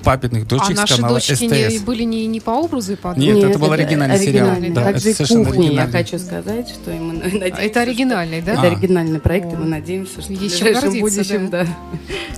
папиных 0.00 0.44
А 0.44 0.46
дочек 0.46 0.74
с 0.74 0.76
наши 0.76 0.96
канала 0.96 1.14
дочки 1.14 1.32
СТС. 1.34 1.42
не, 1.42 1.78
были 1.80 2.02
не, 2.04 2.26
не 2.26 2.40
по 2.40 2.50
образу 2.52 2.92
и 2.92 2.96
по 2.96 3.08
Нет, 3.16 3.36
Нет, 3.36 3.50
это 3.50 3.58
был 3.58 3.72
оригинальный 3.72 4.18
сериал. 4.18 4.48
оригинальный, 4.50 4.70
Да, 4.74 4.84
Также 4.84 5.00
это 5.00 5.10
и 5.10 5.12
совершенно 5.14 5.44
кухня, 5.46 5.62
я 5.62 5.68
оригинальный. 5.68 5.92
хочу 5.92 6.18
сказать, 6.18 6.68
что 6.68 6.90
мы 6.90 7.12
надеемся, 7.14 7.54
А 7.56 7.60
Это 7.62 7.80
оригинальный, 7.80 8.42
да? 8.42 8.52
Это 8.52 8.62
А. 8.62 8.66
оригинальный 8.66 9.20
проект, 9.20 9.52
и 9.52 9.56
мы 9.56 9.64
надеемся, 9.66 10.20
что 10.22 10.32
в 10.32 10.38
ближайшем 10.38 11.00
будущем, 11.00 11.50
да. 11.50 11.66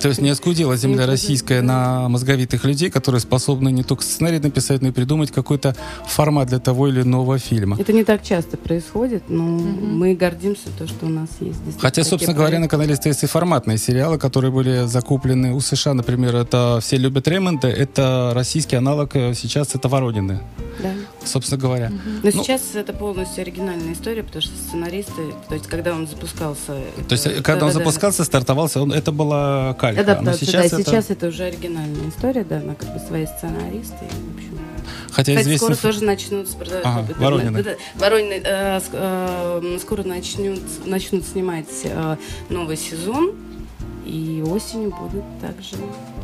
То 0.00 0.08
есть 0.08 0.20
не 0.20 0.30
оскудила 0.30 0.76
земля 0.76 1.06
российская 1.06 1.62
на 1.62 2.08
мозговитых 2.08 2.64
людей, 2.64 2.90
которые 2.90 3.20
способны 3.20 3.70
не 3.70 3.82
только 3.82 4.02
сценарий 4.02 4.38
написать, 4.38 4.82
но 4.82 4.88
и 4.88 4.92
придумать 4.92 5.30
какой-то 5.30 5.76
формат 6.06 6.48
для 6.48 6.58
того 6.58 6.88
или 6.88 7.02
иного 7.02 7.38
фильма. 7.38 7.76
Это 7.78 7.92
не 7.92 8.04
так 8.04 8.22
часто 8.22 8.56
происходит, 8.56 9.24
но 9.28 9.42
мы 9.44 10.14
гордимся 10.14 10.68
то, 10.78 10.86
что 10.86 11.06
у 11.06 11.08
нас 11.08 11.28
есть. 11.40 11.58
Хотя, 11.78 12.04
собственно 12.04 12.34
говоря, 12.36 12.58
на 12.58 12.68
канале 12.68 12.94
СТС 12.96 13.24
и 13.24 13.26
форматные 13.26 13.78
сериалы, 13.78 14.18
которые 14.18 14.50
были 14.50 14.86
закуплены 14.86 15.52
у 15.54 15.60
США, 15.60 15.94
например, 15.94 16.34
это 16.36 16.78
«Все 16.80 16.96
любят 16.96 17.28
Ремонда», 17.50 17.68
это 17.68 18.32
российский 18.34 18.76
аналог, 18.76 19.16
э, 19.16 19.34
сейчас 19.34 19.74
это 19.74 19.88
«Воронины», 19.88 20.40
Да. 20.80 20.92
собственно 21.24 21.60
говоря. 21.60 21.90
Но 21.90 21.98
Ну, 22.22 22.30
сейчас 22.30 22.62
это 22.74 22.92
полностью 22.92 23.42
оригинальная 23.42 23.92
история, 23.92 24.22
потому 24.22 24.42
что 24.42 24.52
сценаристы, 24.56 25.34
то 25.48 25.54
есть 25.54 25.66
когда 25.66 25.92
он 25.92 26.06
запускался... 26.06 26.78
То 27.08 27.12
есть, 27.12 27.26
э, 27.26 27.42
когда 27.42 27.66
он 27.66 27.72
запускался, 27.72 28.24
стартовался, 28.24 28.80
он, 28.80 28.92
это 28.92 29.12
была 29.12 29.74
калька. 29.74 30.02
Но 30.04 30.12
Адаптация, 30.12 30.46
сейчас 30.46 30.70
да, 30.70 30.78
это... 30.80 30.90
сейчас 30.90 31.10
это 31.10 31.26
уже 31.28 31.44
оригинальная 31.44 32.08
история, 32.08 32.44
да, 32.44 32.58
она 32.58 32.74
как 32.74 32.92
бы 32.92 33.00
свои 33.00 33.26
сценаристы, 33.26 34.04
и, 34.04 34.32
в 34.32 34.36
общем... 34.36 34.58
Хотя 35.12 35.32
Кстати, 35.32 35.42
известен... 35.42 35.74
скоро 35.74 35.92
тоже 35.92 36.04
начнут... 36.04 36.48
с- 36.48 36.54
прода- 36.54 36.80
Ага, 36.84 37.06
это- 37.10 37.20
Воронины. 37.20 37.62
да, 37.62 37.70
да, 37.72 37.76
Воронины, 38.04 38.40
э, 38.44 38.80
э, 38.92 39.78
скоро 39.80 40.02
начнут, 40.04 40.60
начнут 40.86 41.24
снимать 41.26 41.66
э, 41.84 42.16
новый 42.48 42.76
сезон, 42.76 43.32
и 44.06 44.42
осенью 44.46 44.90
будут 44.90 45.24
также... 45.40 45.76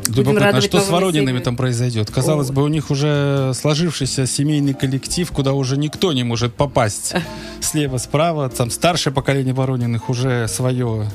будем 0.05 0.23
Любопытно, 0.33 0.57
а 0.57 0.61
что 0.61 0.79
с 0.79 0.89
Воронинами 0.89 1.39
там 1.39 1.55
произойдет? 1.55 2.09
Казалось 2.11 2.49
О. 2.49 2.53
бы, 2.53 2.63
у 2.63 2.67
них 2.67 2.89
уже 2.91 3.51
сложившийся 3.53 4.25
семейный 4.25 4.73
коллектив, 4.73 5.29
куда 5.31 5.53
уже 5.53 5.77
никто 5.77 6.13
не 6.13 6.23
может 6.23 6.53
попасть. 6.55 7.13
Слева, 7.61 7.97
справа, 7.97 8.49
там 8.49 8.69
старшее 8.71 9.13
поколение 9.13 9.53
Ворониных 9.53 10.09
уже 10.09 10.47
свое 10.47 11.09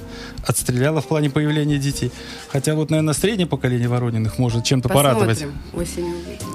отстреляло 0.47 1.01
в 1.01 1.07
плане 1.07 1.31
появления 1.31 1.79
детей. 1.79 2.11
Хотя 2.49 2.75
вот, 2.75 2.91
наверное, 2.91 3.15
среднее 3.15 3.47
поколение 3.47 3.89
Ворониных 3.89 4.39
может 4.39 4.65
чем-то 4.65 4.89
порадовать. 4.89 5.39
Посмотрим, 5.41 5.63
осенью 5.75 6.17
увидим. 6.17 6.47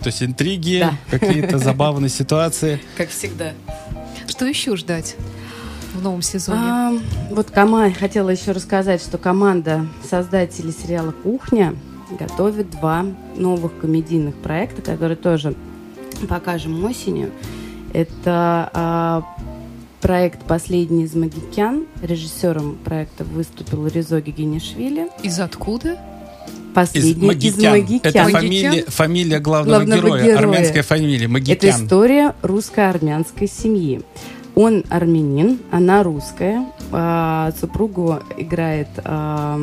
То 0.00 0.06
есть 0.06 0.22
интриги, 0.22 0.80
Да. 0.80 1.18
какие-то 1.18 1.58
забавные 1.58 2.08
ситуации. 2.20 2.80
Как 2.96 3.08
всегда. 3.10 3.52
Что 4.28 4.44
еще 4.46 4.76
ждать 4.76 5.16
в 5.98 6.02
новом 6.02 6.22
сезоне? 6.22 6.58
А, 6.62 6.92
вот 7.30 7.50
команда, 7.50 7.98
хотела 7.98 8.30
еще 8.30 8.52
рассказать, 8.52 9.02
что 9.02 9.18
команда 9.18 9.86
создателей 10.08 10.72
сериала 10.72 11.12
«Кухня» 11.12 11.74
готовит 12.18 12.70
два 12.70 13.04
новых 13.36 13.78
комедийных 13.80 14.34
проекта, 14.36 14.80
которые 14.82 15.16
тоже 15.16 15.54
покажем 16.28 16.82
осенью. 16.84 17.30
Это 17.92 18.70
а, 18.72 19.22
проект 20.00 20.42
«Последний 20.44 21.04
из 21.04 21.14
магикян». 21.14 21.84
Режиссером 22.02 22.76
проекта 22.84 23.24
выступил 23.24 23.86
Ризо 23.86 24.20
Гигинишвили. 24.20 25.08
Из 25.22 25.38
откуда? 25.40 25.98
«Последний 26.74 27.10
Из 27.12 27.16
из 27.16 27.22
Магикян. 27.22 27.72
магикян». 27.72 28.00
Это 28.04 28.18
Магикян? 28.24 28.32
фамилия, 28.40 28.84
фамилия 28.86 29.38
главного, 29.40 29.76
Главного 29.78 30.00
героя, 30.00 30.22
героя. 30.24 30.38
армянская 30.38 30.82
фамилия, 30.82 31.24
Это 31.24 31.32
Магикян. 31.32 31.70
история 31.84 32.34
русско-армянской 32.42 33.48
семьи. 33.48 34.02
Он 34.60 34.82
армянин, 34.90 35.60
она 35.70 36.02
русская. 36.02 36.66
А, 36.90 37.52
супругу 37.60 38.18
играет 38.36 38.88
а, 39.04 39.54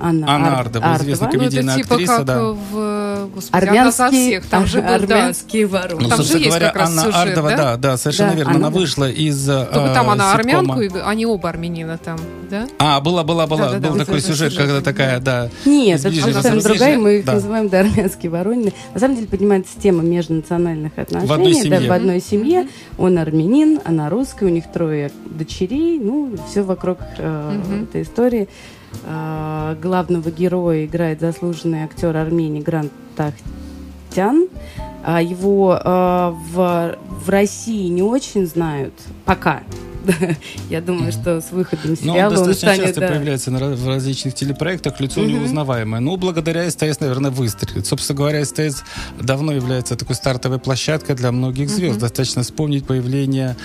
Анна, 0.00 0.26
Анна 0.26 0.52
Ар- 0.58 0.60
Ардова, 0.68 0.96
известная 0.96 1.28
Ну, 1.28 1.32
это 1.34 1.38
комедийная 1.38 1.76
типа 1.76 1.94
актриса, 1.94 2.16
как 2.16 2.24
да. 2.24 2.42
в 2.42 3.28
господи, 3.34 3.62
«Одна 3.64 3.90
за 3.90 4.04
Армянский, 4.06 4.28
всех. 4.28 4.46
Там 4.46 4.66
же 4.66 4.78
был, 4.80 4.88
да. 4.88 4.94
армянские 4.94 5.66
вороны. 5.66 6.02
Ну, 6.02 6.08
Там 6.08 6.22
же 6.22 6.38
есть 6.38 6.46
говоря, 6.48 6.66
как 6.68 6.76
раз 6.76 6.88
Анна 6.90 7.02
сюжет, 7.02 7.16
Ардова, 7.16 7.50
да? 7.50 7.56
да, 7.56 7.76
да, 7.76 7.96
совершенно 7.98 8.30
Да, 8.30 8.36
верно. 8.36 8.50
она, 8.52 8.58
Она 8.68 8.70
да. 8.70 8.78
вышла 8.80 9.10
из 9.10 9.44
Только 9.46 9.90
э, 9.90 9.94
там 9.94 10.10
она 10.10 10.32
ситкома. 10.38 10.74
армянку, 10.74 10.98
они 11.04 11.26
оба 11.26 11.48
армянина 11.50 11.98
там, 11.98 12.18
да? 12.48 12.66
А, 12.78 13.00
была, 13.00 13.24
была, 13.24 13.46
была. 13.46 13.66
Да-да-да, 13.66 13.88
Был 13.88 13.96
вот 13.96 14.06
такой 14.06 14.20
сюжет, 14.20 14.52
сюжет, 14.52 14.56
когда 14.56 14.74
да. 14.78 14.80
такая, 14.82 15.20
да. 15.20 15.50
Нет, 15.66 16.00
это 16.00 16.10
зарубежья. 16.10 16.60
другая, 16.62 16.98
мы 16.98 17.18
их 17.18 17.24
Да. 17.26 17.34
называем 17.34 17.68
да, 17.68 17.80
армянские 17.80 18.30
воронины. 18.30 18.72
На 18.94 19.00
самом 19.00 19.16
деле 19.16 19.26
поднимается 19.26 19.72
тема 19.80 20.02
межнациональных 20.04 20.92
отношений. 20.96 21.32
одной 21.32 21.52
да, 21.54 21.60
семье. 21.60 21.88
в 21.90 21.92
одной 21.92 22.20
семье. 22.20 22.68
Он 22.96 23.18
армянин, 23.18 23.80
она 23.84 24.08
русская, 24.08 24.37
у 24.42 24.48
них 24.48 24.70
трое 24.72 25.10
дочерей, 25.26 25.98
ну, 25.98 26.34
все 26.48 26.62
вокруг 26.62 26.98
э, 27.18 27.52
Мгм. 27.52 27.84
этой 27.84 28.02
истории. 28.02 28.48
Э, 29.04 29.76
главного 29.80 30.30
героя 30.30 30.84
играет 30.84 31.20
заслуженный 31.20 31.84
актер 31.84 32.16
Армении 32.16 32.60
Грант 32.60 32.92
Тахтян. 33.16 34.48
А 35.04 35.22
его 35.22 35.78
э, 35.82 36.34
в, 36.52 36.96
в 37.24 37.28
России 37.28 37.88
не 37.88 38.02
очень 38.02 38.46
знают 38.46 38.94
пока. 39.24 39.62
Я 40.70 40.80
думаю, 40.80 41.12
что 41.12 41.40
с 41.40 41.50
выходом 41.50 41.90
Но 41.90 41.96
сериала 41.96 42.32
он 42.32 42.38
он 42.38 42.46
достаточно 42.46 42.68
станет... 42.68 42.84
часто 42.86 43.00
да. 43.00 43.08
появляется 43.08 43.50
на 43.50 43.58
в 43.58 43.88
различных 43.88 44.34
телепроектах, 44.34 45.00
лицо 45.00 45.20
Мгм. 45.20 45.30
неузнаваемое. 45.30 46.00
Ну, 46.00 46.16
благодаря 46.16 46.70
СТС, 46.70 47.00
наверное, 47.00 47.30
выстрелит. 47.30 47.86
Собственно 47.86 48.16
говоря, 48.16 48.44
СТС 48.44 48.82
давно 49.20 49.52
является 49.52 49.96
такой 49.96 50.16
стартовой 50.16 50.58
площадкой 50.58 51.14
для 51.14 51.32
многих 51.32 51.68
звезд. 51.68 51.94
Мгм. 51.94 52.00
Достаточно 52.00 52.42
вспомнить 52.42 52.86
появление 52.86 53.56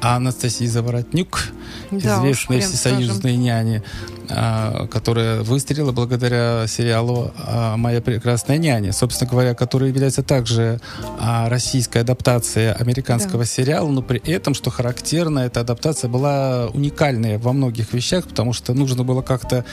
Анастасии 0.00 0.66
Заворотнюк, 0.66 1.48
Да 1.90 2.18
известной 2.18 2.60
всесоюзной 2.60 3.36
няни, 3.36 3.82
а, 4.28 4.86
которая 4.88 5.42
выстрелила 5.42 5.92
благодаря 5.92 6.66
сериалу 6.66 7.32
а, 7.36 7.76
«Моя 7.76 8.00
прекрасная 8.00 8.58
няня», 8.58 8.92
собственно 8.92 9.30
говоря, 9.30 9.54
который 9.54 9.88
является 9.88 10.22
также 10.22 10.80
а, 11.20 11.48
российской 11.48 11.98
адаптацией 11.98 12.72
американского 12.72 13.40
Да. 13.40 13.44
сериала, 13.44 13.88
но 13.88 14.02
при 14.02 14.18
этом, 14.30 14.54
что 14.54 14.70
характерно, 14.70 15.40
эта 15.40 15.60
адаптация 15.60 15.91
была 16.08 16.68
уникальная 16.72 17.38
во 17.38 17.52
многих 17.52 17.92
вещах, 17.92 18.26
потому 18.26 18.52
что 18.52 18.74
нужно 18.74 19.04
было 19.04 19.22
как-то 19.22 19.64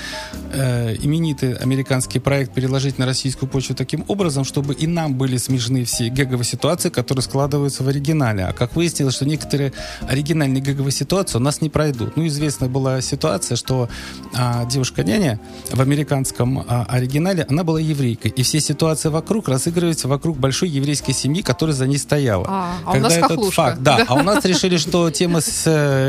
э, 0.54 0.96
именитый 1.02 1.54
американский 1.56 2.20
проект 2.20 2.54
переложить 2.54 2.98
на 2.98 3.06
российскую 3.06 3.50
почву 3.50 3.76
таким 3.76 4.06
образом, 4.08 4.44
чтобы 4.44 4.74
и 4.74 4.88
нам 4.88 5.16
были 5.16 5.38
смешны 5.38 5.84
все 5.84 6.10
гэговые 6.10 6.46
ситуации, 6.46 6.90
которые 6.90 7.24
складываются 7.24 7.84
в 7.84 7.88
оригинале. 7.88 8.46
А 8.46 8.54
как 8.54 8.76
выяснилось, 8.76 9.16
что 9.16 9.26
некоторые 9.26 9.74
оригинальные 10.08 10.62
гэговые 10.62 10.92
ситуации 10.92 11.38
у 11.38 11.42
нас 11.42 11.62
не 11.62 11.70
пройдут. 11.70 12.18
Ну, 12.18 12.28
известная 12.28 12.70
была 12.70 13.02
ситуация, 13.02 13.56
что 13.56 13.90
а, 14.36 14.66
девушка-няня 14.66 15.40
в 15.72 15.82
американском 15.82 16.60
а, 16.68 16.86
оригинале, 16.90 17.46
она 17.50 17.64
была 17.64 17.80
еврейкой. 17.80 18.32
И 18.32 18.44
все 18.44 18.60
ситуации 18.60 19.10
вокруг 19.10 19.48
разыгрываются 19.50 20.08
вокруг 20.08 20.38
большой 20.38 20.70
еврейской 20.70 21.14
семьи, 21.14 21.42
которая 21.42 21.76
за 21.76 21.88
ней 21.88 21.98
стояла. 21.98 22.46
А, 22.48 22.74
а 22.86 22.90
у 22.90 22.94
Когда 22.94 23.08
нас 23.08 23.18
этот 23.18 23.30
хохлушка. 23.30 23.56
факт, 23.56 23.80
да, 23.82 24.06
а 24.08 24.16
у 24.16 24.24
нас 24.24 24.46
решили, 24.46 24.78
что 24.78 25.10
тема 25.12 25.42
с 25.42 25.64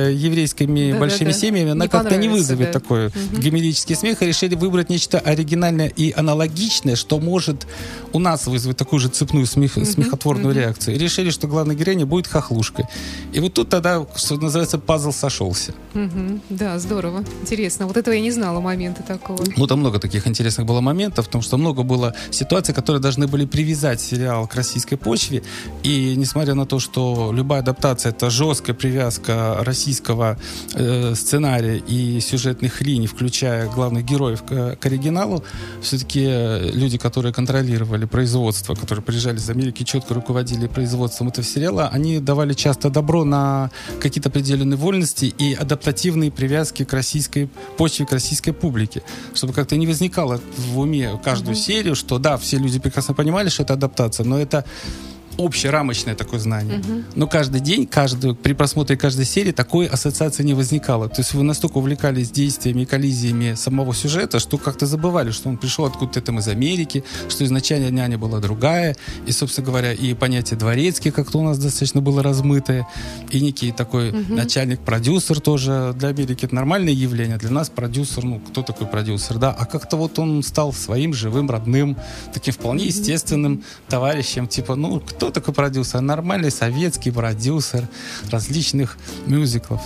э, 0.09 0.13
еврейскими 0.13 0.93
Да, 0.93 0.99
большими 0.99 1.29
да, 1.29 1.35
да. 1.35 1.39
семьями, 1.39 1.71
она 1.73 1.89
как-то 1.89 2.17
не 2.17 2.29
вызовет 2.29 2.73
да. 2.73 2.81
такой 2.81 3.11
гомерический 3.33 3.97
смех, 3.97 4.23
и 4.23 4.27
решили 4.27 4.55
выбрать 4.55 4.91
нечто 4.91 5.19
оригинальное 5.19 5.89
и 5.89 6.13
аналогичное, 6.13 6.97
что 6.97 7.19
может 7.19 7.67
у 8.13 8.19
нас 8.19 8.47
вызвать 8.47 8.77
такую 8.77 9.01
же 9.01 9.09
цепную 9.09 9.47
смех, 9.47 9.73
смехотворную 9.75 10.55
реакцию. 10.55 10.97
И 10.97 10.99
решили, 10.99 11.31
что 11.31 11.47
главной 11.47 11.75
героиней 11.75 12.05
будет 12.05 12.27
хохлушкой. 12.27 12.87
И 13.33 13.41
вот 13.41 13.55
тут 13.55 13.69
тогда, 13.69 14.07
что 14.17 14.37
называется, 14.37 14.79
пазл 14.79 15.13
сошелся. 15.13 15.75
Мгм. 15.95 16.41
Да, 16.51 16.79
здорово. 16.79 17.25
Интересно. 17.43 17.87
Вот 17.87 17.97
этого 17.97 18.15
я 18.15 18.21
не 18.21 18.31
знала 18.31 18.61
момента 18.61 19.03
такого. 19.03 19.45
Ну, 19.57 19.67
там 19.67 19.81
много 19.81 19.99
таких 19.99 20.27
интересных 20.27 20.67
было 20.67 20.81
моментов, 20.81 21.27
потому 21.27 21.43
что 21.43 21.57
много 21.57 21.83
было 21.83 22.15
ситуаций, 22.31 22.75
которые 22.75 23.01
должны 23.01 23.27
были 23.27 23.45
привязать 23.47 24.01
сериал 24.01 24.47
к 24.47 24.55
российской 24.55 24.97
почве. 24.97 25.43
И 25.83 26.15
несмотря 26.17 26.55
на 26.55 26.67
то, 26.67 26.79
что 26.79 27.33
любая 27.33 27.61
адаптация 27.61 28.11
это 28.11 28.31
жесткая 28.31 28.75
привязка 28.75 29.59
российского 29.81 30.37
э, 30.75 31.15
сценария 31.15 31.79
и 31.79 32.21
сюжетных 32.21 32.83
линий, 32.83 33.07
включая 33.07 33.67
главных 33.67 34.05
героев 34.05 34.43
к, 34.43 34.77
к 34.77 34.87
оригиналу, 34.87 35.43
все-таки 35.81 36.21
люди, 36.75 36.99
которые 36.99 37.33
контролировали 37.33 38.05
производство, 38.05 38.75
которые 38.75 39.03
приезжали 39.03 39.39
из 39.39 39.49
Америки, 39.49 39.83
четко 39.83 40.13
руководили 40.13 40.67
производством 40.67 41.29
этого 41.29 41.47
сериала, 41.47 41.89
они 41.89 42.21
давали 42.21 42.53
часто 42.53 42.91
добро 42.91 43.25
на 43.25 43.71
какие-то 44.01 44.29
определенные 44.29 44.77
вольности 44.77 45.25
и 45.25 45.55
адаптативные 45.55 46.31
привязки 46.31 46.85
к 46.85 46.93
российской 46.93 47.49
почве, 47.79 48.05
к 48.05 48.13
российской 48.13 48.53
публике, 48.53 49.03
чтобы 49.35 49.55
как-то 49.55 49.77
не 49.77 49.87
возникало 49.87 50.41
в 50.59 50.79
уме 50.79 51.19
каждую 51.25 51.57
серию, 51.57 51.97
что 51.97 52.19
да, 52.19 52.37
все 52.37 52.59
люди 52.59 52.79
прекрасно 52.79 53.15
понимали, 53.15 53.49
что 53.49 53.63
это 53.63 53.73
адаптация, 53.73 54.27
но 54.27 54.39
это 54.39 54.67
общерамочное 55.45 56.15
такое 56.15 56.41
знание. 56.41 56.83
Но 57.15 57.27
каждый 57.27 57.61
день, 57.61 57.87
каждую, 57.87 58.35
при 58.35 58.53
просмотре 58.53 58.97
каждой 58.97 59.25
серии 59.25 59.53
такой 59.53 59.87
ассоциации 59.87 60.43
не 60.43 60.55
возникало. 60.55 61.09
То 61.09 61.21
есть 61.21 61.35
вы 61.35 61.43
настолько 61.43 61.79
увлекались 61.79 62.31
действиями 62.31 62.83
и 62.83 62.87
коллизиями 62.87 63.55
самого 63.55 63.95
сюжета, 63.95 64.39
что 64.39 64.59
как-то 64.59 64.87
забывали, 64.87 65.31
что 65.31 65.49
он 65.49 65.57
пришел 65.57 65.85
откуда-то 65.85 66.21
там 66.21 66.39
из 66.39 66.49
Америки, 66.49 67.05
что 67.29 67.45
изначально 67.45 67.91
няня 67.91 68.19
была 68.19 68.41
другая, 68.41 68.97
и, 69.27 69.33
собственно 69.33 69.67
говоря, 69.67 69.93
и 69.93 70.15
понятие 70.15 70.59
дворецкий 70.59 71.11
как-то 71.11 71.39
у 71.39 71.43
нас 71.43 71.59
достаточно 71.59 72.01
было 72.01 72.23
размытое, 72.23 72.87
и 73.31 73.41
некий 73.41 73.73
такой 73.73 74.13
начальник-продюсер 74.13 75.41
тоже. 75.41 75.95
Для 75.97 76.09
Америки 76.09 76.45
это 76.45 76.55
нормальное 76.55 76.93
явление, 76.93 77.37
для 77.37 77.51
нас 77.51 77.71
продюсер, 77.71 78.25
ну, 78.25 78.41
кто 78.41 78.63
такой 78.63 78.87
продюсер, 78.87 79.39
да, 79.39 79.51
а 79.51 79.65
как-то 79.65 79.97
вот 79.97 80.19
он 80.19 80.43
стал 80.43 80.73
своим 80.73 81.15
живым, 81.15 81.51
родным, 81.51 81.97
таким 82.33 82.55
вполне 82.55 82.87
естественным 82.87 83.63
товарищем, 83.89 84.47
типа, 84.47 84.77
ну, 84.77 85.01
кто 85.01 85.30
такой 85.31 85.55
продюсер? 85.55 86.01
Нормальный 86.01 86.51
советский 86.51 87.11
продюсер 87.11 87.89
различных 88.31 88.97
мюзиклов. 89.27 89.81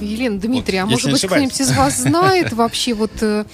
Елена, 0.00 0.38
Дмитрий, 0.38 0.78
а 0.78 0.86
если 0.86 0.92
может 0.92 1.12
быть 1.12 1.26
кто-нибудь 1.26 1.60
из 1.60 1.72
вас 1.72 1.96
знает 2.02 2.52
вообще 2.52 2.94
вот 2.94 3.12
э, 3.22 3.44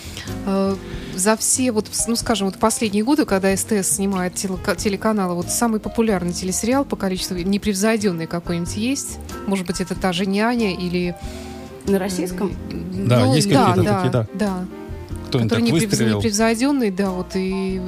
э, 0.46 0.76
за 1.14 1.36
все 1.36 1.72
вот, 1.72 1.88
ну 2.06 2.16
скажем, 2.16 2.48
вот 2.48 2.58
последние 2.58 3.04
годы, 3.04 3.24
когда 3.24 3.56
СТС 3.56 3.96
снимает 3.96 4.34
телека- 4.34 4.76
телеканалы, 4.76 5.34
вот 5.34 5.50
самый 5.50 5.80
популярный 5.80 6.32
телесериал 6.32 6.84
по 6.84 6.96
количеству 6.96 7.36
непревзойденный 7.36 8.26
какой-нибудь 8.26 8.76
есть? 8.76 9.18
Может 9.46 9.66
быть, 9.66 9.80
это 9.80 9.94
та 9.94 10.12
же 10.12 10.26
няня 10.26 10.74
или... 10.74 11.14
На 11.86 11.98
российском? 11.98 12.54
Да, 13.06 13.26
есть 13.34 13.48
какие-то 13.48 13.82
да, 13.82 13.94
такие, 13.94 14.10
да. 14.10 14.26
да. 14.34 14.64
Кто-нибудь 15.28 15.50
Который 15.50 15.80
так 15.80 15.90
выстрелил? 15.90 16.18
непревзойденный, 16.18 16.90
да, 16.90 17.10
вот 17.10 17.30
и 17.34 17.80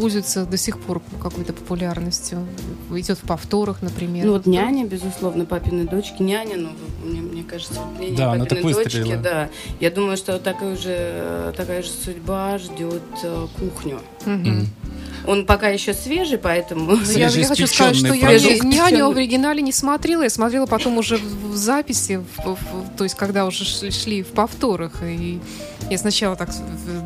пользуется 0.00 0.46
до 0.46 0.56
сих 0.56 0.78
пор 0.80 1.02
какой-то 1.22 1.52
популярностью. 1.52 2.46
Идет 2.90 3.18
в 3.18 3.26
повторах, 3.26 3.82
например. 3.82 4.26
Ну 4.26 4.32
вот 4.32 4.46
няня, 4.46 4.86
безусловно, 4.86 5.44
папины 5.44 5.84
дочки. 5.84 6.22
Няня, 6.22 6.56
ну, 6.56 6.70
мне, 7.04 7.20
мне 7.20 7.42
кажется, 7.42 7.74
вот 7.74 8.00
няня 8.00 8.16
Да, 8.16 8.32
она 8.32 8.44
папины 8.44 8.74
так 8.74 8.84
дочки, 8.84 9.18
да. 9.22 9.48
Я 9.78 9.90
думаю, 9.90 10.16
что 10.16 10.38
такая 10.38 10.76
же, 10.76 11.52
такая 11.56 11.82
же 11.82 11.90
судьба 11.90 12.58
ждет 12.58 13.02
э, 13.22 13.46
кухню. 13.58 14.00
Мгм. 14.24 14.68
Он 15.26 15.44
пока 15.46 15.68
еще 15.68 15.92
свежий, 15.94 16.38
поэтому... 16.38 16.96
Я, 17.14 17.28
я 17.28 17.46
хочу 17.46 17.66
сказать, 17.66 17.96
что 17.96 18.14
я 18.14 18.30
няню 18.58 19.12
в 19.12 19.16
оригинале 19.16 19.62
не 19.62 19.72
смотрела, 19.72 20.22
я 20.22 20.30
смотрела 20.30 20.66
потом 20.66 20.98
уже 20.98 21.16
в, 21.18 21.50
в 21.52 21.56
записи, 21.56 22.22
в- 22.38 22.54
в- 22.54 22.96
то 22.96 23.04
есть 23.04 23.16
когда 23.16 23.46
уже 23.46 23.64
шли, 23.64 23.90
шли 23.90 24.22
в 24.22 24.28
повторах. 24.28 25.02
И 25.02 25.40
я 25.90 25.98
сначала 25.98 26.36
так 26.36 26.50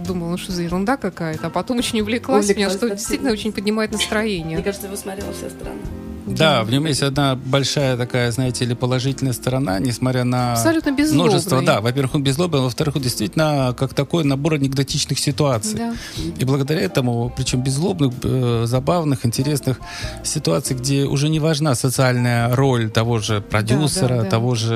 думала, 0.07 0.31
ну 0.31 0.37
что 0.38 0.53
за 0.53 0.62
ерунда 0.62 0.96
какая-то, 0.96 1.48
а 1.48 1.50
потом 1.50 1.79
очень 1.79 2.00
увлеклась, 2.00 2.44
Увлеклась, 2.44 2.57
меня 2.72 2.79
что 2.79 2.90
действительно 2.90 3.33
очень 3.33 3.53
поднимает 3.53 3.90
Мне 3.90 3.98
настроение. 3.98 4.62
кажется, 4.62 4.87
его 4.87 4.96
смотрела 4.96 5.33
вся 5.33 5.50
страна. 5.50 5.77
Да, 6.26 6.64
в 6.64 6.70
нем 6.70 6.87
есть 6.87 7.02
одна 7.02 7.37
большая 7.37 7.96
такая, 7.96 8.30
знаете 8.32 8.64
ли, 8.64 8.74
положительная 8.74 9.32
сторона, 9.34 9.78
несмотря 9.78 10.24
на 10.24 10.52
Абсолютно 10.54 10.92
беззлобный. 10.92 11.28
множество. 11.30 11.62
Да, 11.62 11.80
во-первых, 11.80 12.14
он 12.14 12.22
беззлобный, 12.22 12.60
а 12.60 12.62
во-вторых, 12.62 12.96
он 12.96 13.02
действительно 13.02 13.74
как 13.78 13.92
такой 13.94 14.24
набор 14.24 14.54
анекдотичных 14.54 15.18
ситуаций. 15.18 15.76
Да. 15.78 15.94
И 16.38 16.44
благодаря 16.44 16.80
этому, 16.80 17.32
причем 17.37 17.62
беззлобных, 17.62 18.12
э, 18.22 18.64
забавных, 18.66 19.26
интересных 19.26 19.78
ситуаций, 20.22 20.76
где 20.76 21.04
уже 21.04 21.28
не 21.28 21.40
важна 21.40 21.74
социальная 21.74 22.54
роль 22.54 22.90
того 22.90 23.18
же 23.18 23.40
продюсера, 23.42 24.08
Да, 24.08 24.16
да, 24.16 24.22
да. 24.24 24.30
того 24.30 24.54
же 24.54 24.74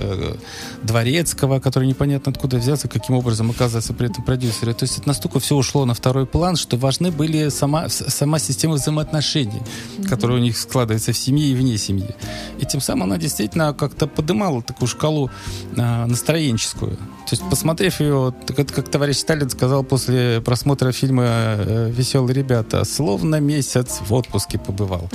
э, 0.00 0.34
дворецкого, 0.82 1.60
который 1.60 1.88
непонятно 1.88 2.30
откуда 2.32 2.58
взялся, 2.58 2.88
каким 2.88 3.16
образом 3.16 3.50
оказывается 3.50 3.94
при 3.94 4.10
этом 4.10 4.24
продюсере. 4.24 4.74
То 4.74 4.84
есть 4.84 4.98
это 4.98 5.08
настолько 5.08 5.40
все 5.40 5.56
ушло 5.56 5.84
на 5.86 5.94
второй 5.94 6.26
план, 6.26 6.56
что 6.56 6.76
важны 6.76 7.10
были 7.10 7.48
сама, 7.48 7.88
сама 7.88 8.38
система 8.38 8.74
взаимоотношений, 8.74 9.62
которая 10.08 10.38
у 10.38 10.40
них 10.40 10.58
складывалась 10.58 10.89
складывается 10.90 11.12
в 11.12 11.16
семье 11.16 11.46
и 11.46 11.54
вне 11.54 11.78
семьи. 11.78 12.14
И 12.58 12.66
тем 12.66 12.80
самым 12.80 13.04
она 13.04 13.18
действительно 13.18 13.72
как-то 13.72 14.06
поднимала 14.06 14.62
такую 14.62 14.88
шкалу 14.88 15.30
э, 15.76 16.06
настроенческую. 16.06 16.96
То 16.96 17.36
есть, 17.36 17.48
посмотрев 17.48 18.00
ее, 18.00 18.34
так 18.46 18.58
это 18.58 18.72
как 18.74 18.88
товарищ 18.88 19.16
Сталин 19.18 19.48
сказал 19.50 19.84
после 19.84 20.40
просмотра 20.40 20.92
фильма 20.92 21.24
э, 21.26 21.90
«Веселые 21.90 22.34
ребята», 22.34 22.84
словно 22.84 23.40
месяц 23.40 24.00
в 24.00 24.12
отпуске 24.12 24.58
побывал. 24.58 25.08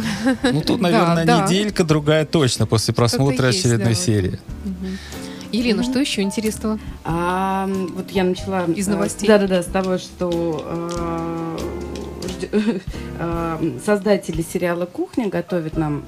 Ну, 0.44 0.62
тут, 0.62 0.82
наверное, 0.82 1.26
Да, 1.26 1.40
да. 1.40 1.46
неделька, 1.46 1.84
другая 1.84 2.26
точно 2.26 2.66
после 2.66 2.94
просмотра 2.94 3.48
есть, 3.48 3.66
очередной 3.66 3.96
да, 3.96 4.00
серии. 4.00 4.40
Елена, 5.52 5.84
что 5.84 6.00
еще 6.00 6.22
интересного? 6.22 6.80
А, 7.04 7.68
вот 7.68 8.12
я 8.12 8.24
начала... 8.24 8.66
Из 8.66 8.88
э, 8.88 8.92
новостей. 8.92 9.28
Да-да-да, 9.28 9.64
с 9.64 9.68
того, 9.68 9.98
что 9.98 10.64
э, 10.66 11.15
создатели 13.86 14.42
сериала 14.42 14.86
«Кухня» 14.86 15.30
готовят 15.30 15.78
нам 15.78 16.04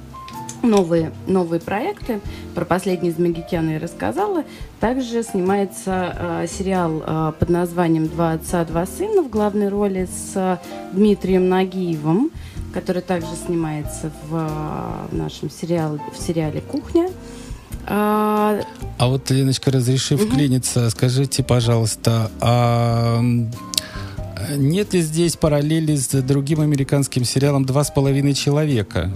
новые, 0.62 1.12
новые 1.26 1.60
проекты. 1.60 2.20
Про 2.54 2.64
последний 2.64 3.10
из 3.10 3.18
Магикяна 3.18 3.70
я 3.70 3.78
рассказала. 3.78 4.44
Также 4.80 5.22
снимается 5.22 6.16
э, 6.18 6.46
сериал 6.48 7.02
э, 7.04 7.32
под 7.38 7.48
названием 7.48 8.08
«Два 8.08 8.32
отца, 8.32 8.64
два 8.64 8.86
сына» 8.86 9.22
в 9.22 9.30
главной 9.30 9.68
роли 9.68 10.06
с 10.06 10.32
э, 10.36 10.58
Дмитрием 10.92 11.48
Нагиевым, 11.48 12.30
который 12.74 13.02
также 13.02 13.34
снимается 13.46 14.10
в, 14.28 15.08
э, 15.12 15.16
нашем 15.16 15.50
сериале, 15.50 16.00
в 16.12 16.20
сериале 16.20 16.60
«Кухня». 16.60 17.08
А, 17.90 18.60
А 18.98 19.08
вот, 19.08 19.30
Леночка, 19.30 19.70
разреши 19.70 20.16
вклиниться, 20.16 20.90
скажите, 20.90 21.42
пожалуйста, 21.42 22.30
а 22.40 23.22
нет 24.56 24.94
ли 24.94 25.00
здесь 25.00 25.36
параллели 25.36 25.94
с 25.94 26.08
другим 26.22 26.60
американским 26.60 27.24
сериалом 27.24 27.64
«Два 27.64 27.84
с 27.84 27.90
половиной 27.90 28.34
человека»? 28.34 29.10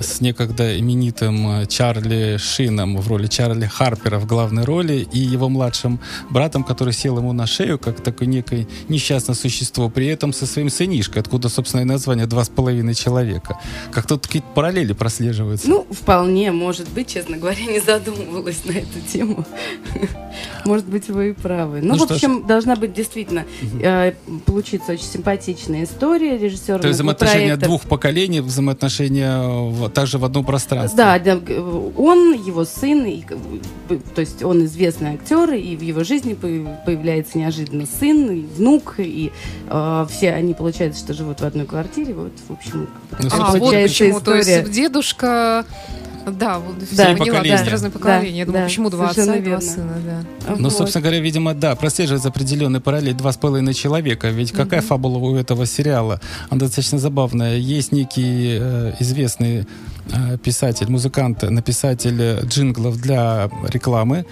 С 0.00 0.20
некогда 0.20 0.78
именитым 0.78 1.62
э, 1.62 1.66
Чарли 1.66 2.36
Шином 2.38 2.96
в 2.96 3.08
роли 3.08 3.26
Чарли 3.26 3.66
Харпера 3.66 4.18
в 4.18 4.26
главной 4.26 4.64
роли 4.64 5.06
и 5.12 5.18
его 5.18 5.48
младшим 5.48 6.00
братом, 6.30 6.64
который 6.64 6.92
сел 6.92 7.18
ему 7.18 7.32
на 7.32 7.46
шею, 7.46 7.78
как 7.78 8.00
такое 8.00 8.28
некое 8.28 8.66
несчастное 8.88 9.34
существо, 9.34 9.88
при 9.88 10.06
этом 10.06 10.32
со 10.32 10.46
своим 10.46 10.70
сынишкой, 10.70 11.22
откуда, 11.22 11.48
собственно, 11.48 11.82
и 11.82 11.84
название 11.84 12.26
«Два 12.26 12.44
с 12.44 12.48
половиной 12.48 12.94
человека». 12.94 13.58
Как 13.92 14.06
тут 14.06 14.26
какие-то 14.26 14.48
параллели 14.54 14.92
прослеживаются. 14.92 15.68
Ну, 15.68 15.86
вполне, 15.90 16.52
может 16.52 16.88
быть, 16.90 17.08
честно 17.08 17.36
говоря, 17.36 17.60
не 17.64 17.80
задумывалась 17.80 18.64
на 18.64 18.72
эту 18.72 19.00
тему. 19.12 19.44
Может 20.64 20.86
быть, 20.86 21.08
вы 21.08 21.30
и 21.30 21.32
правы. 21.32 21.80
Ну, 21.82 21.94
Ну 21.94 21.94
в 21.94 22.06
что 22.06 22.14
ж. 22.14 22.16
общем, 22.16 22.46
должна 22.46 22.76
быть 22.76 22.92
действительно 22.92 23.44
э, 23.82 24.12
получиться 24.44 24.92
очень 24.92 25.04
симпатичная 25.04 25.84
история 25.84 26.36
режиссера. 26.38 26.78
То 26.78 26.88
есть 26.88 26.96
взаимоотношения 26.96 27.46
проекта. 27.48 27.66
двух 27.66 27.82
поколений, 27.82 28.40
взаимоотношения 28.40 29.38
в- 29.88 29.92
также 29.92 30.18
в 30.18 30.24
одном 30.24 30.44
пространстве. 30.44 30.96
Да, 30.96 31.18
он, 31.96 32.32
его 32.34 32.64
сын, 32.64 33.04
и, 33.06 33.22
то 34.14 34.20
есть 34.20 34.42
он 34.42 34.64
известный 34.64 35.14
актер, 35.14 35.52
и 35.54 35.76
в 35.76 35.82
его 35.82 36.04
жизни 36.04 36.34
по- 36.34 36.78
появляется 36.86 37.38
неожиданно 37.38 37.86
сын, 37.86 38.30
и 38.30 38.40
внук, 38.56 38.94
и 38.98 39.32
э, 39.68 40.06
все 40.10 40.32
они, 40.32 40.54
получается, 40.54 41.00
что 41.00 41.14
живут 41.14 41.40
в 41.40 41.44
одной 41.44 41.66
квартире. 41.66 42.14
Вот, 42.14 42.32
в 42.48 42.52
общем, 42.52 42.88
Ну, 43.20 43.28
А, 43.32 43.52
вот 43.56 43.72
почему. 43.72 44.20
То 44.20 44.40
история. 44.40 44.58
есть 44.60 44.70
дедушка... 44.72 45.64
Да, 46.32 46.58
вот 46.58 46.82
все 46.86 46.96
Да, 46.96 47.04
поняла, 47.14 47.36
поколения. 47.38 47.64
да, 47.64 47.70
разные 47.70 47.90
Да, 47.92 47.98
поколения. 47.98 48.38
Я 48.38 48.46
думаю, 48.46 48.62
да, 48.62 48.66
почему 48.68 48.90
два 48.90 49.10
отца 49.10 49.34
и 49.36 49.40
два 49.40 49.60
сына, 49.60 49.94
да. 50.04 50.54
Ну, 50.56 50.64
Вот. 50.64 50.72
собственно 50.72 51.02
говоря, 51.02 51.20
видимо, 51.20 51.54
да, 51.54 51.74
прослеживается 51.76 52.28
определенный 52.28 52.80
параллель 52.80 53.14
«Два 53.14 53.32
с 53.32 53.36
половиной 53.36 53.74
человека». 53.74 54.28
Ведь 54.30 54.52
какая 54.52 54.80
фабула 54.80 55.18
у 55.18 55.36
этого 55.36 55.66
сериала? 55.66 56.20
Она 56.50 56.60
достаточно 56.60 56.98
забавная. 56.98 57.56
Есть 57.56 57.92
некий 57.92 58.58
э, 58.60 58.92
известный 59.00 59.60
э, 59.60 59.64
писатель, 60.42 60.90
музыкант, 60.90 61.42
написатель 61.42 62.20
э, 62.20 62.44
джинглов 62.44 63.00
для 63.00 63.50
рекламы, 63.68 64.24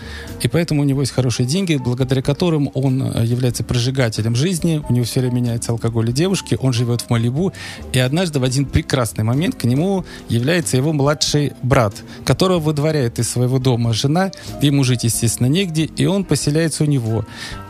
и 0.43 0.49
поэтому 0.49 0.83
у 0.83 0.85
него 0.85 1.01
есть 1.01 1.13
хорошие 1.13 1.47
деньги, 1.47 1.77
благодаря 1.77 2.23
которым 2.23 2.71
он 2.75 3.03
э, 3.03 3.25
является 3.25 3.65
прожигателем 3.65 4.35
жизни, 4.35 4.83
у 4.89 4.93
него 4.93 5.05
все 5.05 5.21
время 5.21 5.35
меняется 5.35 5.73
алкоголь 5.73 6.11
и 6.11 6.13
девушки, 6.13 6.57
он 6.61 6.73
живет 6.73 7.03
в 7.03 7.11
Малибу, 7.11 7.53
и 7.93 7.99
однажды 7.99 8.39
в 8.39 8.45
один 8.45 8.65
прекрасный 8.65 9.25
момент 9.25 9.57
к 9.57 9.65
нему 9.65 10.05
является 10.29 10.77
его 10.77 10.93
младший 10.93 11.53
брат, 11.63 11.95
которого 12.25 12.59
выдворяет 12.59 13.19
из 13.19 13.29
своего 13.29 13.59
дома 13.59 13.93
жена, 13.93 14.31
ему 14.63 14.85
жить, 14.85 15.05
естественно, 15.05 15.49
негде, 15.49 15.85
и 15.85 16.07
он 16.07 16.25
поселяется 16.25 16.85
у 16.85 16.87
него. 16.87 17.25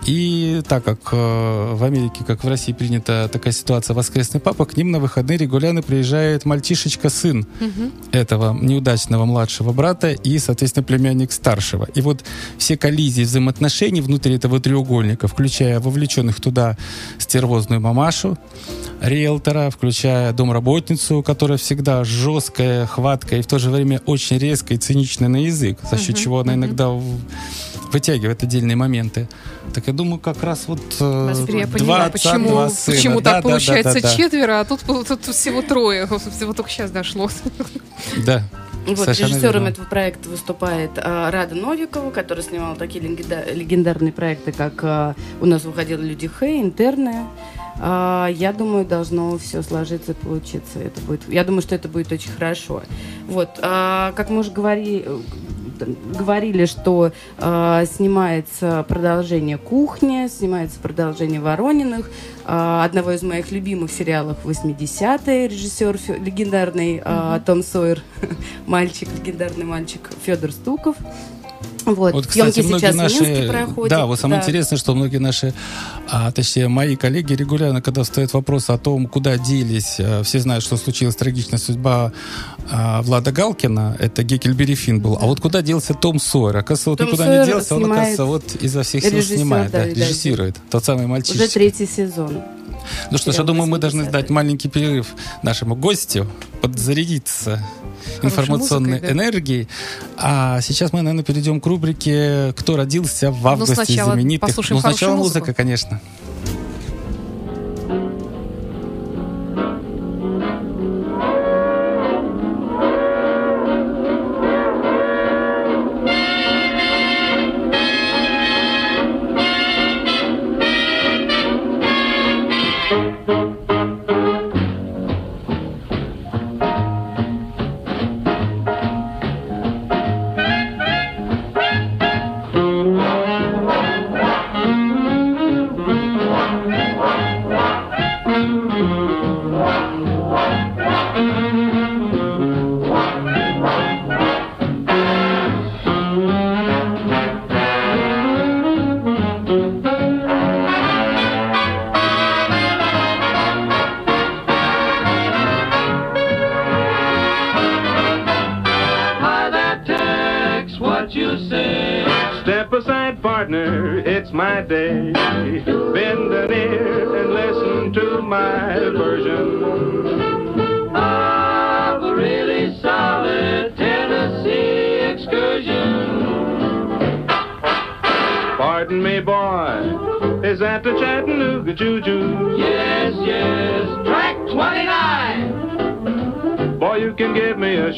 И 0.07 0.63
так 0.69 0.85
как 0.85 0.99
э, 1.13 1.75
в 1.75 1.83
Америке, 1.83 2.25
как 2.25 2.45
в 2.45 2.49
России 2.49 2.73
принята 2.73 3.29
такая 3.33 3.53
ситуация, 3.53 3.95
воскресный 3.95 4.41
папа, 4.41 4.65
к 4.65 4.77
ним 4.77 4.93
на 4.93 5.01
выходные 5.01 5.39
регулярно 5.39 5.83
приезжает 5.83 6.45
мальчишечка, 6.45 7.09
сын 7.09 7.47
этого 8.13 8.57
неудачного 8.59 9.25
младшего 9.25 9.73
брата 9.73 10.13
и, 10.13 10.39
соответственно, 10.39 10.85
племянник 10.85 11.33
старшего. 11.33 11.87
И 11.95 12.01
вот 12.01 12.25
все 12.59 12.77
коллизии 12.77 13.23
взаимоотношений 13.23 14.01
внутри 14.01 14.35
этого 14.35 14.61
треугольника, 14.61 15.29
включая 15.29 15.81
вовлеченных 15.81 16.41
туда 16.41 16.77
стервозную 17.19 17.81
мамашу, 17.81 18.39
риэлтора, 19.01 19.71
включая 19.71 20.33
домработницу, 20.33 21.23
которая 21.23 21.59
всегда 21.59 22.05
жесткая, 22.05 22.87
хваткая 22.87 23.41
и 23.41 23.43
в 23.43 23.47
то 23.47 23.59
же 23.59 23.71
время 23.71 24.01
очень 24.07 24.39
резкая 24.39 24.79
и 24.79 24.81
циничная 24.81 25.29
на 25.29 25.45
язык, 25.45 25.79
за 25.89 25.99
счет 25.99 26.17
чего 26.17 26.41
она 26.41 26.55
иногда 26.55 26.91
вытягивает 27.93 28.43
отдельные 28.43 28.77
моменты. 28.77 29.29
Так 29.73 29.87
я 29.87 29.93
думаю, 29.93 30.19
как 30.19 30.43
раз 30.43 30.65
вот 30.67 30.81
э, 31.01 31.35
Теперь 31.43 31.57
я 31.57 31.67
два 31.67 31.79
поняла, 31.79 32.05
отца, 32.05 32.11
почему, 32.13 32.49
два 32.49 32.69
сына. 32.71 32.97
почему 32.97 33.21
Да, 33.21 33.25
так 33.25 33.33
да, 33.33 33.37
да, 33.37 33.49
получается 33.49 33.95
да, 33.95 34.01
да. 34.01 34.17
четверо, 34.17 34.61
а 34.61 34.65
тут, 34.65 34.81
тут 34.81 35.25
всего 35.27 35.63
трое. 35.63 36.07
Вот 36.47 36.57
только 36.57 36.71
сейчас 36.71 36.91
дошло. 36.91 37.31
Да. 38.25 38.43
Вот 38.87 38.99
Совершенно 38.99 39.29
режиссером 39.29 39.53
верно. 39.63 39.69
этого 39.69 39.87
проекта 39.87 40.29
выступает 40.29 40.91
а, 40.97 41.31
Рада 41.31 41.55
Новикова, 41.55 42.11
которая 42.11 42.45
снимала 42.45 42.77
такие 42.77 43.03
легенда- 43.03 43.53
легендарные 43.53 44.13
проекты, 44.13 44.53
как 44.53 44.75
а, 44.85 45.15
у 45.41 45.47
нас 45.47 45.65
выходили 45.65 46.03
«Люди 46.03 46.29
Хэй», 46.29 46.61
«Интерны». 46.63 47.27
А, 47.81 48.29
я 48.29 48.53
думаю, 48.53 48.85
должно 48.87 49.37
все 49.39 49.63
сложиться 49.63 50.13
и 50.13 50.15
получиться. 50.15 50.79
Это 50.79 51.01
будет, 51.03 51.29
я 51.29 51.45
думаю, 51.45 51.63
что 51.63 51.75
это 51.75 51.89
будет 51.89 52.11
очень 52.13 52.31
хорошо. 52.31 52.83
Вот, 53.29 53.59
а, 53.61 54.13
как 54.13 54.31
мы 54.31 54.39
уже 54.41 54.51
говорили, 54.53 55.07
говорили, 56.19 56.65
что 56.65 57.13
а, 57.39 57.85
снимается 57.85 58.85
продолжение 58.89 59.59
«Кухни», 59.59 60.29
снимается 60.29 60.79
продолжение 60.81 61.41
«Ворониных», 61.41 62.09
одного 62.49 63.13
из 63.13 63.23
моих 63.23 63.51
любимых 63.51 63.91
сериалов 63.91 64.37
«80-е», 64.45 65.49
режиссер 65.49 65.99
легендарный 66.21 67.03
а, 67.05 67.41
Том 67.41 67.63
Сойер, 67.63 68.03
мальчик, 68.67 69.09
легендарный 69.19 69.65
мальчик 69.65 70.11
Федор 70.25 70.53
Стуков. 70.53 70.97
Вот, 71.87 72.15
Вот, 72.15 72.31
съемки 72.31 72.51
кстати, 72.51 72.67
многие 72.67 72.81
сейчас 72.81 72.95
в 72.95 72.99
наши... 72.99 73.49
Проходят. 73.49 73.91
Да, 73.91 74.07
вот 74.07 74.19
самое 74.19 74.41
да. 74.41 74.45
интересное, 74.45 74.77
что 74.77 74.95
многие 74.95 75.19
наши, 75.19 75.55
а, 76.11 76.33
точнее, 76.33 76.69
мои 76.69 76.97
коллеги 76.97 77.33
регулярно, 77.35 77.81
когда 77.81 78.03
встает 78.03 78.33
вопрос 78.33 78.71
о 78.71 78.77
том, 78.77 79.07
куда 79.07 79.39
делись, 79.39 79.97
а, 80.01 80.23
все 80.25 80.41
знают, 80.41 80.65
что 80.65 80.77
случилась 80.77 81.15
трагичная 81.15 81.61
судьба 81.61 82.13
а, 82.71 83.03
Влада 83.03 83.31
Галкина, 83.31 83.97
это 84.01 84.25
Геккельбери 84.25 84.75
Финн 84.75 85.01
был, 85.01 85.17
а 85.21 85.27
вот 85.27 85.41
куда 85.41 85.63
делся 85.63 85.95
Том 85.95 86.19
Сойер? 86.19 86.57
Оказывается, 86.57 86.91
вот 86.91 86.99
Том 86.99 87.07
никуда 87.07 87.25
Сойер 87.25 87.41
не 87.41 87.47
делся, 87.47 87.75
он, 87.77 87.83
снимает 87.83 88.03
оказывается, 88.03 88.25
вот 88.25 88.63
изо 88.63 88.83
всех 88.83 89.05
сил 89.05 89.23
снимает, 89.23 89.71
да, 89.71 89.79
да, 89.79 89.85
да, 89.85 89.91
режиссирует. 89.91 90.57
Тот 90.69 90.85
самый 90.85 91.07
мальчишка. 91.07 91.43
Уже 91.43 91.49
третий 91.49 91.87
сезон. 91.87 92.43
Ну 93.11 93.19
что 93.19 93.33
ж, 93.33 93.37
я 93.37 93.45
думаю, 93.45 93.69
мы 93.69 93.79
должны 93.79 94.03
80-е. 94.03 94.11
дать 94.11 94.31
маленький 94.31 94.69
перерыв 94.69 95.15
нашему 95.43 95.75
гостю, 95.75 96.27
подзарядиться 96.61 97.63
информационной 98.23 98.91
музыкой, 98.91 99.09
да. 99.09 99.15
энергией. 99.15 99.69
А 100.17 100.61
сейчас 100.61 100.93
мы, 100.93 101.03
наверное, 101.03 101.25
перейдем 101.25 101.61
к 101.61 101.67
рубрике 101.67 102.53
«Кто 102.57 102.77
родился 102.77 103.31
в 103.31 103.47
августе 103.47 103.75
сначала 103.75 104.13
знаменитых». 104.13 104.49
послушаем 104.49 104.77
ну, 104.77 104.89
сначала 104.89 105.17
музыка, 105.17 105.39
музыку. 105.41 105.57
конечно. 105.57 106.01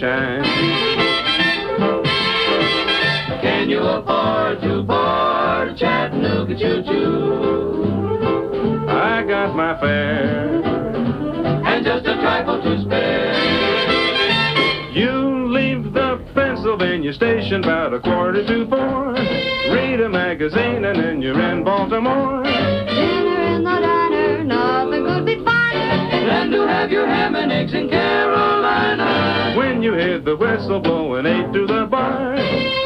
Give 0.00 0.08
me 0.08 0.08
a 0.08 0.08
shine. 0.10 0.44
Can 3.40 3.68
you 3.70 3.78
afford 3.80 4.60
to 4.62 4.82
board 4.82 5.76
Chattanooga 5.76 6.56
Choo 6.58 6.82
Choo? 6.84 8.86
I 8.88 9.22
got 9.26 9.54
my 9.54 9.78
fare 9.80 10.62
and 11.66 11.84
just 11.84 12.06
a 12.06 12.14
trifle 12.20 12.60
to 12.62 12.80
spare. 12.82 13.34
You 14.92 15.46
leave 15.52 15.92
the 15.92 16.18
Pennsylvania 16.34 17.12
station 17.12 17.62
about 17.62 17.92
a 17.94 18.00
quarter 18.00 18.44
to 18.46 18.66
four. 18.68 19.12
Read 19.72 20.00
a 20.00 20.08
magazine 20.08 20.84
and 20.84 20.98
then 20.98 21.22
you're 21.22 21.40
in 21.40 21.62
Baltimore. 21.64 22.42
Dinner 22.42 23.42
in 23.54 23.62
the 23.64 23.78
diner, 23.80 24.42
nothing 24.44 25.04
could 25.04 25.24
be 25.26 25.36
finer. 25.44 26.26
Than 26.26 26.50
to 26.50 26.66
have 26.66 26.90
your 26.90 27.06
ham 27.06 27.36
and 27.36 27.52
eggs 27.52 27.72
in 27.74 27.88
Carolina. 27.88 28.27
When 29.88 29.98
you 29.98 30.04
hear 30.06 30.20
the 30.20 30.36
whistle 30.36 30.80
blowing 30.80 31.24
eight 31.24 31.50
to 31.50 31.66
the 31.66 31.86
bar, 31.86 32.36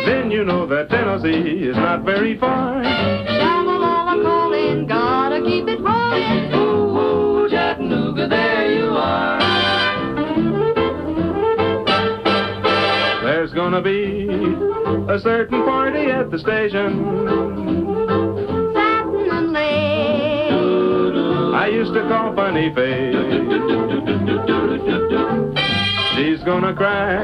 then 0.07 0.31
you 0.31 0.45
know 0.45 0.67
that 0.69 0.89
Tennessee 0.89 1.65
is 1.67 1.75
not 1.75 2.05
very 2.05 2.39
far. 2.39 2.81
Shamalala 2.81 4.23
calling, 4.23 4.87
gotta 4.87 5.43
keep 5.43 5.67
it 5.67 5.81
rolling. 5.81 6.55
Ooh, 6.55 6.97
ooh, 6.97 7.49
Chattanooga, 7.51 8.29
there 8.29 8.73
you 8.73 8.91
are. 8.91 9.41
There's 13.25 13.53
gonna 13.53 13.83
be 13.83 14.29
a 15.09 15.19
certain 15.19 15.65
party 15.65 16.09
at 16.09 16.31
the 16.31 16.39
station. 16.39 17.27
Satin 18.75 19.29
and 19.29 19.53
lace. 19.53 20.53
I 21.53 21.67
used 21.67 21.95
to 21.95 22.03
call 22.09 22.33
Funny 22.37 22.73
Face. 22.73 23.43
She's 26.15 26.43
gonna 26.45 26.75
cry 26.75 27.15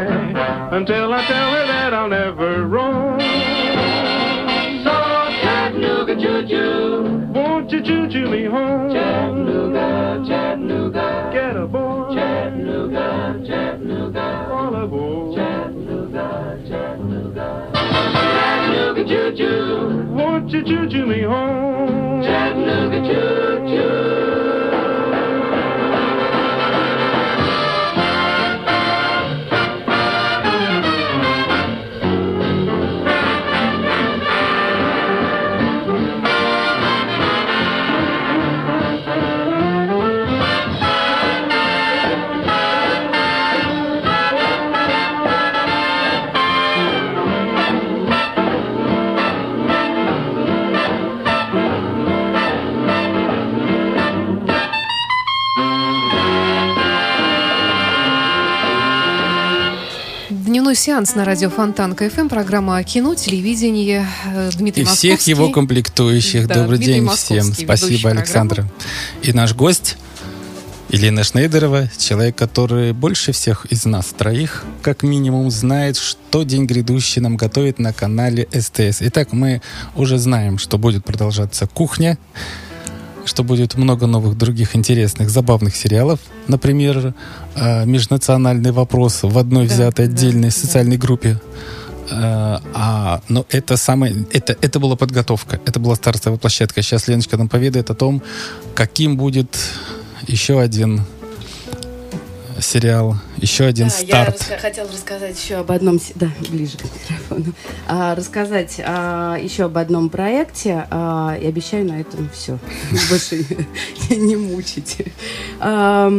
until 0.73 1.13
I 1.13 1.25
tell 1.27 1.51
her 1.53 1.67
that 1.67 1.93
I'll 1.95 2.09
never 2.09 2.67
roam. 2.67 3.21
So 4.83 4.95
Chattanooga 5.43 6.15
choo-choo, 6.17 7.29
won't 7.35 7.71
you 7.71 7.83
choo-choo 7.83 8.29
me 8.31 8.45
home? 8.45 8.91
Chattanooga, 8.93 10.25
Chattanooga, 10.27 11.31
get 11.33 11.57
aboard. 11.57 12.17
Chattanooga, 12.17 13.45
Chattanooga, 13.47 14.49
all 14.51 14.75
aboard. 14.75 15.37
Chattanooga, 15.37 16.59
Chattanooga, 16.69 17.71
Chattanooga 17.75 19.05
choo-choo, 19.05 20.07
won't 20.15 20.51
you 20.51 20.63
choo-choo 20.65 21.07
me 21.07 21.23
home? 21.23 22.23
Chattanooga 22.23 23.01
choo-choo. 23.07 24.58
Дневной 60.69 60.85
сеанс 60.85 61.15
на 61.15 61.25
радио 61.25 61.49
Фонтан 61.49 61.95
КФМ, 61.95 62.29
программа 62.29 62.77
о 62.77 62.85
кино, 62.85 63.15
телевидении. 63.15 64.05
Э, 64.27 64.51
Дмитрий 64.53 64.83
И 64.83 64.85
всех 64.85 65.23
его 65.23 65.49
комплектующих. 65.49 66.47
Да, 66.47 66.57
Добрый 66.57 66.77
Дмитрий 66.77 66.95
день 66.97 67.05
Московский, 67.05 67.55
всем. 67.55 67.65
Спасибо, 67.65 68.11
Александра. 68.11 68.69
И 69.23 69.33
наш 69.33 69.55
гость 69.55 69.97
Елена 70.91 71.25
Шнейдерова, 71.25 71.89
человек, 71.97 72.37
который 72.37 72.93
больше 72.93 73.33
всех 73.33 73.65
из 73.71 73.87
нас 73.87 74.09
троих, 74.09 74.67
как 74.83 75.03
минимум, 75.03 75.51
знает, 75.51 75.97
что 75.97 76.43
день 76.43 76.67
грядущий 76.67 77.23
нам 77.23 77.39
готовит 77.39 77.79
на 77.79 77.95
канале 77.95 78.47
СТС. 78.53 78.99
Итак, 79.01 79.33
мы 79.33 79.63
уже 79.97 80.19
знаем, 80.19 80.59
что 80.59 80.77
будет 80.77 81.03
продолжаться 81.03 81.67
«Кухня», 81.67 82.19
что 83.29 83.45
будет 83.45 83.77
много 83.77 84.07
новых 84.07 84.37
других 84.37 84.75
интересных, 84.75 85.31
забавных 85.31 85.77
сериалов. 85.77 86.19
Например, 86.49 87.15
э, 87.55 87.85
«Межнациональный 87.87 88.73
вопрос» 88.73 89.21
в 89.23 89.39
одной 89.39 89.69
Да, 89.69 89.75
взятой 89.75 90.07
да, 90.07 90.13
отдельной 90.13 90.49
да. 90.49 90.55
социальной 90.55 90.97
группе. 90.97 91.39
Э, 92.11 92.59
А, 92.75 93.21
но 93.29 93.45
это 93.51 93.77
самое, 93.77 94.27
это, 94.33 94.57
это 94.61 94.81
была 94.81 94.97
подготовка, 94.97 95.61
это 95.67 95.79
была 95.79 95.95
стартовая 95.95 96.39
площадка. 96.39 96.83
Сейчас 96.83 97.09
Леночка 97.09 97.37
нам 97.37 97.49
поведает 97.49 97.91
о 97.91 97.95
том, 97.95 98.23
каким 98.75 99.17
будет 99.17 99.57
еще 100.27 100.61
один 100.61 101.03
сериал, 102.61 103.17
еще 103.37 103.65
один 103.65 103.87
Да, 103.87 103.91
старт. 103.91 104.09
Я 104.09 104.25
раска- 104.57 104.61
хотела 104.61 104.89
рассказать 104.91 105.43
еще 105.43 105.57
об 105.57 105.71
одном... 105.71 106.01
Да, 106.15 106.29
ближе 106.51 106.79
к 106.79 106.83
микрофону. 106.85 107.55
А, 107.87 108.15
рассказать 108.15 108.81
а, 108.85 109.37
еще 109.37 109.65
об 109.65 109.79
одном 109.79 110.09
проекте. 110.09 110.87
а, 110.91 111.37
и 111.41 111.47
обещаю 111.47 111.87
на 111.87 112.01
этом 112.01 112.29
все. 112.35 112.59
Больше 113.11 113.45
не 114.11 114.37
мучить. 114.37 114.99
А, 115.61 116.13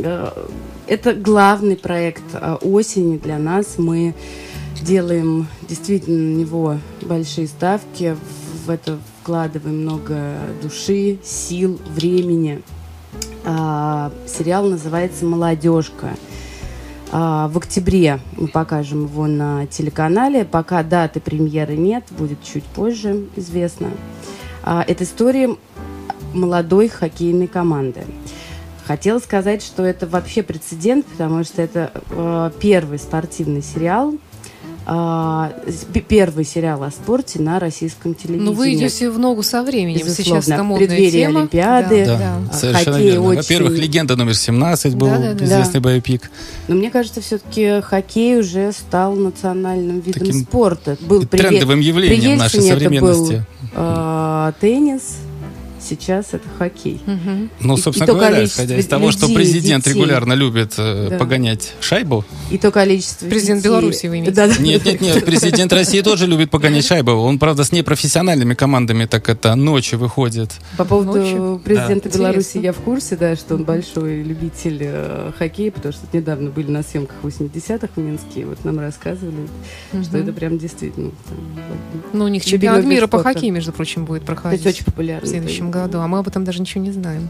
а, 0.00 0.48
это 0.86 1.14
главный 1.14 1.76
проект 1.76 2.22
а, 2.34 2.56
осени 2.56 3.18
для 3.18 3.38
нас. 3.38 3.74
Мы 3.78 4.14
делаем 4.80 5.46
действительно 5.68 6.18
на 6.18 6.36
него 6.36 6.78
большие 7.02 7.46
ставки. 7.46 8.16
В 8.66 8.70
это 8.70 8.98
вкладываем 9.22 9.82
много 9.82 10.36
души, 10.62 11.18
сил, 11.24 11.80
времени. 11.86 12.62
А, 13.44 14.12
сериал 14.26 14.66
называется 14.66 15.24
«Молодежка». 15.24 16.10
А, 17.10 17.48
в 17.48 17.58
октябре 17.58 18.20
мы 18.36 18.48
покажем 18.48 19.04
его 19.04 19.26
на 19.26 19.66
телеканале. 19.66 20.44
Пока 20.44 20.82
даты 20.82 21.20
премьеры 21.20 21.76
нет, 21.76 22.04
будет 22.10 22.42
чуть 22.42 22.64
позже 22.64 23.26
известно. 23.36 23.90
А, 24.62 24.84
это 24.86 25.04
история 25.04 25.56
молодой 26.32 26.88
хоккейной 26.88 27.48
команды. 27.48 28.04
Хотела 28.86 29.18
сказать, 29.18 29.62
что 29.62 29.84
это 29.84 30.06
вообще 30.06 30.42
прецедент, 30.42 31.06
потому 31.06 31.44
что 31.44 31.62
это 31.62 32.52
первый 32.60 32.98
спортивный 32.98 33.62
сериал, 33.62 34.14
а, 34.94 35.52
первый 36.06 36.44
сериал 36.44 36.82
о 36.82 36.90
спорте 36.90 37.40
на 37.40 37.58
российском 37.58 38.14
телевидении. 38.14 38.44
Ну, 38.46 38.52
вы 38.52 38.74
идете 38.74 39.08
в 39.10 39.18
ногу 39.18 39.42
со 39.42 39.62
временем. 39.62 40.04
Безусловно, 40.06 40.42
Сейчас 40.42 40.54
это 40.54 40.62
модная 40.62 40.86
преддверии 40.88 41.10
тема. 41.10 41.40
Олимпиады. 41.40 42.04
Да, 42.04 42.18
Да, 42.18 42.38
да. 42.50 42.52
Совершенно 42.54 42.92
хоккей 42.96 43.06
верно. 43.10 43.22
очень- 43.28 43.36
Во-первых, 43.40 43.78
легенда 43.78 44.16
номер 44.16 44.34
17 44.34 44.94
был 44.94 45.06
Да-да-да. 45.08 45.44
известный 45.46 45.80
Да. 45.80 45.88
боепик. 45.88 46.30
Но 46.68 46.74
мне 46.74 46.90
кажется, 46.90 47.22
все-таки 47.22 47.80
хоккей 47.80 48.38
уже 48.40 48.72
стал 48.72 49.14
национальным 49.14 50.00
видом 50.00 50.20
Таким 50.26 50.42
спорта. 50.42 50.96
Был 51.00 51.26
при 51.26 51.38
трендовым 51.38 51.78
при 51.78 51.86
явлением 51.86 52.38
нашей 52.38 52.56
Ельцине 52.56 52.70
это 52.72 52.80
современности. 52.80 53.32
был 53.32 53.40
э, 53.74 54.52
теннис, 54.60 55.02
сейчас 55.82 56.28
это 56.32 56.44
хоккей. 56.58 57.00
Мгм. 57.06 57.50
Ну, 57.60 57.76
И- 57.76 57.78
и 57.78 57.82
собственно 57.82 58.06
то 58.06 58.14
говоря, 58.14 58.34
количество 58.36 58.62
исходя 58.62 58.78
из 58.78 58.86
того, 58.86 59.10
что 59.12 59.28
президент 59.28 59.84
детей. 59.84 59.94
регулярно 59.98 60.32
любит 60.34 60.74
э, 60.78 61.08
Да. 61.10 61.18
погонять 61.18 61.74
шайбу. 61.80 62.24
И 62.50 62.58
то 62.58 62.70
количество 62.70 63.26
Президент 63.28 63.60
детей- 63.60 63.68
Беларуси 63.70 64.06
вы 64.06 64.18
имеете 64.18 64.30
Да, 64.32 64.46
да. 64.48 64.54
Нет, 64.58 64.84
нет, 64.84 65.00
нет, 65.00 65.24
президент 65.24 65.72
России 65.72 66.00
тоже 66.00 66.26
любит 66.26 66.50
погонять 66.50 66.84
шайбу. 66.84 67.12
Он, 67.12 67.38
правда, 67.38 67.64
с 67.64 67.72
непрофессиональными 67.72 68.54
командами 68.54 69.04
так 69.06 69.28
это 69.28 69.54
ночью 69.54 69.98
выходит. 69.98 70.50
По 70.76 70.84
поводу 70.84 71.18
Ночью? 71.20 71.60
президента 71.64 72.08
Да. 72.08 72.18
Беларуси 72.18 72.56
Интересно. 72.58 72.66
я 72.66 72.72
в 72.72 72.76
курсе, 72.76 73.16
да, 73.16 73.36
что 73.36 73.54
он 73.56 73.64
большой 73.64 74.22
любитель 74.22 74.78
э, 74.80 75.32
хоккея, 75.38 75.70
потому 75.70 75.92
что 75.92 76.02
недавно 76.12 76.50
были 76.50 76.70
на 76.70 76.82
съемках 76.82 77.16
80-х 77.22 77.88
в 77.96 78.00
Минске, 78.00 78.42
и 78.42 78.44
вот 78.44 78.64
нам 78.64 78.78
рассказывали, 78.80 79.48
что 79.90 80.16
Мгм. 80.16 80.22
это 80.22 80.32
прям 80.32 80.58
действительно 80.58 81.10
там, 81.28 81.36
Ну, 82.12 82.24
у 82.24 82.28
них 82.28 82.44
чемпионат 82.44 82.84
мира 82.84 83.06
по 83.06 83.22
хоккею, 83.22 83.52
между 83.52 83.72
прочим, 83.72 84.04
будет 84.04 84.24
то 84.24 84.32
есть 84.32 84.42
проходить 84.42 84.66
очень 84.66 84.84
популярно. 84.84 85.26
в 85.26 85.30
следующем 85.30 85.70
году, 85.72 85.98
а 85.98 86.06
мы 86.06 86.18
об 86.18 86.28
этом 86.28 86.44
даже 86.44 86.60
ничего 86.60 86.84
не 86.84 86.92
знаем. 86.92 87.28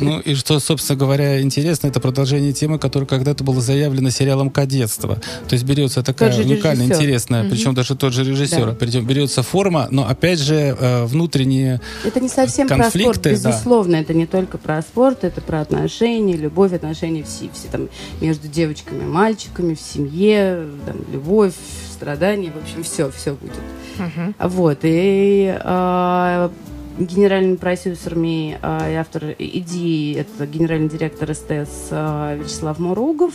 Ну 0.00 0.20
и 0.20 0.34
что, 0.34 0.60
собственно 0.60 0.98
говоря, 0.98 1.40
интересно, 1.40 1.88
это 1.88 2.00
продолжение 2.00 2.52
темы, 2.52 2.78
которая 2.78 3.08
когда-то 3.08 3.42
была 3.42 3.60
заявлена 3.60 4.10
сериалом 4.10 4.50
«Кадетство». 4.50 5.16
То 5.48 5.54
есть 5.54 5.64
берется 5.64 6.02
такая 6.02 6.32
уникальная, 6.38 6.86
режиссер. 6.86 7.02
интересная, 7.02 7.50
причем 7.50 7.74
даже 7.74 7.96
тот 7.96 8.12
же 8.12 8.24
режиссер. 8.24 8.66
Да. 8.66 8.74
Причем 8.74 9.06
берется 9.06 9.42
форма, 9.42 9.88
но 9.90 10.06
опять 10.06 10.38
же 10.38 10.76
э, 10.78 11.04
внутренние 11.04 11.80
Это 12.04 12.20
не 12.20 12.28
совсем 12.28 12.68
про 12.68 12.76
спорт, 12.90 12.92
Конфликты, 12.92 13.30
да. 13.30 13.50
безусловно. 13.50 13.96
Это 13.96 14.14
не 14.14 14.26
только 14.26 14.58
про 14.58 14.80
спорт, 14.82 15.24
это 15.24 15.40
про 15.40 15.60
отношения, 15.60 16.36
любовь, 16.36 16.72
отношения 16.72 17.24
все, 17.24 17.48
все 17.52 17.68
там 17.68 17.88
между 18.20 18.48
девочками 18.48 19.02
и 19.02 19.06
мальчиками, 19.06 19.74
в 19.74 19.80
семье, 19.80 20.68
там, 20.86 20.96
любовь, 21.12 21.54
страдания, 21.92 22.52
в 22.52 22.62
общем, 22.62 22.82
все, 22.82 23.10
все 23.10 23.34
будет. 23.34 23.52
Мгм. 23.98 24.34
Вот, 24.38 24.78
и 24.82 25.56
а, 25.60 26.50
генеральным 26.98 27.56
продюсерами 27.56 28.58
а, 28.62 28.90
и 28.90 28.94
автор 28.94 29.34
идеи 29.38 30.16
это 30.16 30.46
генеральный 30.46 30.88
директор 30.88 31.34
СТС 31.34 31.88
а, 31.90 32.34
Вячеслав 32.36 32.78
Муругов 32.78 33.34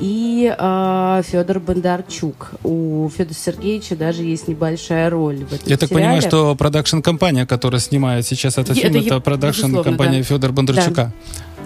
и 0.00 0.52
Федор 0.56 1.60
Бондарчук. 1.60 2.52
У 2.62 3.08
Федора 3.16 3.34
Сергеевича 3.34 3.96
даже 3.96 4.22
есть 4.22 4.48
небольшая 4.48 5.10
роль 5.10 5.44
в 5.44 5.52
этом 5.52 5.66
Я 5.68 5.76
так 5.76 5.88
сериале. 5.88 6.04
понимаю, 6.04 6.22
что 6.22 6.54
продакшн-компания, 6.54 7.46
которая 7.46 7.80
снимает 7.80 8.26
сейчас 8.26 8.58
этот 8.58 8.76
Это 8.76 8.80
фильм, 8.88 8.94
е- 9.00 9.06
это 9.06 9.20
продакшн-компания 9.20 10.18
да. 10.18 10.24
Федора 10.24 10.52
Бондарчука. 10.52 11.12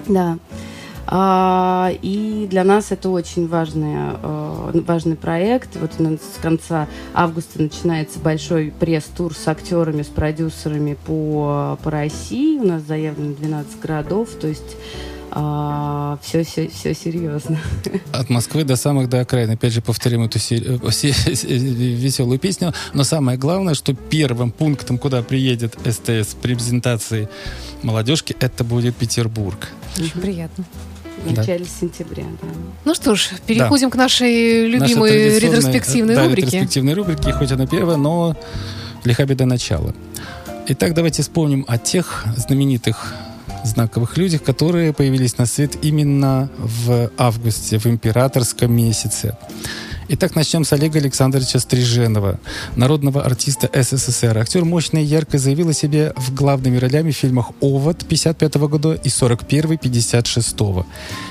Да. 0.08 0.32
А, 0.32 0.38
и 2.02 2.48
для 2.50 2.64
нас 2.64 2.90
это 2.90 3.08
очень 3.10 3.46
важный, 3.46 3.94
э, 4.20 4.80
важный 4.86 5.14
проект. 5.14 5.76
Вот 5.76 5.92
у 5.98 6.02
нас 6.02 6.18
с 6.36 6.40
конца 6.42 6.88
августа 7.14 7.62
начинается 7.62 8.18
большой 8.18 8.72
пресс-тур 8.80 9.32
с 9.34 9.46
актерами, 9.46 10.02
с 10.02 10.08
продюсерами 10.08 10.96
по, 11.06 11.78
по 11.82 11.90
России. 11.90 12.58
У 12.58 12.64
нас 12.66 12.82
заявлено 12.82 13.34
12 13.34 13.80
городов, 13.80 14.30
то 14.40 14.48
есть 14.48 14.76
все, 16.22 16.44
все, 16.44 16.68
все 16.68 16.94
серьезно. 16.94 17.58
От 18.12 18.30
Москвы 18.30 18.62
до 18.62 18.76
самых 18.76 19.08
до 19.08 19.20
окраин. 19.20 19.50
Опять 19.50 19.72
же, 19.72 19.82
повторим 19.82 20.22
эту 20.22 20.38
э, 20.38 20.40
се- 20.40 21.12
се- 21.34 21.56
веселую 21.58 22.38
песню. 22.38 22.72
Но 22.92 23.02
самое 23.02 23.36
главное, 23.36 23.74
что 23.74 23.94
первым 23.94 24.52
пунктом, 24.52 24.96
куда 24.96 25.22
приедет 25.22 25.76
СТС 25.84 26.34
при 26.40 26.54
презентации 26.54 27.28
молодежки, 27.82 28.36
это 28.38 28.62
будет 28.62 28.94
Петербург. 28.94 29.68
Очень 29.98 30.20
приятно. 30.20 30.64
В 31.24 31.32
Да. 31.32 31.40
начале 31.40 31.64
сентября. 31.80 32.24
да. 32.42 32.48
Ну 32.84 32.94
что 32.94 33.14
ж, 33.14 33.30
переходим 33.46 33.90
к 33.90 33.96
нашей 33.96 34.68
Наша 34.68 34.84
любимой 34.86 35.10
традиционная, 35.10 35.38
ретроспективной 35.40 36.14
да, 36.14 36.24
рубрике. 36.24 36.46
ретроспективной 36.46 36.94
рубрике, 36.94 37.32
хоть 37.32 37.52
она 37.52 37.66
первая, 37.66 37.96
но 37.96 38.36
лиха 39.04 39.24
беда 39.24 39.46
начала. 39.46 39.94
Итак, 40.68 40.94
давайте 40.94 41.22
вспомним 41.22 41.64
о 41.68 41.78
тех 41.78 42.24
знаменитых 42.36 43.14
знаковых 43.64 44.18
людях, 44.18 44.42
которые 44.42 44.92
появились 44.92 45.38
на 45.38 45.46
свет 45.46 45.76
именно 45.82 46.50
в 46.58 47.10
августе, 47.16 47.78
в 47.78 47.86
императорском 47.86 48.70
месяце. 48.72 49.36
Итак, 50.06 50.36
начнем 50.36 50.64
с 50.64 50.72
Олега 50.74 50.98
Александровича 50.98 51.58
Стриженова, 51.58 52.38
народного 52.76 53.22
артиста 53.22 53.70
СССР. 53.72 54.36
Актер 54.36 54.62
мощно 54.66 54.98
и 54.98 55.04
ярко 55.04 55.38
заявил 55.38 55.70
о 55.70 55.72
себе 55.72 56.12
в 56.16 56.34
главными 56.34 56.76
ролями 56.76 57.10
в 57.10 57.16
фильмах 57.16 57.52
«Овод» 57.62 58.04
55 58.04 58.54
года 58.56 58.92
и 58.92 59.08
«41» 59.08 59.78
56 59.78 60.56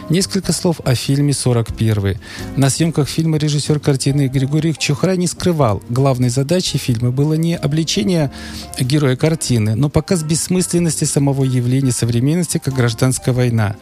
Несколько 0.10 0.54
слов 0.54 0.82
о 0.84 0.96
фильме 0.96 1.34
«41». 1.34 2.18
На 2.58 2.72
съемках 2.72 3.08
фильма 3.08 3.38
режиссер 3.38 3.80
картины 3.80 4.28
Григорий 4.28 4.76
Чухра 4.76 5.16
не 5.16 5.28
скрывал. 5.28 5.84
Главной 5.90 6.30
задачей 6.30 6.80
фильма 6.80 7.12
было 7.12 7.36
не 7.36 7.56
обличение 7.56 8.32
героя 8.80 9.16
картины, 9.16 9.76
но 9.76 9.90
показ 9.90 10.24
бессмысленности 10.24 11.04
самого 11.04 11.44
явления 11.44 11.92
современности, 11.92 12.58
как 12.58 12.74
гражданская 12.74 13.36
война. 13.36 13.76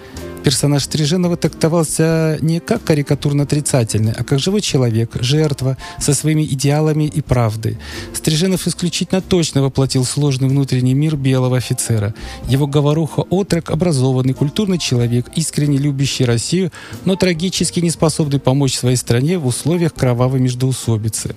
Персонаж 0.43 0.83
Стриженова 0.83 1.37
трактовался 1.37 2.39
не 2.41 2.59
как 2.59 2.83
карикатурно 2.83 3.43
отрицательный, 3.43 4.11
а 4.11 4.23
как 4.23 4.39
живой 4.39 4.61
человек, 4.61 5.11
жертва, 5.21 5.77
со 5.99 6.13
своими 6.13 6.43
идеалами 6.43 7.03
и 7.03 7.21
правдой. 7.21 7.77
Стриженов 8.13 8.65
исключительно 8.65 9.21
точно 9.21 9.61
воплотил 9.61 10.03
сложный 10.03 10.49
внутренний 10.49 10.95
мир 10.95 11.15
белого 11.15 11.57
офицера. 11.57 12.15
Его 12.47 12.65
говоруха 12.65 13.21
отрок, 13.29 13.69
образованный, 13.69 14.33
культурный 14.33 14.79
человек, 14.79 15.27
искренне 15.35 15.77
любящий 15.77 16.25
Россию, 16.25 16.71
но 17.05 17.15
трагически 17.15 17.79
не 17.79 17.91
способный 17.91 18.39
помочь 18.39 18.75
своей 18.75 18.97
стране 18.97 19.37
в 19.37 19.45
условиях 19.45 19.93
кровавой 19.93 20.39
междоусобицы. 20.39 21.35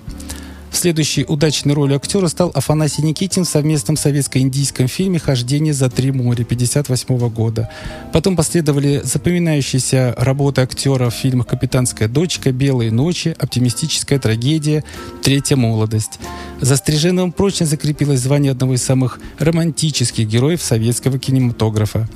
Следующей 0.74 1.24
удачной 1.24 1.72
ролью 1.72 1.96
актера 1.96 2.26
стал 2.26 2.50
Афанасий 2.52 3.02
Никитин 3.02 3.44
в 3.44 3.48
совместном 3.48 3.96
советско-индийском 3.96 4.88
фильме 4.88 5.20
«Хождение 5.20 5.72
за 5.72 5.88
три 5.88 6.10
моря» 6.10 6.42
1958 6.42 7.28
года. 7.28 7.70
Потом 8.12 8.34
последовали 8.36 9.00
запоминающиеся 9.04 10.16
работы 10.18 10.62
актера 10.62 11.10
в 11.10 11.14
фильмах 11.14 11.46
«Капитанская 11.46 12.08
дочка», 12.08 12.50
«Белые 12.50 12.90
ночи», 12.90 13.36
«Оптимистическая 13.38 14.18
трагедия», 14.18 14.82
«Третья 15.22 15.54
молодость». 15.54 16.18
За 16.60 16.74
Стриженовым 16.76 17.30
прочно 17.30 17.66
закрепилось 17.66 18.20
звание 18.20 18.50
одного 18.50 18.74
из 18.74 18.82
самых 18.82 19.20
романтических 19.38 20.26
героев 20.26 20.60
советского 20.60 21.20
кинематографа. 21.20 22.08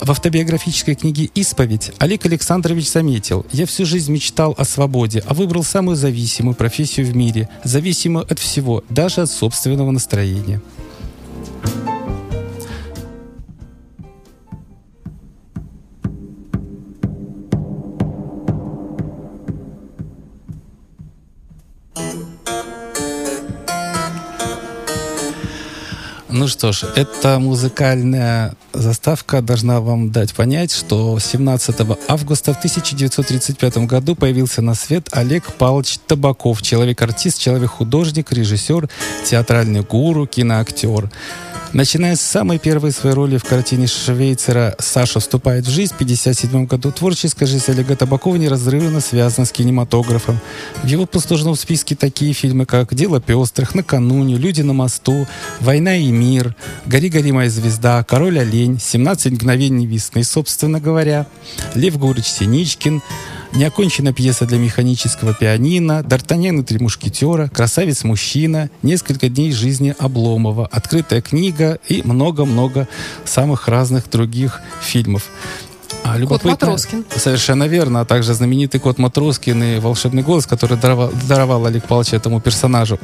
В 0.00 0.10
автобиографической 0.10 0.94
книге 0.94 1.30
«Исповедь» 1.34 1.92
Олег 1.98 2.24
Александрович 2.24 2.90
заметил, 2.90 3.44
«Я 3.52 3.66
всю 3.66 3.84
жизнь 3.84 4.10
мечтал 4.10 4.54
о 4.56 4.64
свободе, 4.64 5.22
а 5.26 5.34
выбрал 5.34 5.62
самую 5.62 5.94
зависимую 5.94 6.54
профессию 6.54 7.04
в 7.04 7.14
мире, 7.14 7.50
зависимую 7.64 8.24
от 8.28 8.38
всего, 8.38 8.82
даже 8.88 9.20
от 9.20 9.30
собственного 9.30 9.90
настроения». 9.90 10.62
Ну 26.32 26.48
что 26.48 26.72
ж, 26.72 26.84
эта 26.96 27.38
музыкальная 27.38 28.54
заставка 28.72 29.42
должна 29.42 29.80
вам 29.80 30.10
дать 30.10 30.34
понять, 30.34 30.72
что 30.72 31.18
17 31.18 31.76
августа 32.08 32.52
в 32.54 32.58
1935 32.58 33.78
году 33.86 34.14
появился 34.14 34.62
на 34.62 34.74
свет 34.74 35.08
Олег 35.12 35.52
Павлович 35.54 35.98
Табаков, 36.06 36.62
человек-артист, 36.62 37.38
человек-художник, 37.38 38.32
режиссер, 38.32 38.88
театральный 39.24 39.82
гуру, 39.82 40.26
киноактер. 40.26 41.10
Начиная 41.72 42.16
с 42.16 42.20
самой 42.20 42.58
первой 42.58 42.90
своей 42.90 43.14
роли 43.14 43.36
в 43.36 43.44
картине 43.44 43.86
Швейцера 43.86 44.74
«Саша 44.80 45.20
вступает 45.20 45.66
в 45.66 45.70
жизнь» 45.70 45.92
в 45.92 46.02
1957 46.02 46.66
году, 46.66 46.90
творческая 46.90 47.46
жизнь 47.46 47.64
Олега 47.68 47.94
Табакова 47.94 48.34
неразрывно 48.34 49.00
связана 49.00 49.46
с 49.46 49.52
кинематографом. 49.52 50.40
В 50.82 50.88
его 50.88 51.06
послужном 51.06 51.54
списке 51.54 51.94
такие 51.94 52.32
фильмы, 52.32 52.66
как 52.66 52.92
«Дело 52.92 53.20
пестрых», 53.20 53.76
«Накануне», 53.76 54.34
«Люди 54.34 54.62
на 54.62 54.72
мосту», 54.72 55.28
«Война 55.60 55.96
и 55.96 56.10
мир», 56.10 56.56
«Гори, 56.86 57.08
гори, 57.08 57.30
моя 57.30 57.48
звезда», 57.48 58.02
«Король 58.02 58.40
олень», 58.60 58.76
«17 58.76 59.30
мгновений 59.30 59.86
весны», 59.86 60.24
собственно 60.24 60.80
говоря, 60.80 61.26
Лев 61.74 61.98
Гурич 61.98 62.26
Синичкин, 62.26 63.02
Неоконченная 63.52 64.12
пьеса 64.12 64.46
для 64.46 64.58
механического 64.58 65.34
пианино, 65.34 66.04
Д'Артаньян 66.06 66.60
и 66.60 66.62
три 66.62 66.78
мушкетера, 66.78 67.48
Красавец-мужчина, 67.48 68.70
Несколько 68.82 69.28
дней 69.28 69.50
жизни 69.50 69.92
Обломова, 69.98 70.68
Открытая 70.70 71.20
книга 71.20 71.80
и 71.88 72.02
много-много 72.04 72.86
самых 73.24 73.66
разных 73.66 74.08
других 74.08 74.60
фильмов. 74.80 75.24
А 76.04 76.16
любопытно- 76.16 76.50
Матроскин. 76.52 77.04
Совершенно 77.16 77.64
верно. 77.64 78.02
А 78.02 78.04
также 78.04 78.34
знаменитый 78.34 78.78
кот 78.78 78.98
Матроскин 78.98 79.60
и 79.64 79.80
волшебный 79.80 80.22
голос, 80.22 80.46
который 80.46 80.78
даровал, 80.78 81.12
даровал 81.28 81.66
Олег 81.66 81.84
Павлович 81.86 82.12
этому 82.12 82.40
персонажу. 82.40 83.00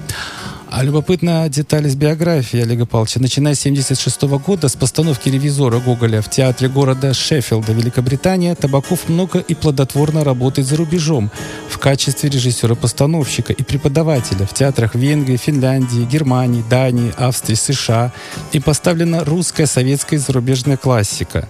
А 0.79 0.83
любопытная 0.83 1.49
деталь 1.49 1.87
из 1.87 1.97
биографии 1.97 2.61
Олега 2.61 2.85
Павловича. 2.85 3.19
Начиная 3.19 3.55
с 3.55 3.61
1976 3.61 4.45
года, 4.45 4.69
с 4.69 4.77
постановки 4.77 5.31
ревизора 5.31 5.81
Гоголя 5.81 6.21
в 6.21 6.29
театре 6.29 6.69
города 6.69 7.15
Шеффилда, 7.15 7.73
Великобритания, 7.73 8.55
Табаков 8.55 9.09
много 9.09 9.39
и 9.39 9.55
плодотворно 9.55 10.23
работает 10.23 10.69
за 10.69 10.77
рубежом 10.77 11.31
в 11.71 11.79
качестве 11.79 12.29
режиссера-постановщика 12.29 13.55
и 13.55 13.63
преподавателя 13.63 14.45
в 14.45 14.53
театрах 14.53 14.95
Венгрии, 14.95 15.39
Финляндии, 15.39 16.05
Германии, 16.05 16.63
Дании, 16.69 17.15
Австрии, 17.17 17.55
США. 17.55 18.13
И 18.53 18.61
поставлена 18.61 19.25
русская, 19.25 19.65
советская 19.65 20.19
и 20.19 20.23
зарубежная 20.23 20.77
классика. 20.77 21.49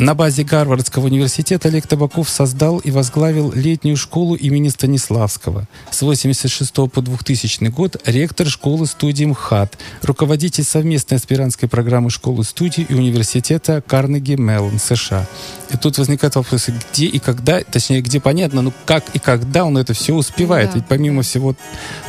На 0.00 0.16
базе 0.16 0.42
Гарвардского 0.42 1.04
университета 1.04 1.68
Олег 1.68 1.86
Табаков 1.86 2.28
создал 2.28 2.78
и 2.80 2.90
возглавил 2.90 3.52
летнюю 3.54 3.96
школу 3.96 4.34
имени 4.34 4.68
Станиславского. 4.68 5.68
С 5.92 6.02
1986 6.02 6.90
по 6.90 7.00
2000 7.00 7.68
год 7.68 7.96
ректор 8.04 8.48
школы-студии 8.48 9.26
МХАТ, 9.26 9.78
руководитель 10.02 10.64
совместной 10.64 11.18
аспирантской 11.18 11.68
программы 11.68 12.10
школы-студии 12.10 12.84
и 12.88 12.94
университета 12.94 13.84
Карнеги 13.86 14.34
Меллон, 14.34 14.80
США. 14.80 15.28
И 15.74 15.76
тут 15.76 15.98
возникает 15.98 16.36
вопрос, 16.36 16.68
где 16.68 17.06
и 17.06 17.18
когда, 17.18 17.60
точнее, 17.60 18.00
где 18.00 18.20
понятно, 18.20 18.62
но 18.62 18.72
как 18.86 19.04
и 19.12 19.18
когда 19.18 19.64
он 19.64 19.76
это 19.76 19.92
все 19.92 20.14
успевает. 20.14 20.70
Да. 20.70 20.76
Ведь 20.76 20.86
помимо 20.86 21.22
всего 21.22 21.56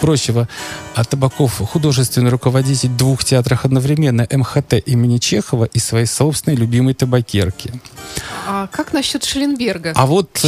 прочего, 0.02 0.48
а 0.94 1.04
Табаков 1.04 1.58
художественный 1.58 2.30
руководитель 2.30 2.90
двух 2.90 3.24
театров 3.24 3.66
одновременно 3.66 4.28
МХТ 4.32 4.76
имени 4.86 5.18
Чехова 5.18 5.66
и 5.66 5.80
своей 5.80 6.06
собственной 6.06 6.56
любимой 6.56 6.94
табакерки. 6.94 7.74
А 8.48 8.68
как 8.68 8.94
насчет 8.94 9.24
Шелленберга? 9.24 9.94
А 9.96 10.06
вот 10.06 10.40
э, 10.44 10.48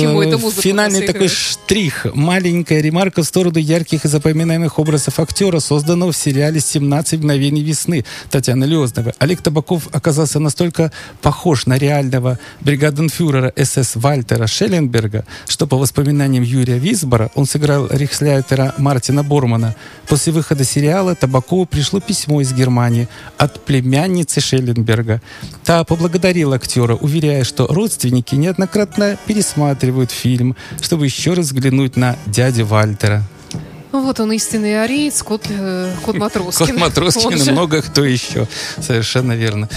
финальный 0.61 1.01
такой 1.01 1.27
штрих, 1.27 2.05
маленькая 2.13 2.81
ремарка 2.81 3.23
в 3.23 3.25
сторону 3.25 3.57
ярких 3.57 4.05
и 4.05 4.07
запоминаемых 4.07 4.77
образов 4.77 5.19
актера, 5.19 5.59
созданного 5.59 6.11
в 6.11 6.17
сериале 6.17 6.59
«17 6.59 7.17
мгновений 7.17 7.63
весны» 7.63 8.05
Татьяны 8.29 8.65
Леознова. 8.65 9.13
Олег 9.17 9.41
Табаков 9.41 9.87
оказался 9.91 10.39
настолько 10.39 10.91
похож 11.21 11.65
на 11.65 11.79
реального 11.79 12.37
бригаденфюрера 13.07 13.53
СС 13.55 13.95
Вальтера 13.95 14.47
Шелленберга, 14.47 15.25
что 15.47 15.67
по 15.67 15.77
воспоминаниям 15.77 16.43
Юрия 16.43 16.77
Висбора 16.77 17.29
он 17.35 17.45
сыграл 17.45 17.87
рейхсляйтера 17.89 18.73
Мартина 18.77 19.23
Бормана. 19.23 19.75
После 20.07 20.33
выхода 20.33 20.63
сериала 20.63 21.15
Табакову 21.15 21.65
пришло 21.65 21.99
письмо 21.99 22.41
из 22.41 22.53
Германии 22.53 23.07
от 23.37 23.65
племянницы 23.65 24.41
Шелленберга. 24.41 25.21
Та 25.63 25.83
поблагодарила 25.83 26.55
актера, 26.55 26.95
уверяя, 26.95 27.43
что 27.43 27.67
родственники 27.67 28.35
неоднократно 28.35 29.17
пересматривают 29.25 30.11
фильм, 30.11 30.55
чтобы 30.81 31.05
еще 31.05 31.33
раз 31.33 31.47
взглянуть 31.47 31.95
на 31.97 32.15
дядю 32.25 32.65
Вальтера. 32.65 33.23
Ну, 33.93 34.03
вот 34.03 34.19
он 34.19 34.31
истинный 34.33 34.83
ариец, 34.83 35.23
кот, 35.23 35.45
э, 35.49 35.93
кот 36.03 36.17
Матроскин. 36.17 36.67
Кот 36.67 36.77
Матроскин 36.77 37.41
и 37.41 37.51
много 37.51 37.81
кто 37.81 38.03
еще. 38.03 38.47
Совершенно 38.79 39.31
верно. 39.31 39.69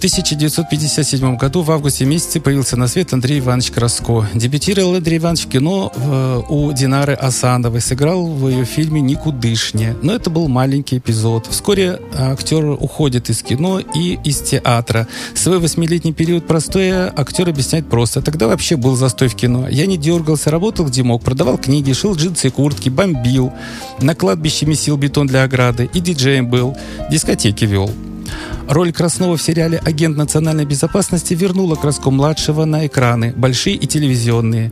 1957 0.00 1.36
году 1.36 1.60
в 1.60 1.70
августе 1.70 2.06
месяце 2.06 2.40
появился 2.40 2.74
на 2.78 2.88
свет 2.88 3.12
Андрей 3.12 3.40
Иванович 3.40 3.70
Краско. 3.70 4.26
Дебютировал 4.32 4.94
Андрей 4.94 5.18
Иванович 5.18 5.44
в 5.44 5.48
кино 5.50 5.92
э, 5.94 6.40
у 6.48 6.72
Динары 6.72 7.12
Асановой. 7.12 7.82
Сыграл 7.82 8.26
в 8.26 8.48
ее 8.48 8.64
фильме 8.64 9.02
«Никудышне». 9.02 9.94
Но 10.00 10.14
это 10.14 10.30
был 10.30 10.48
маленький 10.48 10.96
эпизод. 10.96 11.48
Вскоре 11.50 12.00
актер 12.16 12.64
уходит 12.64 13.28
из 13.28 13.42
кино 13.42 13.78
и 13.78 14.18
из 14.24 14.40
театра. 14.40 15.06
Свой 15.34 15.58
восьмилетний 15.58 16.14
период 16.14 16.46
простоя 16.46 17.12
актер 17.14 17.50
объясняет 17.50 17.86
просто. 17.86 18.22
Тогда 18.22 18.46
вообще 18.46 18.76
был 18.76 18.96
застой 18.96 19.28
в 19.28 19.34
кино. 19.34 19.68
Я 19.68 19.84
не 19.84 19.98
дергался, 19.98 20.50
работал 20.50 20.86
где 20.86 21.02
мог, 21.02 21.22
продавал 21.22 21.58
книги, 21.58 21.92
шил 21.92 22.14
джинсы 22.14 22.48
и 22.48 22.50
куртки, 22.50 22.88
бомбил. 22.88 23.52
На 24.00 24.14
кладбище 24.14 24.64
месил 24.64 24.96
бетон 24.96 25.26
для 25.26 25.42
ограды. 25.42 25.90
И 25.92 26.00
диджеем 26.00 26.48
был. 26.48 26.74
Дискотеки 27.10 27.66
вел. 27.66 27.90
Роль 28.70 28.92
Краснова 28.92 29.36
в 29.36 29.42
сериале 29.42 29.78
«Агент 29.78 30.16
национальной 30.16 30.64
безопасности» 30.64 31.34
вернула 31.34 31.74
Краско-младшего 31.74 32.66
на 32.66 32.86
экраны, 32.86 33.34
большие 33.36 33.74
и 33.74 33.84
телевизионные. 33.88 34.70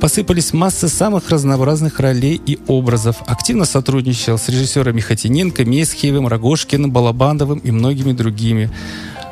Посыпались 0.00 0.54
массы 0.54 0.88
самых 0.88 1.28
разнообразных 1.28 2.00
ролей 2.00 2.40
и 2.46 2.58
образов. 2.66 3.16
Активно 3.26 3.66
сотрудничал 3.66 4.38
с 4.38 4.48
режиссерами 4.48 5.02
Хатиненко, 5.02 5.66
Месхиевым, 5.66 6.26
Рогошкиным, 6.28 6.90
Балабандовым 6.90 7.58
и 7.58 7.70
многими 7.70 8.12
другими. 8.12 8.70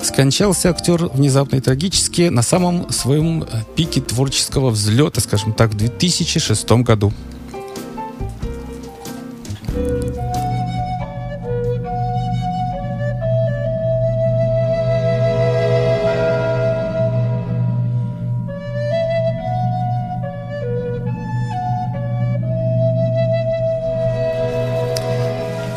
Скончался 0.03 0.69
актер 0.69 1.07
внезапно 1.07 1.57
и 1.57 1.61
трагически 1.61 2.29
на 2.29 2.43
самом 2.43 2.91
своем 2.91 3.45
э, 3.45 3.47
пике 3.75 4.03
творческого 4.03 4.69
взлета, 4.69 5.23
скажем 5.23 5.55
так, 5.55 5.71
в 5.71 5.77
2006 5.79 6.71
году. 6.83 7.11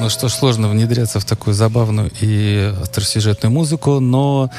Что 0.10 0.30
сложно 0.30 0.68
внедряться 0.70 1.20
в 1.20 1.26
такую 1.26 1.54
забавную 1.54 2.12
и 2.22 2.74
остросюжетную 2.82 3.52
музыку, 3.52 4.00
но 4.00 4.50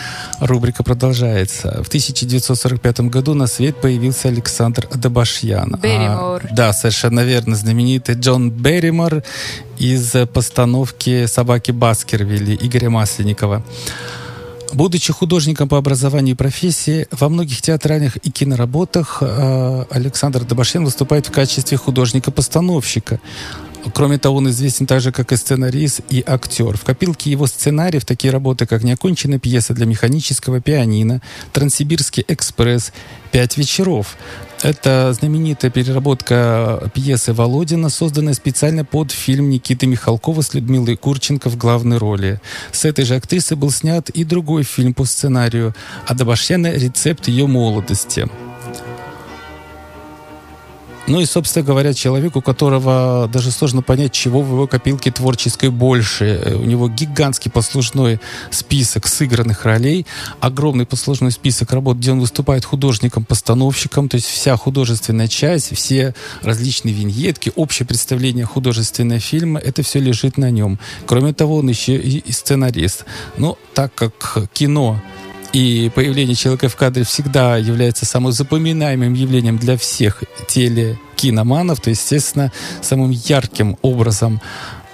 рубрика 0.40 0.82
продолжается. 0.82 1.82
В 1.82 1.88
1945 1.88 3.00
году 3.02 3.34
на 3.34 3.46
свет 3.46 3.80
появился 3.80 4.28
Александр 4.28 4.88
Адабашьян. 4.92 5.74
А, 5.74 5.78
Берримор. 5.78 6.48
да, 6.52 6.72
совершенно 6.72 7.20
верно. 7.20 7.56
Знаменитый 7.56 8.14
Джон 8.14 8.50
Берримор 8.50 9.22
из 9.78 10.12
постановки 10.32 11.26
«Собаки 11.26 11.70
Баскервилли» 11.70 12.58
Игоря 12.60 12.90
Масленникова. 12.90 13.62
Будучи 14.72 15.12
художником 15.12 15.68
по 15.68 15.78
образованию 15.78 16.34
и 16.34 16.36
профессии, 16.36 17.06
во 17.10 17.28
многих 17.28 17.62
театральных 17.62 18.16
и 18.16 18.30
киноработах 18.30 19.18
э, 19.20 19.84
Александр 19.90 20.44
Добашьян 20.44 20.84
выступает 20.84 21.26
в 21.26 21.30
качестве 21.30 21.78
художника-постановщика. 21.78 23.18
Кроме 23.94 24.18
того, 24.18 24.38
он 24.38 24.50
известен 24.50 24.86
также 24.86 25.12
как 25.12 25.32
и 25.32 25.36
сценарист 25.36 26.00
и 26.10 26.22
актер. 26.26 26.76
В 26.76 26.84
копилке 26.84 27.30
его 27.30 27.46
сценариев 27.46 28.04
такие 28.04 28.32
работы, 28.32 28.66
как 28.66 28.82
«Неоконченная 28.82 29.38
пьеса 29.38 29.74
для 29.74 29.86
механического 29.86 30.60
пианино», 30.60 31.20
«Транссибирский 31.52 32.24
экспресс», 32.28 32.92
«Пять 33.32 33.56
вечеров». 33.56 34.16
Это 34.62 35.12
знаменитая 35.12 35.70
переработка 35.70 36.90
пьесы 36.92 37.32
Володина, 37.32 37.90
созданная 37.90 38.34
специально 38.34 38.84
под 38.84 39.12
фильм 39.12 39.50
Никиты 39.50 39.86
Михалкова 39.86 40.42
с 40.42 40.52
Людмилой 40.52 40.96
Курченко 40.96 41.48
в 41.48 41.56
главной 41.56 41.98
роли. 41.98 42.40
С 42.72 42.84
этой 42.84 43.04
же 43.04 43.14
актрисой 43.14 43.56
был 43.56 43.70
снят 43.70 44.10
и 44.10 44.24
другой 44.24 44.64
фильм 44.64 44.94
по 44.94 45.04
сценарию 45.04 45.74
Адабашьяна 46.06 46.72
«Рецепт 46.72 47.28
ее 47.28 47.46
молодости». 47.46 48.28
Ну 51.08 51.20
и, 51.20 51.24
собственно 51.24 51.64
говоря, 51.64 51.94
человек, 51.94 52.36
у 52.36 52.42
которого 52.42 53.30
даже 53.32 53.50
сложно 53.50 53.80
понять, 53.80 54.12
чего 54.12 54.42
в 54.42 54.52
его 54.52 54.66
копилке 54.66 55.10
творческой 55.10 55.70
больше. 55.70 56.38
Э, 56.44 56.54
У 56.54 56.64
него 56.64 56.88
гигантский 56.90 57.50
послужной 57.50 58.20
список 58.50 59.06
сыгранных 59.06 59.64
ролей, 59.64 60.06
огромный 60.40 60.84
послужной 60.84 61.32
список 61.32 61.72
работ, 61.72 61.96
где 61.96 62.12
он 62.12 62.20
выступает 62.20 62.66
художником-постановщиком, 62.66 64.10
то 64.10 64.16
есть 64.16 64.26
вся 64.26 64.54
художественная 64.58 65.28
часть, 65.28 65.74
все 65.74 66.14
различные 66.42 66.92
виньетки, 66.92 67.52
общее 67.56 67.86
представление 67.86 68.44
художественного 68.44 69.18
фильма, 69.18 69.60
это 69.60 69.82
все 69.82 70.00
лежит 70.00 70.36
на 70.36 70.50
нем. 70.50 70.78
Кроме 71.06 71.32
того, 71.32 71.56
он 71.56 71.68
еще 71.68 71.96
и 71.96 72.18
и 72.18 72.32
сценарист. 72.32 73.06
Но 73.38 73.56
так 73.72 73.94
как 73.94 74.50
кино 74.52 75.00
и 75.52 75.90
появление 75.94 76.34
человека 76.34 76.68
в 76.68 76.76
кадре 76.76 77.04
всегда 77.04 77.56
является 77.56 78.04
самым 78.04 78.32
запоминаемым 78.32 79.14
явлением 79.14 79.58
для 79.58 79.76
всех 79.76 80.22
телекиноманов, 80.46 81.80
то, 81.80 81.90
естественно, 81.90 82.52
самым 82.82 83.10
ярким 83.10 83.78
образом 83.82 84.40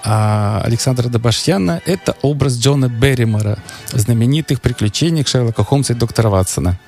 а, 0.03 0.61
Александра 0.63 1.09
Добашьяна– 1.09 1.81
это 1.85 2.15
образ 2.21 2.57
Джона 2.57 2.87
Берримора 2.87 3.57
знаменитых 3.91 4.61
приключениях 4.61 5.27
Шерлока 5.27 5.63
Холмса 5.63 5.93
и 5.93 5.97
доктора 5.97 6.29
Ватсона. 6.29 6.79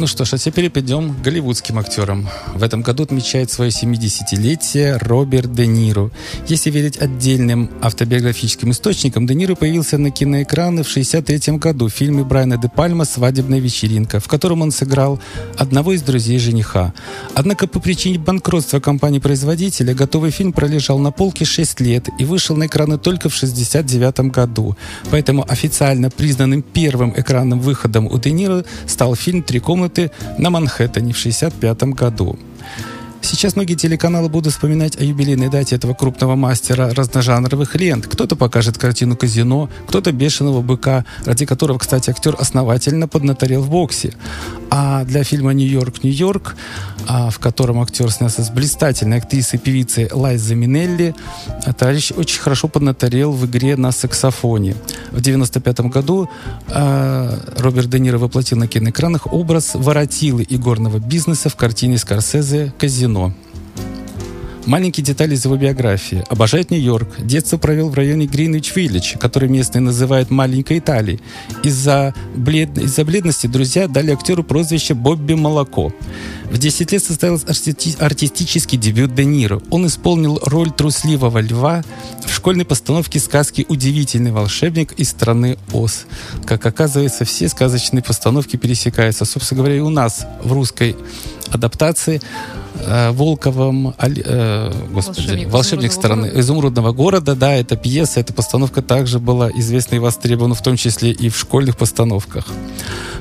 Ну 0.00 0.06
что 0.06 0.24
ж, 0.24 0.32
а 0.32 0.38
теперь 0.38 0.70
перейдем 0.70 1.12
к 1.12 1.20
голливудским 1.20 1.78
актерам. 1.78 2.26
В 2.54 2.62
этом 2.62 2.80
году 2.80 3.02
отмечает 3.02 3.50
свое 3.50 3.70
70-летие 3.70 4.96
Роберт 4.96 5.52
Де 5.52 5.66
Ниро. 5.66 6.10
Если 6.48 6.70
верить 6.70 6.96
отдельным 6.96 7.68
автобиографическим 7.82 8.70
источникам, 8.70 9.26
Де 9.26 9.34
Ниро 9.34 9.56
появился 9.56 9.98
на 9.98 10.10
киноэкраны 10.10 10.84
в 10.84 10.88
63 10.88 11.58
году 11.58 11.88
в 11.88 11.92
фильме 11.92 12.24
Брайана 12.24 12.56
Де 12.56 12.70
Пальма 12.74 13.04
«Свадебная 13.04 13.58
вечеринка», 13.58 14.20
в 14.20 14.26
котором 14.26 14.62
он 14.62 14.70
сыграл 14.70 15.20
одного 15.58 15.92
из 15.92 16.00
друзей 16.00 16.38
жениха. 16.38 16.94
Однако 17.34 17.66
по 17.66 17.78
причине 17.78 18.18
банкротства 18.18 18.80
компании-производителя 18.80 19.92
готовый 19.92 20.30
фильм 20.30 20.54
пролежал 20.54 20.98
на 20.98 21.10
полке 21.10 21.44
6 21.44 21.78
лет 21.80 22.08
и 22.18 22.24
вышел 22.24 22.56
на 22.56 22.68
экраны 22.68 22.96
только 22.96 23.28
в 23.28 23.34
69 23.34 24.32
году. 24.32 24.78
Поэтому 25.10 25.44
официально 25.46 26.08
признанным 26.08 26.62
первым 26.62 27.12
экранным 27.14 27.60
выходом 27.60 28.06
у 28.06 28.18
Де 28.18 28.30
Ниро 28.30 28.64
стал 28.86 29.14
фильм 29.14 29.42
«Три 29.42 29.60
комнаты» 29.60 29.89
на 30.38 30.50
Манхэттене 30.50 31.12
в 31.12 31.16
65 31.16 31.82
году. 31.94 32.38
Сейчас 33.22 33.54
многие 33.54 33.74
телеканалы 33.74 34.28
будут 34.28 34.52
вспоминать 34.52 34.98
о 34.98 35.04
юбилейной 35.04 35.50
дате 35.50 35.76
этого 35.76 35.94
крупного 35.94 36.36
мастера 36.36 36.92
разножанровых 36.94 37.74
лент. 37.74 38.06
Кто-то 38.06 38.34
покажет 38.34 38.78
картину 38.78 39.16
«Казино», 39.16 39.68
кто-то 39.88 40.10
«Бешеного 40.12 40.62
быка», 40.62 41.04
ради 41.26 41.44
которого, 41.44 41.78
кстати, 41.78 42.10
актер 42.10 42.34
основательно 42.38 43.08
поднаторел 43.08 43.62
в 43.62 43.70
боксе. 43.70 44.14
А 44.70 45.04
для 45.04 45.24
фильма 45.24 45.52
«Нью-Йорк, 45.52 46.04
Нью-Йорк», 46.04 46.56
а, 47.08 47.30
в 47.30 47.38
котором 47.38 47.80
актер 47.80 48.10
снялся 48.10 48.44
с 48.44 48.50
блистательной 48.50 49.18
актрисой 49.18 49.58
и 49.58 49.62
певицей 49.62 50.08
Лайза 50.12 50.54
Минелли, 50.54 51.14
товарищ 51.76 52.12
очень 52.16 52.40
хорошо 52.40 52.68
поднаторел 52.68 53.32
в 53.32 53.46
игре 53.46 53.76
на 53.76 53.90
саксофоне. 53.90 54.74
В 55.10 55.18
1995 55.18 55.80
году 55.92 56.30
а, 56.68 57.36
Роберт 57.58 57.90
Де 57.90 57.98
Ниро 57.98 58.18
воплотил 58.18 58.58
на 58.58 58.68
киноэкранах 58.68 59.32
образ 59.32 59.72
воротилы 59.74 60.46
игорного 60.48 60.98
бизнеса 60.98 61.48
в 61.48 61.56
картине 61.56 61.98
Скорсезе 61.98 62.72
«Казино». 62.78 63.34
Маленькие 64.70 65.04
детали 65.04 65.34
из 65.34 65.44
его 65.44 65.56
биографии. 65.56 66.22
Обожает 66.28 66.70
Нью-Йорк. 66.70 67.16
Детство 67.18 67.56
провел 67.56 67.88
в 67.90 67.94
районе 67.94 68.26
Гринвич-Виллидж, 68.26 69.18
который 69.18 69.48
местные 69.48 69.82
называют 69.82 70.30
«маленькой 70.30 70.78
Италией». 70.78 71.18
Из-за 71.64 72.14
блед... 72.36 72.78
из 72.78 72.96
бледности 72.98 73.48
друзья 73.48 73.88
дали 73.88 74.12
актеру 74.12 74.44
прозвище 74.44 74.94
«Бобби 74.94 75.34
Молоко». 75.34 75.92
В 76.50 76.58
10 76.58 76.92
лет 76.92 77.02
состоялся 77.02 77.46
арти... 77.46 77.96
артистический 77.98 78.76
дебют 78.76 79.14
Де 79.14 79.24
Ниро. 79.24 79.62
Он 79.70 79.86
исполнил 79.86 80.40
роль 80.42 80.72
трусливого 80.72 81.40
льва 81.40 81.84
в 82.26 82.34
школьной 82.34 82.64
постановке 82.64 83.20
сказки 83.20 83.64
«Удивительный 83.68 84.32
волшебник 84.32 84.92
из 84.94 85.10
страны 85.10 85.58
Оз». 85.72 86.06
Как 86.44 86.66
оказывается, 86.66 87.24
все 87.24 87.48
сказочные 87.48 88.02
постановки 88.02 88.56
пересекаются. 88.56 89.24
Собственно 89.24 89.58
говоря, 89.58 89.76
и 89.76 89.80
у 89.80 89.90
нас 89.90 90.26
в 90.42 90.52
русской 90.52 90.96
адаптации 91.50 92.20
э, 92.80 93.10
Волковым, 93.12 93.94
Аль- 94.00 94.22
э, 94.24 94.72
господи, 94.90 95.20
Волшебник 95.20 95.52
волшебник, 95.52 95.92
страны 95.92 96.22
города». 96.22 96.40
изумрудного 96.40 96.92
города, 96.92 97.34
да, 97.36 97.54
эта 97.54 97.76
пьеса, 97.76 98.18
эта 98.20 98.32
постановка 98.32 98.82
также 98.82 99.20
была 99.20 99.50
известна 99.50 99.96
и 99.96 99.98
востребована, 99.98 100.54
в 100.56 100.62
том 100.62 100.76
числе 100.76 101.12
и 101.12 101.28
в 101.28 101.38
школьных 101.38 101.76
постановках. 101.76 102.46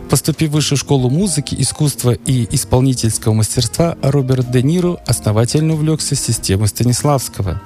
Поступив 0.09 0.49
в 0.49 0.53
высшую 0.53 0.77
школу 0.77 1.09
музыки, 1.09 1.55
искусства 1.59 2.11
и 2.11 2.47
исполнительского 2.55 3.33
мастерства, 3.33 3.95
Роберт 4.01 4.49
Де 4.49 4.63
Ниро 4.63 4.99
основательно 5.05 5.73
увлекся 5.73 6.15
системой 6.15 6.67
Станиславского. 6.67 7.61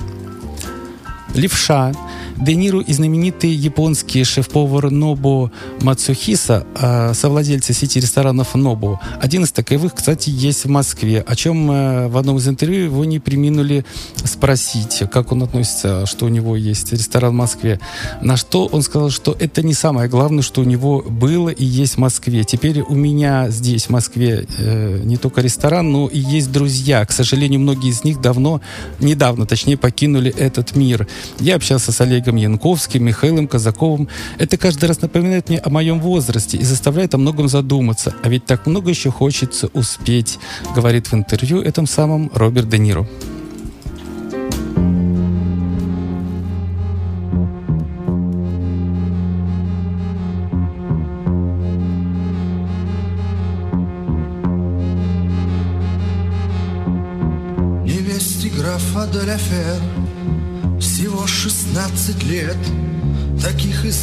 Левша. 1.33 1.93
Де 2.37 2.55
Ниро 2.55 2.81
и 2.81 2.93
знаменитый 2.93 3.51
японский 3.51 4.23
шеф-повар 4.23 4.89
Нобу 4.89 5.51
Мацухиса, 5.81 6.65
э, 6.75 7.13
совладельцы 7.13 7.73
сети 7.73 7.99
ресторанов 7.99 8.55
Нобу. 8.55 8.99
Один 9.21 9.43
из 9.43 9.51
таковых, 9.51 9.93
кстати, 9.93 10.29
есть 10.29 10.65
в 10.65 10.69
Москве, 10.69 11.23
о 11.25 11.35
чем 11.35 11.69
э, 11.69 12.07
в 12.07 12.17
одном 12.17 12.37
из 12.37 12.47
интервью 12.47 12.85
его 12.85 13.05
не 13.05 13.19
приминули 13.19 13.85
спросить, 14.23 15.03
как 15.11 15.31
он 15.31 15.43
относится, 15.43 16.05
что 16.05 16.25
у 16.25 16.29
него 16.29 16.55
есть 16.55 16.91
ресторан 16.91 17.31
в 17.31 17.35
Москве. 17.35 17.79
На 18.21 18.35
что 18.35 18.65
он 18.65 18.81
сказал, 18.81 19.09
что 19.09 19.35
это 19.39 19.61
не 19.61 19.73
самое 19.73 20.09
главное, 20.09 20.43
что 20.43 20.61
у 20.61 20.65
него 20.65 21.01
было 21.01 21.49
и 21.49 21.63
есть 21.63 21.95
в 21.95 21.97
Москве. 21.99 22.43
Теперь 22.43 22.81
у 22.81 22.95
меня 22.95 23.49
здесь, 23.49 23.85
в 23.85 23.89
Москве, 23.91 24.47
э, 24.57 25.01
не 25.03 25.17
только 25.17 25.41
ресторан, 25.41 25.91
но 25.91 26.07
и 26.07 26.19
есть 26.19 26.51
друзья. 26.51 27.05
К 27.05 27.11
сожалению, 27.11 27.59
многие 27.59 27.91
из 27.91 28.03
них 28.03 28.21
давно, 28.21 28.61
недавно, 28.99 29.45
точнее, 29.45 29.77
покинули 29.77 30.33
этот 30.35 30.75
мир. 30.75 31.07
Я 31.39 31.55
общался 31.55 31.91
с 31.91 32.01
Олегом 32.01 32.22
Янковским, 32.31 33.03
Михаилом 33.03 33.47
Казаковым. 33.47 34.07
Это 34.37 34.57
каждый 34.57 34.85
раз 34.85 35.01
напоминает 35.01 35.49
мне 35.49 35.59
о 35.59 35.69
моем 35.69 35.99
возрасте 35.99 36.57
и 36.57 36.63
заставляет 36.63 37.13
о 37.13 37.17
многом 37.17 37.47
задуматься. 37.47 38.13
А 38.23 38.29
ведь 38.29 38.45
так 38.45 38.65
много 38.67 38.89
еще 38.89 39.11
хочется 39.11 39.69
успеть, 39.73 40.39
говорит 40.75 41.07
в 41.07 41.13
интервью 41.13 41.61
этом 41.61 41.87
самом 41.87 42.31
Роберт 42.33 42.69
Де 42.69 42.77
Ниро. 42.77 43.07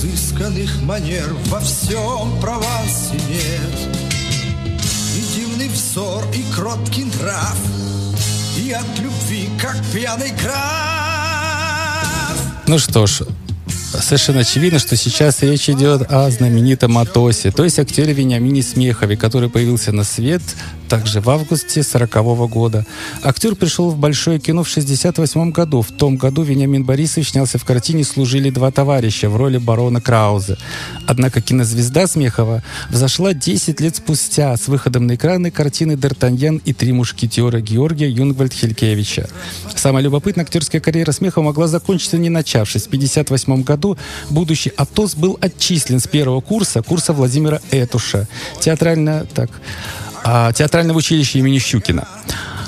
Изысканных 0.00 0.80
манер 0.82 1.34
Во 1.46 1.60
всем 1.60 2.40
Провансе 2.40 3.20
нет 3.28 3.60
И 5.16 5.36
дивный 5.36 5.68
взор, 5.68 6.24
и 6.34 6.42
кроткий 6.54 7.04
нрав 7.04 7.58
И 8.58 8.72
от 8.72 8.98
любви, 8.98 9.48
как 9.60 9.76
пьяный 9.92 10.32
граф. 10.42 10.56
Ну 12.66 12.78
что 12.78 13.06
ж, 13.06 13.22
совершенно 14.00 14.40
очевидно, 14.40 14.78
что 14.78 14.96
сейчас 14.96 15.42
речь 15.42 15.68
идет 15.68 16.10
о 16.10 16.30
знаменитом 16.30 16.96
Атосе, 16.98 17.50
то 17.50 17.64
есть 17.64 17.78
актере 17.78 18.12
Вениамине 18.12 18.62
Смехове, 18.62 19.16
который 19.16 19.50
появился 19.50 19.92
на 19.92 20.04
свет 20.04 20.42
также 20.90 21.20
в 21.20 21.30
августе 21.30 21.84
40 21.84 22.50
года. 22.50 22.84
Актер 23.22 23.54
пришел 23.54 23.90
в 23.90 23.96
большое 23.96 24.40
кино 24.40 24.64
в 24.64 24.68
68 24.68 25.52
году. 25.52 25.82
В 25.82 25.92
том 25.92 26.16
году 26.16 26.42
Вениамин 26.42 26.84
Борисович 26.84 27.30
снялся 27.30 27.58
в 27.58 27.64
картине 27.64 28.02
«Служили 28.02 28.50
два 28.50 28.72
товарища» 28.72 29.30
в 29.30 29.36
роли 29.36 29.58
барона 29.58 30.00
Крауза. 30.00 30.58
Однако 31.06 31.40
кинозвезда 31.40 32.08
Смехова 32.08 32.64
взошла 32.88 33.34
10 33.34 33.80
лет 33.80 33.96
спустя 33.96 34.56
с 34.56 34.66
выходом 34.66 35.06
на 35.06 35.14
экраны 35.14 35.52
картины 35.52 35.92
«Д'Артаньян 35.92 36.60
и 36.64 36.72
три 36.72 36.92
мушкетера» 36.92 37.60
Георгия 37.60 38.10
Юнгвальд-Хелькевича. 38.10 39.30
Самая 39.76 40.02
любопытная 40.02 40.44
актерская 40.44 40.80
карьера 40.80 41.12
Смехова 41.12 41.44
могла 41.44 41.68
закончиться 41.68 42.18
не 42.18 42.30
начавшись. 42.30 42.82
В 42.82 42.88
1958 42.88 43.62
году 43.62 43.96
будущий 44.28 44.72
Атос 44.76 45.14
был 45.14 45.38
отчислен 45.40 46.00
с 46.00 46.08
первого 46.08 46.40
курса, 46.40 46.82
курса 46.82 47.12
Владимира 47.12 47.60
Этуша. 47.70 48.26
Театрально, 48.60 49.24
так, 49.32 49.50
театрального 50.24 50.98
училища 50.98 51.38
имени 51.38 51.58
Щукина. 51.58 52.06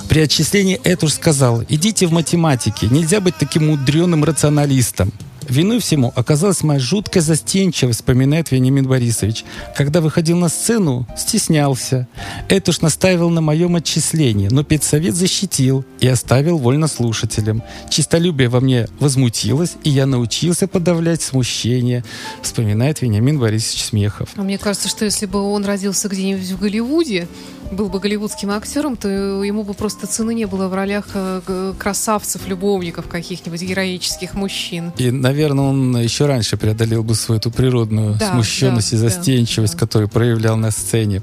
При 0.08 0.20
отчислении 0.20 0.80
Этуш 0.84 1.14
сказал, 1.14 1.62
идите 1.68 2.06
в 2.06 2.12
математике, 2.12 2.86
нельзя 2.90 3.20
быть 3.20 3.36
таким 3.36 3.68
мудреным 3.68 4.24
рационалистом. 4.24 5.12
Виной 5.48 5.80
всему 5.80 6.12
оказалась 6.14 6.62
моя 6.62 6.80
жуткая 6.80 7.22
застенчивость, 7.22 8.00
вспоминает 8.00 8.50
Вениамин 8.50 8.86
Борисович. 8.86 9.44
Когда 9.76 10.00
выходил 10.00 10.36
на 10.36 10.48
сцену, 10.48 11.06
стеснялся. 11.16 12.06
Этуш 12.48 12.80
настаивал 12.80 13.30
на 13.30 13.40
моем 13.40 13.76
отчислении, 13.76 14.48
но 14.48 14.64
педсовет 14.64 15.14
защитил 15.14 15.84
и 16.00 16.06
оставил 16.08 16.58
вольнослушателям. 16.58 17.62
Чистолюбие 17.90 18.48
во 18.48 18.60
мне 18.60 18.88
возмутилось, 19.00 19.74
и 19.84 19.90
я 19.90 20.06
научился 20.06 20.66
подавлять 20.66 21.22
смущение, 21.22 22.04
вспоминает 22.42 23.02
Вениамин 23.02 23.38
Борисович 23.38 23.84
Смехов. 23.84 24.30
А 24.36 24.42
мне 24.42 24.58
кажется, 24.58 24.88
что 24.88 25.04
если 25.04 25.26
бы 25.26 25.40
он 25.40 25.64
родился 25.64 26.08
где-нибудь 26.08 26.50
в 26.50 26.58
Голливуде, 26.58 27.28
был 27.70 27.88
бы 27.88 28.00
голливудским 28.00 28.50
актером, 28.50 28.96
то 28.96 29.08
ему 29.08 29.64
бы 29.64 29.74
просто 29.74 30.06
цены 30.06 30.34
не 30.34 30.46
было 30.46 30.68
в 30.68 30.74
ролях 30.74 31.06
э, 31.14 31.72
красавцев, 31.78 32.46
любовников 32.46 33.08
каких-нибудь 33.08 33.62
героических 33.62 34.34
мужчин. 34.34 34.92
И, 34.98 35.10
наверное, 35.10 35.64
он 35.64 35.96
еще 35.96 36.26
раньше 36.26 36.56
преодолел 36.56 37.02
бы 37.02 37.14
свою 37.14 37.38
эту 37.38 37.50
природную 37.50 38.16
Да, 38.18 38.32
смущенность 38.32 38.90
да, 38.90 38.96
и 38.96 39.00
да, 39.00 39.08
застенчивость, 39.08 39.74
да. 39.74 39.78
которую 39.78 40.08
проявлял 40.08 40.56
на 40.56 40.70
сцене. 40.70 41.22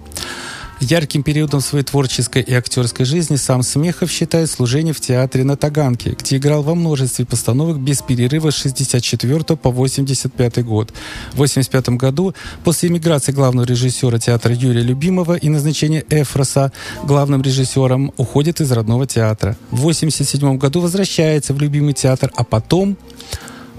Ярким 0.82 1.24
периодом 1.24 1.60
своей 1.60 1.84
творческой 1.84 2.42
и 2.42 2.54
актерской 2.54 3.06
жизни 3.06 3.36
сам 3.36 3.64
Смехов 3.64 4.10
считает 4.10 4.50
служение 4.50 4.94
в 4.94 5.02
театре 5.02 5.44
на 5.44 5.58
Таганке, 5.58 6.16
где 6.18 6.38
играл 6.38 6.64
во 6.64 6.74
множестве 6.74 7.26
постановок 7.26 7.80
без 7.80 8.02
перерыва 8.02 8.50
с 8.50 8.56
64 8.56 9.58
по 9.58 9.72
85 9.72 10.64
год. 10.64 10.94
В 11.34 11.38
85 11.38 11.90
году, 11.90 12.34
после 12.64 12.88
эмиграции 12.88 13.34
главного 13.34 13.66
режиссера 13.66 14.20
театра 14.20 14.56
Юрия 14.56 14.82
Любимого 14.82 15.36
и 15.36 15.50
назначения 15.50 16.06
Эфроса 16.10 16.72
главным 17.04 17.42
режиссером, 17.42 18.14
уходит 18.16 18.62
из 18.62 18.72
родного 18.72 19.06
театра. 19.06 19.58
В 19.72 19.82
87 19.82 20.58
году 20.58 20.80
возвращается 20.80 21.54
в 21.54 21.60
любимый 21.60 21.94
театр, 21.94 22.32
а 22.38 22.46
потом 22.46 22.96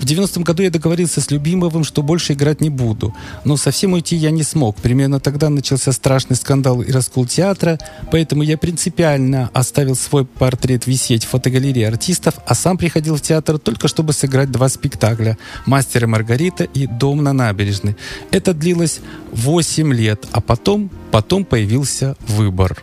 в 0.00 0.04
90-м 0.04 0.44
году 0.44 0.62
я 0.62 0.70
договорился 0.70 1.20
с 1.20 1.30
Любимовым, 1.30 1.84
что 1.84 2.02
больше 2.02 2.32
играть 2.32 2.62
не 2.62 2.70
буду. 2.70 3.14
Но 3.44 3.58
совсем 3.58 3.92
уйти 3.92 4.16
я 4.16 4.30
не 4.30 4.42
смог. 4.42 4.76
Примерно 4.76 5.20
тогда 5.20 5.50
начался 5.50 5.92
страшный 5.92 6.36
скандал 6.36 6.80
и 6.80 6.90
раскол 6.90 7.26
театра, 7.26 7.78
поэтому 8.10 8.42
я 8.42 8.56
принципиально 8.56 9.50
оставил 9.52 9.94
свой 9.94 10.24
портрет 10.24 10.86
висеть 10.86 11.24
в 11.24 11.28
фотогалерее 11.28 11.88
артистов, 11.88 12.34
а 12.46 12.54
сам 12.54 12.78
приходил 12.78 13.16
в 13.16 13.20
театр 13.20 13.58
только 13.58 13.88
чтобы 13.88 14.14
сыграть 14.14 14.50
два 14.50 14.70
спектакля 14.70 15.36
«Мастер 15.66 16.04
и 16.04 16.06
Маргарита» 16.06 16.64
и 16.64 16.86
«Дом 16.86 17.22
на 17.22 17.34
набережной». 17.34 17.96
Это 18.30 18.54
длилось 18.54 19.00
8 19.32 19.92
лет, 19.92 20.26
а 20.32 20.40
потом, 20.40 20.90
потом 21.10 21.44
появился 21.44 22.16
выбор. 22.26 22.82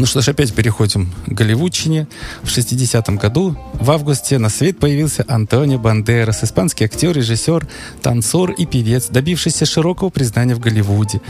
Ну 0.00 0.06
что 0.06 0.22
ж, 0.22 0.30
опять 0.30 0.54
переходим 0.54 1.12
к 1.26 1.32
Голливудчине. 1.32 2.08
В 2.42 2.46
60-м 2.46 3.18
году, 3.18 3.54
в 3.74 3.90
августе, 3.90 4.38
на 4.38 4.48
свет 4.48 4.78
появился 4.78 5.26
Антонио 5.28 5.78
Бандерас, 5.78 6.42
испанский 6.42 6.84
актер, 6.84 7.14
режиссер, 7.14 7.68
танцор 8.00 8.52
и 8.52 8.64
певец, 8.64 9.08
добившийся 9.08 9.66
широкого 9.66 10.08
признания 10.08 10.54
в 10.54 10.58
Голливуде. 10.58 11.20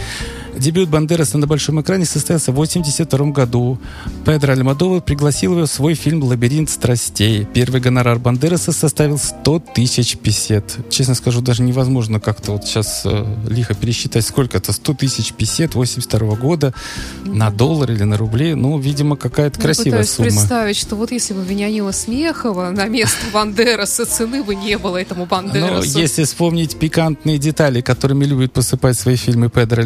Дебют 0.59 0.88
Бандераса 0.88 1.38
на 1.38 1.46
большом 1.46 1.80
экране 1.80 2.05
состоялся 2.05 2.53
в 2.53 2.55
1982 2.55 3.32
году. 3.32 3.78
Педро 4.26 4.53
Альмадова 4.53 5.01
пригласил 5.01 5.53
его 5.53 5.66
в 5.66 5.70
свой 5.70 5.94
фильм 5.94 6.22
«Лабиринт 6.22 6.68
страстей». 6.70 7.46
Первый 7.53 7.80
гонорар 7.80 8.18
Бандераса 8.18 8.72
составил 8.72 9.18
100 9.18 9.61
тысяч 9.74 10.16
песет. 10.18 10.76
Честно 10.90 11.14
скажу, 11.14 11.40
даже 11.40 11.62
невозможно 11.62 12.20
как-то 12.20 12.53
вот 12.53 12.64
сейчас 12.64 13.03
э, 13.05 13.24
лихо 13.48 13.74
пересчитать, 13.74 14.26
сколько 14.26 14.59
это, 14.59 14.72
100 14.72 14.94
тысяч 14.94 15.32
песет 15.32 15.74
82 15.74 16.34
года 16.36 16.74
на 17.24 17.51
доллар 17.51 17.92
или 17.92 18.03
на 18.03 18.16
рубли. 18.16 18.55
Ну, 18.55 18.78
видимо, 18.78 19.16
какая-то 19.16 19.59
Я 19.59 19.64
красивая 19.64 20.05
сумма. 20.05 20.28
представить, 20.28 20.76
что 20.76 20.96
вот 20.96 21.11
если 21.11 21.34
бы 21.34 21.42
Вениамина 21.44 21.92
Смехова 21.92 22.70
на 22.70 22.86
место 22.86 23.18
Бандераса, 23.32 24.05
цены 24.05 24.42
бы 24.42 24.55
не 24.55 24.76
было 24.78 24.96
этому 24.96 25.22
Но 25.22 25.26
Бандерасу. 25.26 25.92
Ну, 25.94 26.01
если 26.01 26.24
вспомнить 26.24 26.76
пикантные 26.78 27.38
детали, 27.38 27.80
которыми 27.80 28.24
любит 28.24 28.53
посыпать 28.53 28.98
свои 28.98 29.16
фильмы 29.16 29.48
Педро 29.48 29.82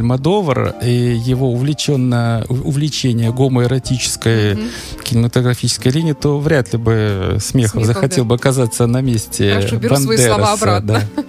Альмадовар, 0.55 0.85
и 0.85 0.91
его 1.17 1.51
увлеченно, 1.51 2.45
увлечение 2.49 3.33
гомоэротической 3.33 4.59
кинематографической 5.05 5.93
линии, 5.93 6.13
то 6.13 6.39
вряд 6.39 6.73
ли 6.73 6.79
бы 6.79 7.39
Смехов, 7.41 7.73
Смехов, 7.73 7.85
захотел 7.85 8.25
да. 8.25 8.29
бы 8.29 8.35
оказаться 8.37 8.87
на 8.87 9.01
месте 9.01 9.55
Хорошо, 9.55 9.77
беру 9.77 9.97
свои 9.97 10.17
слова 10.19 10.39
Бандераса, 10.39 10.77
обратно. 10.77 11.09
да. 11.17 11.25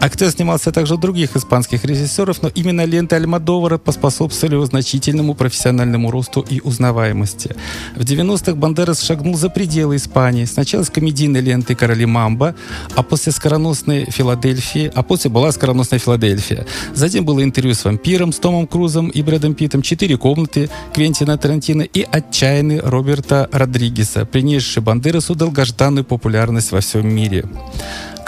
Актер 0.00 0.30
снимался 0.30 0.70
также 0.70 0.94
у 0.94 0.96
других 0.96 1.36
испанских 1.36 1.84
режиссеров, 1.84 2.40
но 2.42 2.50
именно 2.54 2.84
ленты 2.84 3.16
Альмадовара 3.16 3.78
поспособствовали 3.78 4.54
его 4.54 4.64
значительному 4.64 5.34
профессиональному 5.34 6.10
росту 6.12 6.44
и 6.48 6.60
узнаваемости. 6.60 7.56
В 7.96 8.02
90-х 8.02 8.54
Бандерас 8.54 9.02
шагнул 9.02 9.36
за 9.36 9.50
пределы 9.50 9.96
Испании. 9.96 10.44
Сначала 10.44 10.84
с 10.84 10.90
комедийной 10.90 11.40
лентой 11.40 11.74
«Короли 11.74 12.06
Мамба», 12.06 12.54
а 12.94 13.02
после 13.02 13.32
скороносной 13.32 14.04
«Филадельфии», 14.04 14.90
а 14.94 15.02
после 15.02 15.30
была 15.30 15.50
скороносная 15.50 15.98
«Филадельфия». 15.98 16.64
Затем 16.94 17.24
было 17.24 17.42
интервью 17.42 17.74
с 17.74 17.84
вампиром, 17.84 18.32
с 18.32 18.38
Томом 18.38 18.68
Крузом 18.68 19.08
и 19.08 19.20
Брэдом 19.22 19.54
Питтом, 19.54 19.82
«Четыре 19.82 20.16
комнаты» 20.16 20.70
Квентина 20.94 21.36
Тарантино 21.38 21.82
и 21.82 22.06
«Отчаянный» 22.08 22.78
Роберта 22.78 23.48
Родригеса, 23.50 24.24
принесший 24.24 24.80
Бандерасу 24.80 25.34
долгожданную 25.34 26.04
популярность 26.04 26.70
во 26.70 26.80
всем 26.80 27.08
мире. 27.12 27.44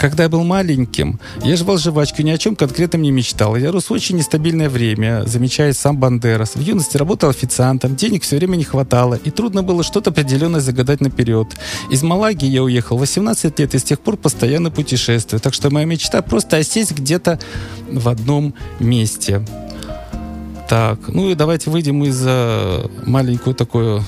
Когда 0.01 0.23
я 0.23 0.29
был 0.29 0.43
маленьким, 0.43 1.19
я 1.43 1.55
жевал 1.55 1.77
жвачку, 1.77 2.23
ни 2.23 2.31
о 2.31 2.37
чем 2.39 2.55
конкретном 2.55 3.03
не 3.03 3.11
мечтал. 3.11 3.55
Я 3.55 3.71
рос 3.71 3.91
в 3.91 3.93
очень 3.93 4.17
нестабильное 4.17 4.67
время, 4.67 5.21
замечает 5.27 5.77
сам 5.77 5.95
Бандерас. 5.95 6.55
В 6.55 6.59
юности 6.59 6.97
работал 6.97 7.29
официантом, 7.29 7.95
денег 7.95 8.23
все 8.23 8.37
время 8.37 8.55
не 8.55 8.63
хватало, 8.63 9.13
и 9.13 9.29
трудно 9.29 9.61
было 9.61 9.83
что-то 9.83 10.09
определенное 10.09 10.59
загадать 10.59 11.01
наперед. 11.01 11.49
Из 11.91 12.01
Малаги 12.01 12.45
я 12.45 12.63
уехал 12.63 12.97
18 12.97 13.59
лет, 13.59 13.75
и 13.75 13.77
с 13.77 13.83
тех 13.83 13.99
пор 13.99 14.17
постоянно 14.17 14.71
путешествую. 14.71 15.39
Так 15.39 15.53
что 15.53 15.69
моя 15.69 15.85
мечта 15.85 16.23
просто 16.23 16.57
осесть 16.57 16.93
где-то 16.93 17.39
в 17.87 18.09
одном 18.09 18.55
месте. 18.79 19.45
Так, 20.67 20.97
ну 21.09 21.29
и 21.29 21.35
давайте 21.35 21.69
выйдем 21.69 22.03
из 22.05 22.19
э, 22.25 22.87
маленькую 23.05 23.53
такую 23.53 24.03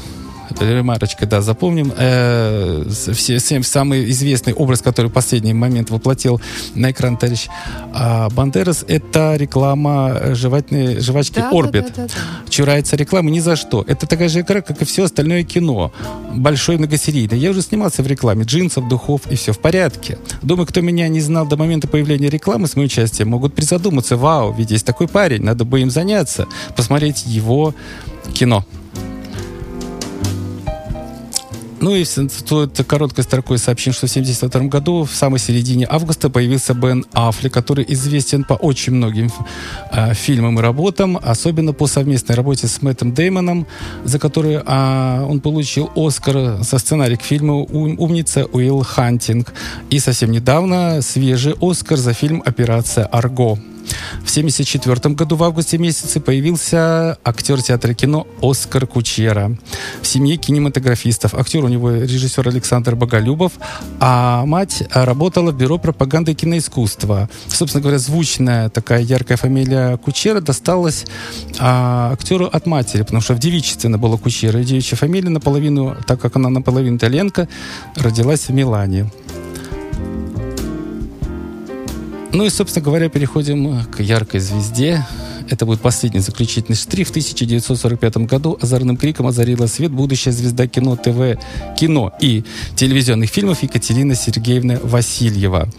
ремарочкой, 0.60 1.28
да, 1.28 1.42
запомним. 1.42 1.94
Э, 1.98 2.86
все, 2.90 3.38
всем 3.38 3.64
самый 3.64 4.10
известный 4.12 4.54
образ, 4.54 4.82
который 4.82 5.08
в 5.08 5.14
последний 5.14 5.54
момент 5.54 5.90
воплотил 5.90 6.42
на 6.76 6.92
экран 6.92 7.18
товарищ 7.18 7.48
а, 7.94 8.30
Бандерас, 8.30 8.86
это 8.88 9.36
реклама 9.36 10.12
э, 10.16 10.36
жевательной, 10.36 11.00
жвачки 11.00 11.36
Да, 11.36 11.50
да, 11.52 11.58
Орбит. 11.58 11.86
да, 11.88 12.04
да, 12.04 12.08
да. 12.08 12.50
Чурается 12.50 12.96
рекламы 12.96 13.32
ни 13.32 13.40
за 13.40 13.56
что. 13.56 13.84
Это 13.88 14.08
такая 14.08 14.30
же 14.30 14.42
игра, 14.42 14.62
как 14.62 14.82
и 14.82 14.86
все 14.86 15.04
остальное 15.04 15.44
кино. 15.44 15.92
Большой 16.34 16.78
многосерийный. 16.78 17.38
Я 17.38 17.52
уже 17.52 17.62
снимался 17.62 18.04
в 18.04 18.08
рекламе 18.08 18.44
джинсов, 18.44 18.88
духов, 18.88 19.22
и 19.30 19.36
все 19.36 19.54
в 19.54 19.60
порядке. 19.60 20.18
Думаю, 20.42 20.68
кто 20.68 20.82
меня 20.82 21.08
не 21.08 21.22
знал 21.22 21.46
до 21.46 21.58
момента 21.58 21.88
появления 21.88 22.30
рекламы 22.30 22.68
с 22.68 22.76
моим 22.76 22.86
участием, 22.86 23.30
могут 23.30 23.54
призадуматься, 23.54 24.18
вау, 24.18 24.54
ведь 24.54 24.72
есть 24.72 24.86
такой 24.86 25.08
парень, 25.08 25.44
надо 25.44 25.66
бы 25.66 25.82
им 25.82 25.90
заняться, 25.90 26.48
посмотреть 26.76 27.26
его 27.26 27.74
кино. 28.34 28.66
Ну 31.84 31.96
и 31.96 32.06
стоит 32.06 32.82
короткой 32.88 33.26
строкой 33.26 33.58
сообщим, 33.58 33.92
что 33.92 34.08
в 34.08 34.10
1972 34.10 34.70
году, 34.70 35.04
в 35.04 35.14
самой 35.14 35.38
середине 35.38 35.86
августа, 35.90 36.30
появился 36.30 36.74
Бен 36.74 37.04
Аффли, 37.12 37.50
который 37.50 37.84
известен 37.90 38.46
по 38.46 38.54
очень 38.54 38.94
многим 38.94 39.30
э, 39.92 40.14
фильмам 40.14 40.58
и 40.60 40.62
работам, 40.62 41.20
особенно 41.22 41.74
по 41.74 41.88
совместной 41.88 42.38
работе 42.38 42.68
с 42.68 42.82
Мэттом 42.82 43.14
Деймоном, 43.14 43.68
за 44.06 44.18
которую 44.18 44.64
а, 44.66 45.26
он 45.30 45.42
получил 45.42 45.92
Оскар 45.94 46.64
за 46.64 46.78
сценарий 46.78 47.18
к 47.18 47.22
фильму 47.22 47.68
«У- 47.70 48.02
«Умница 48.02 48.46
Уилл 48.46 48.82
Хантинг». 48.84 49.54
И 49.90 50.00
совсем 50.00 50.32
недавно 50.32 51.02
свежий 51.02 51.54
Оскар 51.60 51.98
за 51.98 52.14
фильм 52.14 52.42
«Операция 52.46 53.04
Арго». 53.08 53.60
В 54.24 54.30
1974 54.34 55.16
году 55.16 55.36
в 55.36 55.44
августе 55.44 55.78
месяце 55.78 56.20
появился 56.20 57.18
актер 57.24 57.62
театра 57.62 57.94
кино 57.94 58.28
Оскар 58.42 58.88
Кучера 58.88 59.58
в 60.02 60.08
семье 60.08 60.38
кинематографистов. 60.38 61.34
Актер 61.34 61.64
у 61.64 61.68
него 61.68 61.92
режиссер 61.92 62.48
Александр 62.48 62.96
Боголюбов, 62.96 63.54
а 64.00 64.46
мать 64.46 64.84
работала 64.92 65.52
в 65.52 65.58
бюро 65.58 65.78
пропаганды 65.78 66.32
и 66.32 66.36
киноискусства. 66.36 67.30
Собственно 67.48 67.82
говоря, 67.82 68.00
звучная 68.00 68.70
такая 68.70 69.02
яркая 69.02 69.38
фамилия 69.38 69.98
Кучера 69.98 70.42
досталась 70.42 71.06
а, 71.60 72.12
актеру 72.14 72.46
от 72.46 72.66
матери, 72.66 73.04
потому 73.04 73.22
что 73.22 73.34
в 73.34 73.40
девичестве 73.40 73.90
была 73.98 74.18
Кучера. 74.18 74.62
И 74.62 74.64
девичья 74.64 74.96
фамилия 74.96 75.30
наполовину, 75.30 75.96
так 76.08 76.20
как 76.20 76.36
она 76.36 76.50
наполовину 76.50 76.98
итальянка, 76.98 77.48
родилась 77.96 78.48
в 78.48 78.54
Милане. 78.54 79.10
Ну 82.34 82.46
и, 82.46 82.50
собственно 82.50 82.84
говоря, 82.84 83.10
переходим 83.10 83.86
к 83.86 84.00
яркой 84.00 84.40
звезде. 84.40 85.06
Это 85.52 85.68
будет 85.68 85.82
последний 85.82 86.20
заключительный 86.20 86.76
штрих. 86.76 87.08
В 87.08 87.12
1945 87.12 88.18
году 88.18 88.58
озорным 88.60 88.98
криком 88.98 89.28
озарила 89.28 89.68
свет 89.68 89.92
будущая 89.92 90.34
звезда 90.34 90.66
кино, 90.66 90.96
ТВ, 90.96 91.40
кино 91.78 92.12
и 92.20 92.44
телевизионных 92.76 93.30
фильмов 93.30 93.62
Екатерина 93.62 94.16
Сергеевна 94.16 94.80
Васильева. 94.82 95.70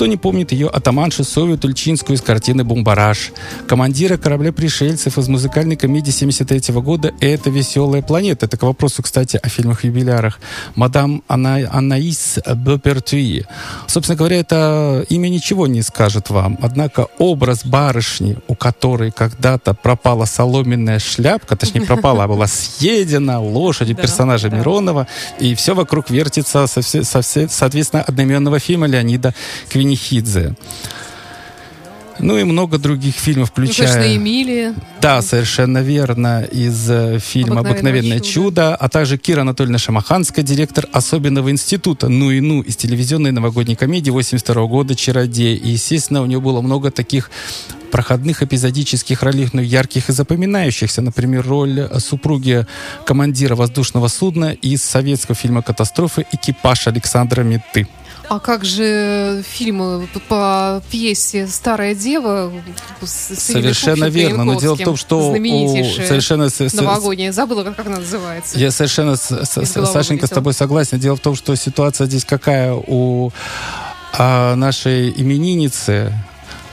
Кто 0.00 0.06
не 0.06 0.16
помнит 0.16 0.50
ее 0.50 0.68
атаманшу 0.68 1.24
Совию 1.24 1.58
Тульчинскую 1.58 2.16
из 2.16 2.22
картины 2.22 2.64
«Бумбараш», 2.64 3.32
командира 3.68 4.16
корабля 4.16 4.50
пришельцев 4.50 5.18
из 5.18 5.28
музыкальной 5.28 5.76
комедии 5.76 6.10
73 6.10 6.72
года 6.76 7.12
«Это 7.20 7.50
веселая 7.50 8.00
планета». 8.00 8.46
Это 8.46 8.56
к 8.56 8.62
вопросу, 8.62 9.02
кстати, 9.02 9.38
о 9.42 9.50
фильмах-юбилярах. 9.50 10.40
Мадам 10.74 11.22
Ана... 11.28 11.68
Анаис 11.70 12.38
Бепертуи. 12.46 13.44
Собственно 13.88 14.16
говоря, 14.16 14.38
это 14.38 15.04
имя 15.10 15.28
ничего 15.28 15.66
не 15.66 15.82
скажет 15.82 16.30
вам. 16.30 16.58
Однако 16.62 17.08
образ 17.18 17.66
барышни, 17.66 18.38
у 18.48 18.54
которой 18.54 19.10
когда-то 19.10 19.74
пропала 19.74 20.24
соломенная 20.24 20.98
шляпка, 20.98 21.56
точнее 21.56 21.82
пропала, 21.82 22.24
а 22.24 22.28
была 22.28 22.46
съедена 22.46 23.38
лошадью 23.38 23.96
Да, 23.96 24.02
персонажа 24.02 24.48
да. 24.48 24.56
Миронова, 24.56 25.06
и 25.38 25.54
все 25.54 25.74
вокруг 25.74 26.08
вертится, 26.08 26.66
соответственно, 26.66 28.02
одноименного 28.02 28.58
фильма 28.60 28.86
Леонида 28.86 29.34
Квинихидзе. 29.90 30.54
Ну 32.18 32.36
и 32.36 32.44
много 32.44 32.76
других 32.76 33.14
фильмов, 33.14 33.50
Ну, 33.56 33.64
включая... 33.64 33.94
конечно, 33.94 34.16
Эмилия. 34.16 34.74
Да, 35.00 35.22
совершенно 35.22 35.78
верно. 35.78 36.42
Из 36.42 36.90
э, 36.90 37.18
фильма 37.18 37.60
«Обыкновенное 37.60 37.70
«Обыкновенное 37.72 38.20
чудо», 38.20 38.76
а 38.76 38.88
также 38.90 39.16
Кира 39.16 39.40
Анатольевна 39.40 39.78
Шамаханская, 39.78 40.44
директор 40.44 40.86
особенного 40.92 41.50
института 41.50 42.08
«Ну 42.08 42.30
и 42.30 42.40
ну» 42.40 42.60
из 42.60 42.76
телевизионной 42.76 43.32
новогодней 43.32 43.74
комедии 43.74 44.10
82 44.10 44.66
года 44.66 44.94
«Чародей». 44.94 45.56
И, 45.56 45.70
естественно, 45.70 46.20
у 46.20 46.26
нее 46.26 46.40
было 46.40 46.60
много 46.60 46.90
таких 46.90 47.30
проходных 47.90 48.42
эпизодических 48.42 49.22
ролей, 49.22 49.48
но 49.54 49.62
ярких 49.62 50.10
и 50.10 50.12
запоминающихся. 50.12 51.00
Например, 51.00 51.42
роль 51.46 51.88
супруги 52.00 52.66
командира 53.06 53.56
воздушного 53.56 54.08
судна 54.08 54.52
из 54.52 54.82
советского 54.82 55.34
фильма 55.34 55.62
«Катастрофы» 55.62 56.26
«Экипаж» 56.32 56.86
Александра 56.86 57.42
Метты. 57.42 57.88
А 58.30 58.38
как 58.38 58.64
же 58.64 59.42
фильмы 59.44 60.08
по- 60.28 60.80
пьесе 60.88 61.48
«Старая 61.48 61.96
дева» 61.96 62.52
с, 63.02 63.34
Совершенно 63.36 64.06
Пупченко 64.06 64.06
и 64.06 64.22
верно. 64.22 64.44
Но 64.44 64.54
дело 64.60 64.76
в 64.76 64.78
том, 64.84 64.96
что 64.96 65.18
у- 65.18 65.30
знаменитейшая 65.30 66.06
совершенно 66.06 66.48
новогодняя. 66.72 67.32
Забыла, 67.32 67.64
как, 67.64 67.84
она 67.84 67.98
называется. 67.98 68.56
Я 68.56 68.70
совершенно, 68.70 69.16
с- 69.16 69.44
Сашенька, 69.44 70.28
с 70.28 70.30
тобой 70.30 70.54
согласен. 70.54 71.00
Дело 71.00 71.16
в 71.16 71.20
том, 71.20 71.34
что 71.34 71.56
ситуация 71.56 72.06
здесь 72.06 72.24
какая 72.24 72.72
у 72.72 73.32
а, 74.16 74.54
нашей 74.54 75.10
именинницы. 75.10 76.12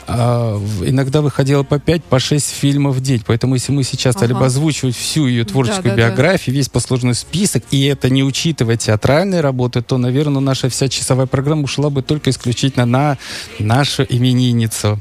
А, 0.08 0.58
иногда 0.86 1.22
выходило 1.22 1.64
по 1.64 1.80
5, 1.80 2.04
по 2.04 2.20
6 2.20 2.50
фильмов 2.50 2.96
в 2.96 3.02
день. 3.02 3.22
Поэтому 3.26 3.56
если 3.56 3.72
мы 3.72 3.84
сейчас 3.84 4.16
стали 4.16 4.32
бы 4.32 4.40
Ага. 4.40 4.48
озвучивать 4.48 4.96
всю 4.96 5.28
ее 5.28 5.44
творческую 5.44 5.92
Да-да-да. 5.92 6.10
биографию, 6.10 6.56
весь 6.56 6.70
послужной 6.70 7.14
список, 7.14 7.64
и 7.72 7.84
это 7.86 8.10
не 8.10 8.24
учитывая 8.24 8.78
театральные 8.78 9.42
работы, 9.42 9.82
то, 9.82 9.98
наверное, 9.98 10.42
наша 10.42 10.70
вся 10.70 10.88
часовая 10.88 11.26
программа 11.28 11.64
ушла 11.64 11.90
бы 11.90 12.02
только 12.02 12.30
исключительно 12.30 12.86
на 12.86 13.18
нашу 13.60 14.04
именинницу. 14.04 15.00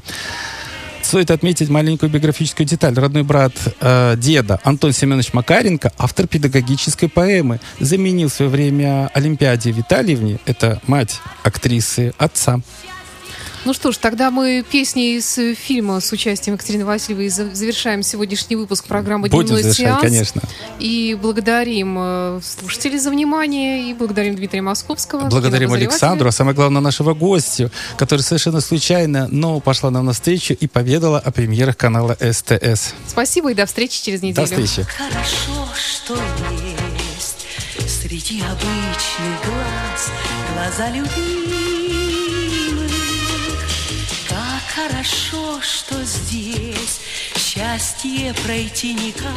Стоит 1.01 1.31
отметить 1.31 1.69
маленькую 1.69 2.09
биографическую 2.09 2.67
деталь. 2.67 2.93
Родной 2.93 3.23
брат 3.23 3.53
э, 3.79 4.15
деда 4.17 4.59
Антон 4.65 4.91
Семенович 4.91 5.31
Макаренко, 5.31 5.93
автор 5.97 6.27
педагогической 6.27 7.07
поэмы, 7.07 7.61
заменил 7.79 8.27
в 8.27 8.33
свое 8.33 8.51
время 8.51 9.09
Олимпиаде 9.13 9.71
Витальевне, 9.71 10.39
это 10.45 10.81
мать 10.85 11.21
актрисы, 11.43 12.13
отца. 12.17 12.59
Ну 13.67 13.73
что 13.73 13.91
ж, 13.91 13.97
тогда 13.97 14.31
мы 14.31 14.63
песни 14.63 15.17
из 15.17 15.37
э, 15.37 15.53
фильма 15.53 15.99
с 15.99 16.09
участием 16.13 16.55
Екатерины 16.55 16.85
Васильевой 16.85 17.27
за- 17.27 17.53
завершаем 17.53 18.01
сегодняшний 18.01 18.55
выпуск 18.55 18.85
программы 18.85 19.27
Будем 19.27 19.47
«Дневной 19.47 19.63
завершать, 19.63 19.85
сеанс». 19.87 20.01
конечно. 20.01 20.41
И 20.79 21.17
благодарим 21.21 21.97
э, 21.99 22.39
слушателей 22.41 22.97
за 22.97 23.09
внимание, 23.09 23.89
и 23.89 23.93
благодарим 23.93 24.37
Дмитрия 24.37 24.61
Московского. 24.61 25.25
Благодарим. 25.25 25.73
Александру, 25.73 26.29
а 26.29 26.31
самое 26.31 26.55
главное 26.55 26.81
нашего 26.81 27.13
гостя, 27.13 27.69
который 27.97 28.21
совершенно 28.21 28.61
случайно, 28.61 29.27
но 29.29 29.59
пошла 29.59 29.91
нам 29.91 30.05
навстречу 30.05 30.53
и 30.53 30.65
поведала 30.67 31.19
о 31.19 31.29
премьерах 31.31 31.75
канала 31.75 32.15
СТС. 32.21 32.93
Спасибо 33.05 33.51
и 33.51 33.53
до 33.53 33.65
встречи 33.65 34.01
через 34.01 34.21
неделю. 34.21 34.47
До 34.47 34.63
встречи. 34.63 34.87
Хорошо, 34.89 35.67
что 35.75 36.17
есть 37.17 37.45
среди 37.85 38.39
обычных 38.39 39.45
глаз 39.45 40.11
глаза 40.53 40.87
любимых. 40.87 41.66
Хорошо, 44.97 45.61
что 45.61 46.03
здесь 46.03 47.01
счастье 47.35 48.33
пройти 48.43 48.95
никак 48.95 49.31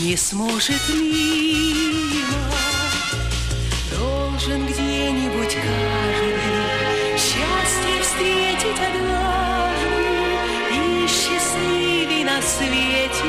не 0.00 0.16
сможет 0.16 0.80
мимо. 0.88 2.50
Должен 3.96 4.66
где-нибудь 4.66 5.54
каждый 5.54 7.16
счастье 7.16 8.02
встретить 8.02 8.80
однажды 8.80 9.94
и 10.72 11.06
счастливей 11.06 12.24
на 12.24 12.42
свете 12.42 13.24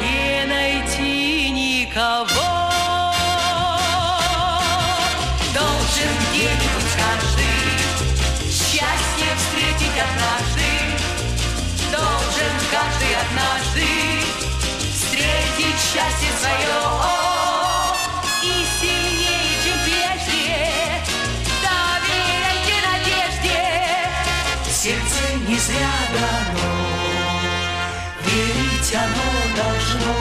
не 0.00 0.46
найти 0.46 1.50
никого. 1.50 2.53
Должен 12.44 12.60
каждый 12.70 13.14
однажды 13.14 13.86
встретить 14.92 15.80
счастье 15.80 16.30
свое. 16.38 16.76
И 18.42 18.66
сильнее, 18.80 19.54
чем 19.64 19.78
прежде, 19.84 20.42
доверяйте 21.62 22.76
надежде. 22.84 23.58
Сердце 24.70 25.20
не 25.48 25.58
зря 25.58 25.94
дано, 26.12 26.72
верить 28.26 28.94
оно 28.94 29.28
должно. 29.56 30.14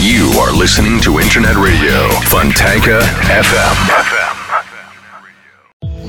You 0.00 0.26
are 0.40 0.52
listening 0.52 1.00
to 1.02 1.18
Internet 1.20 1.56
Radio 1.56 2.08
Fontanka 2.22 3.00
FM. 3.28 4.29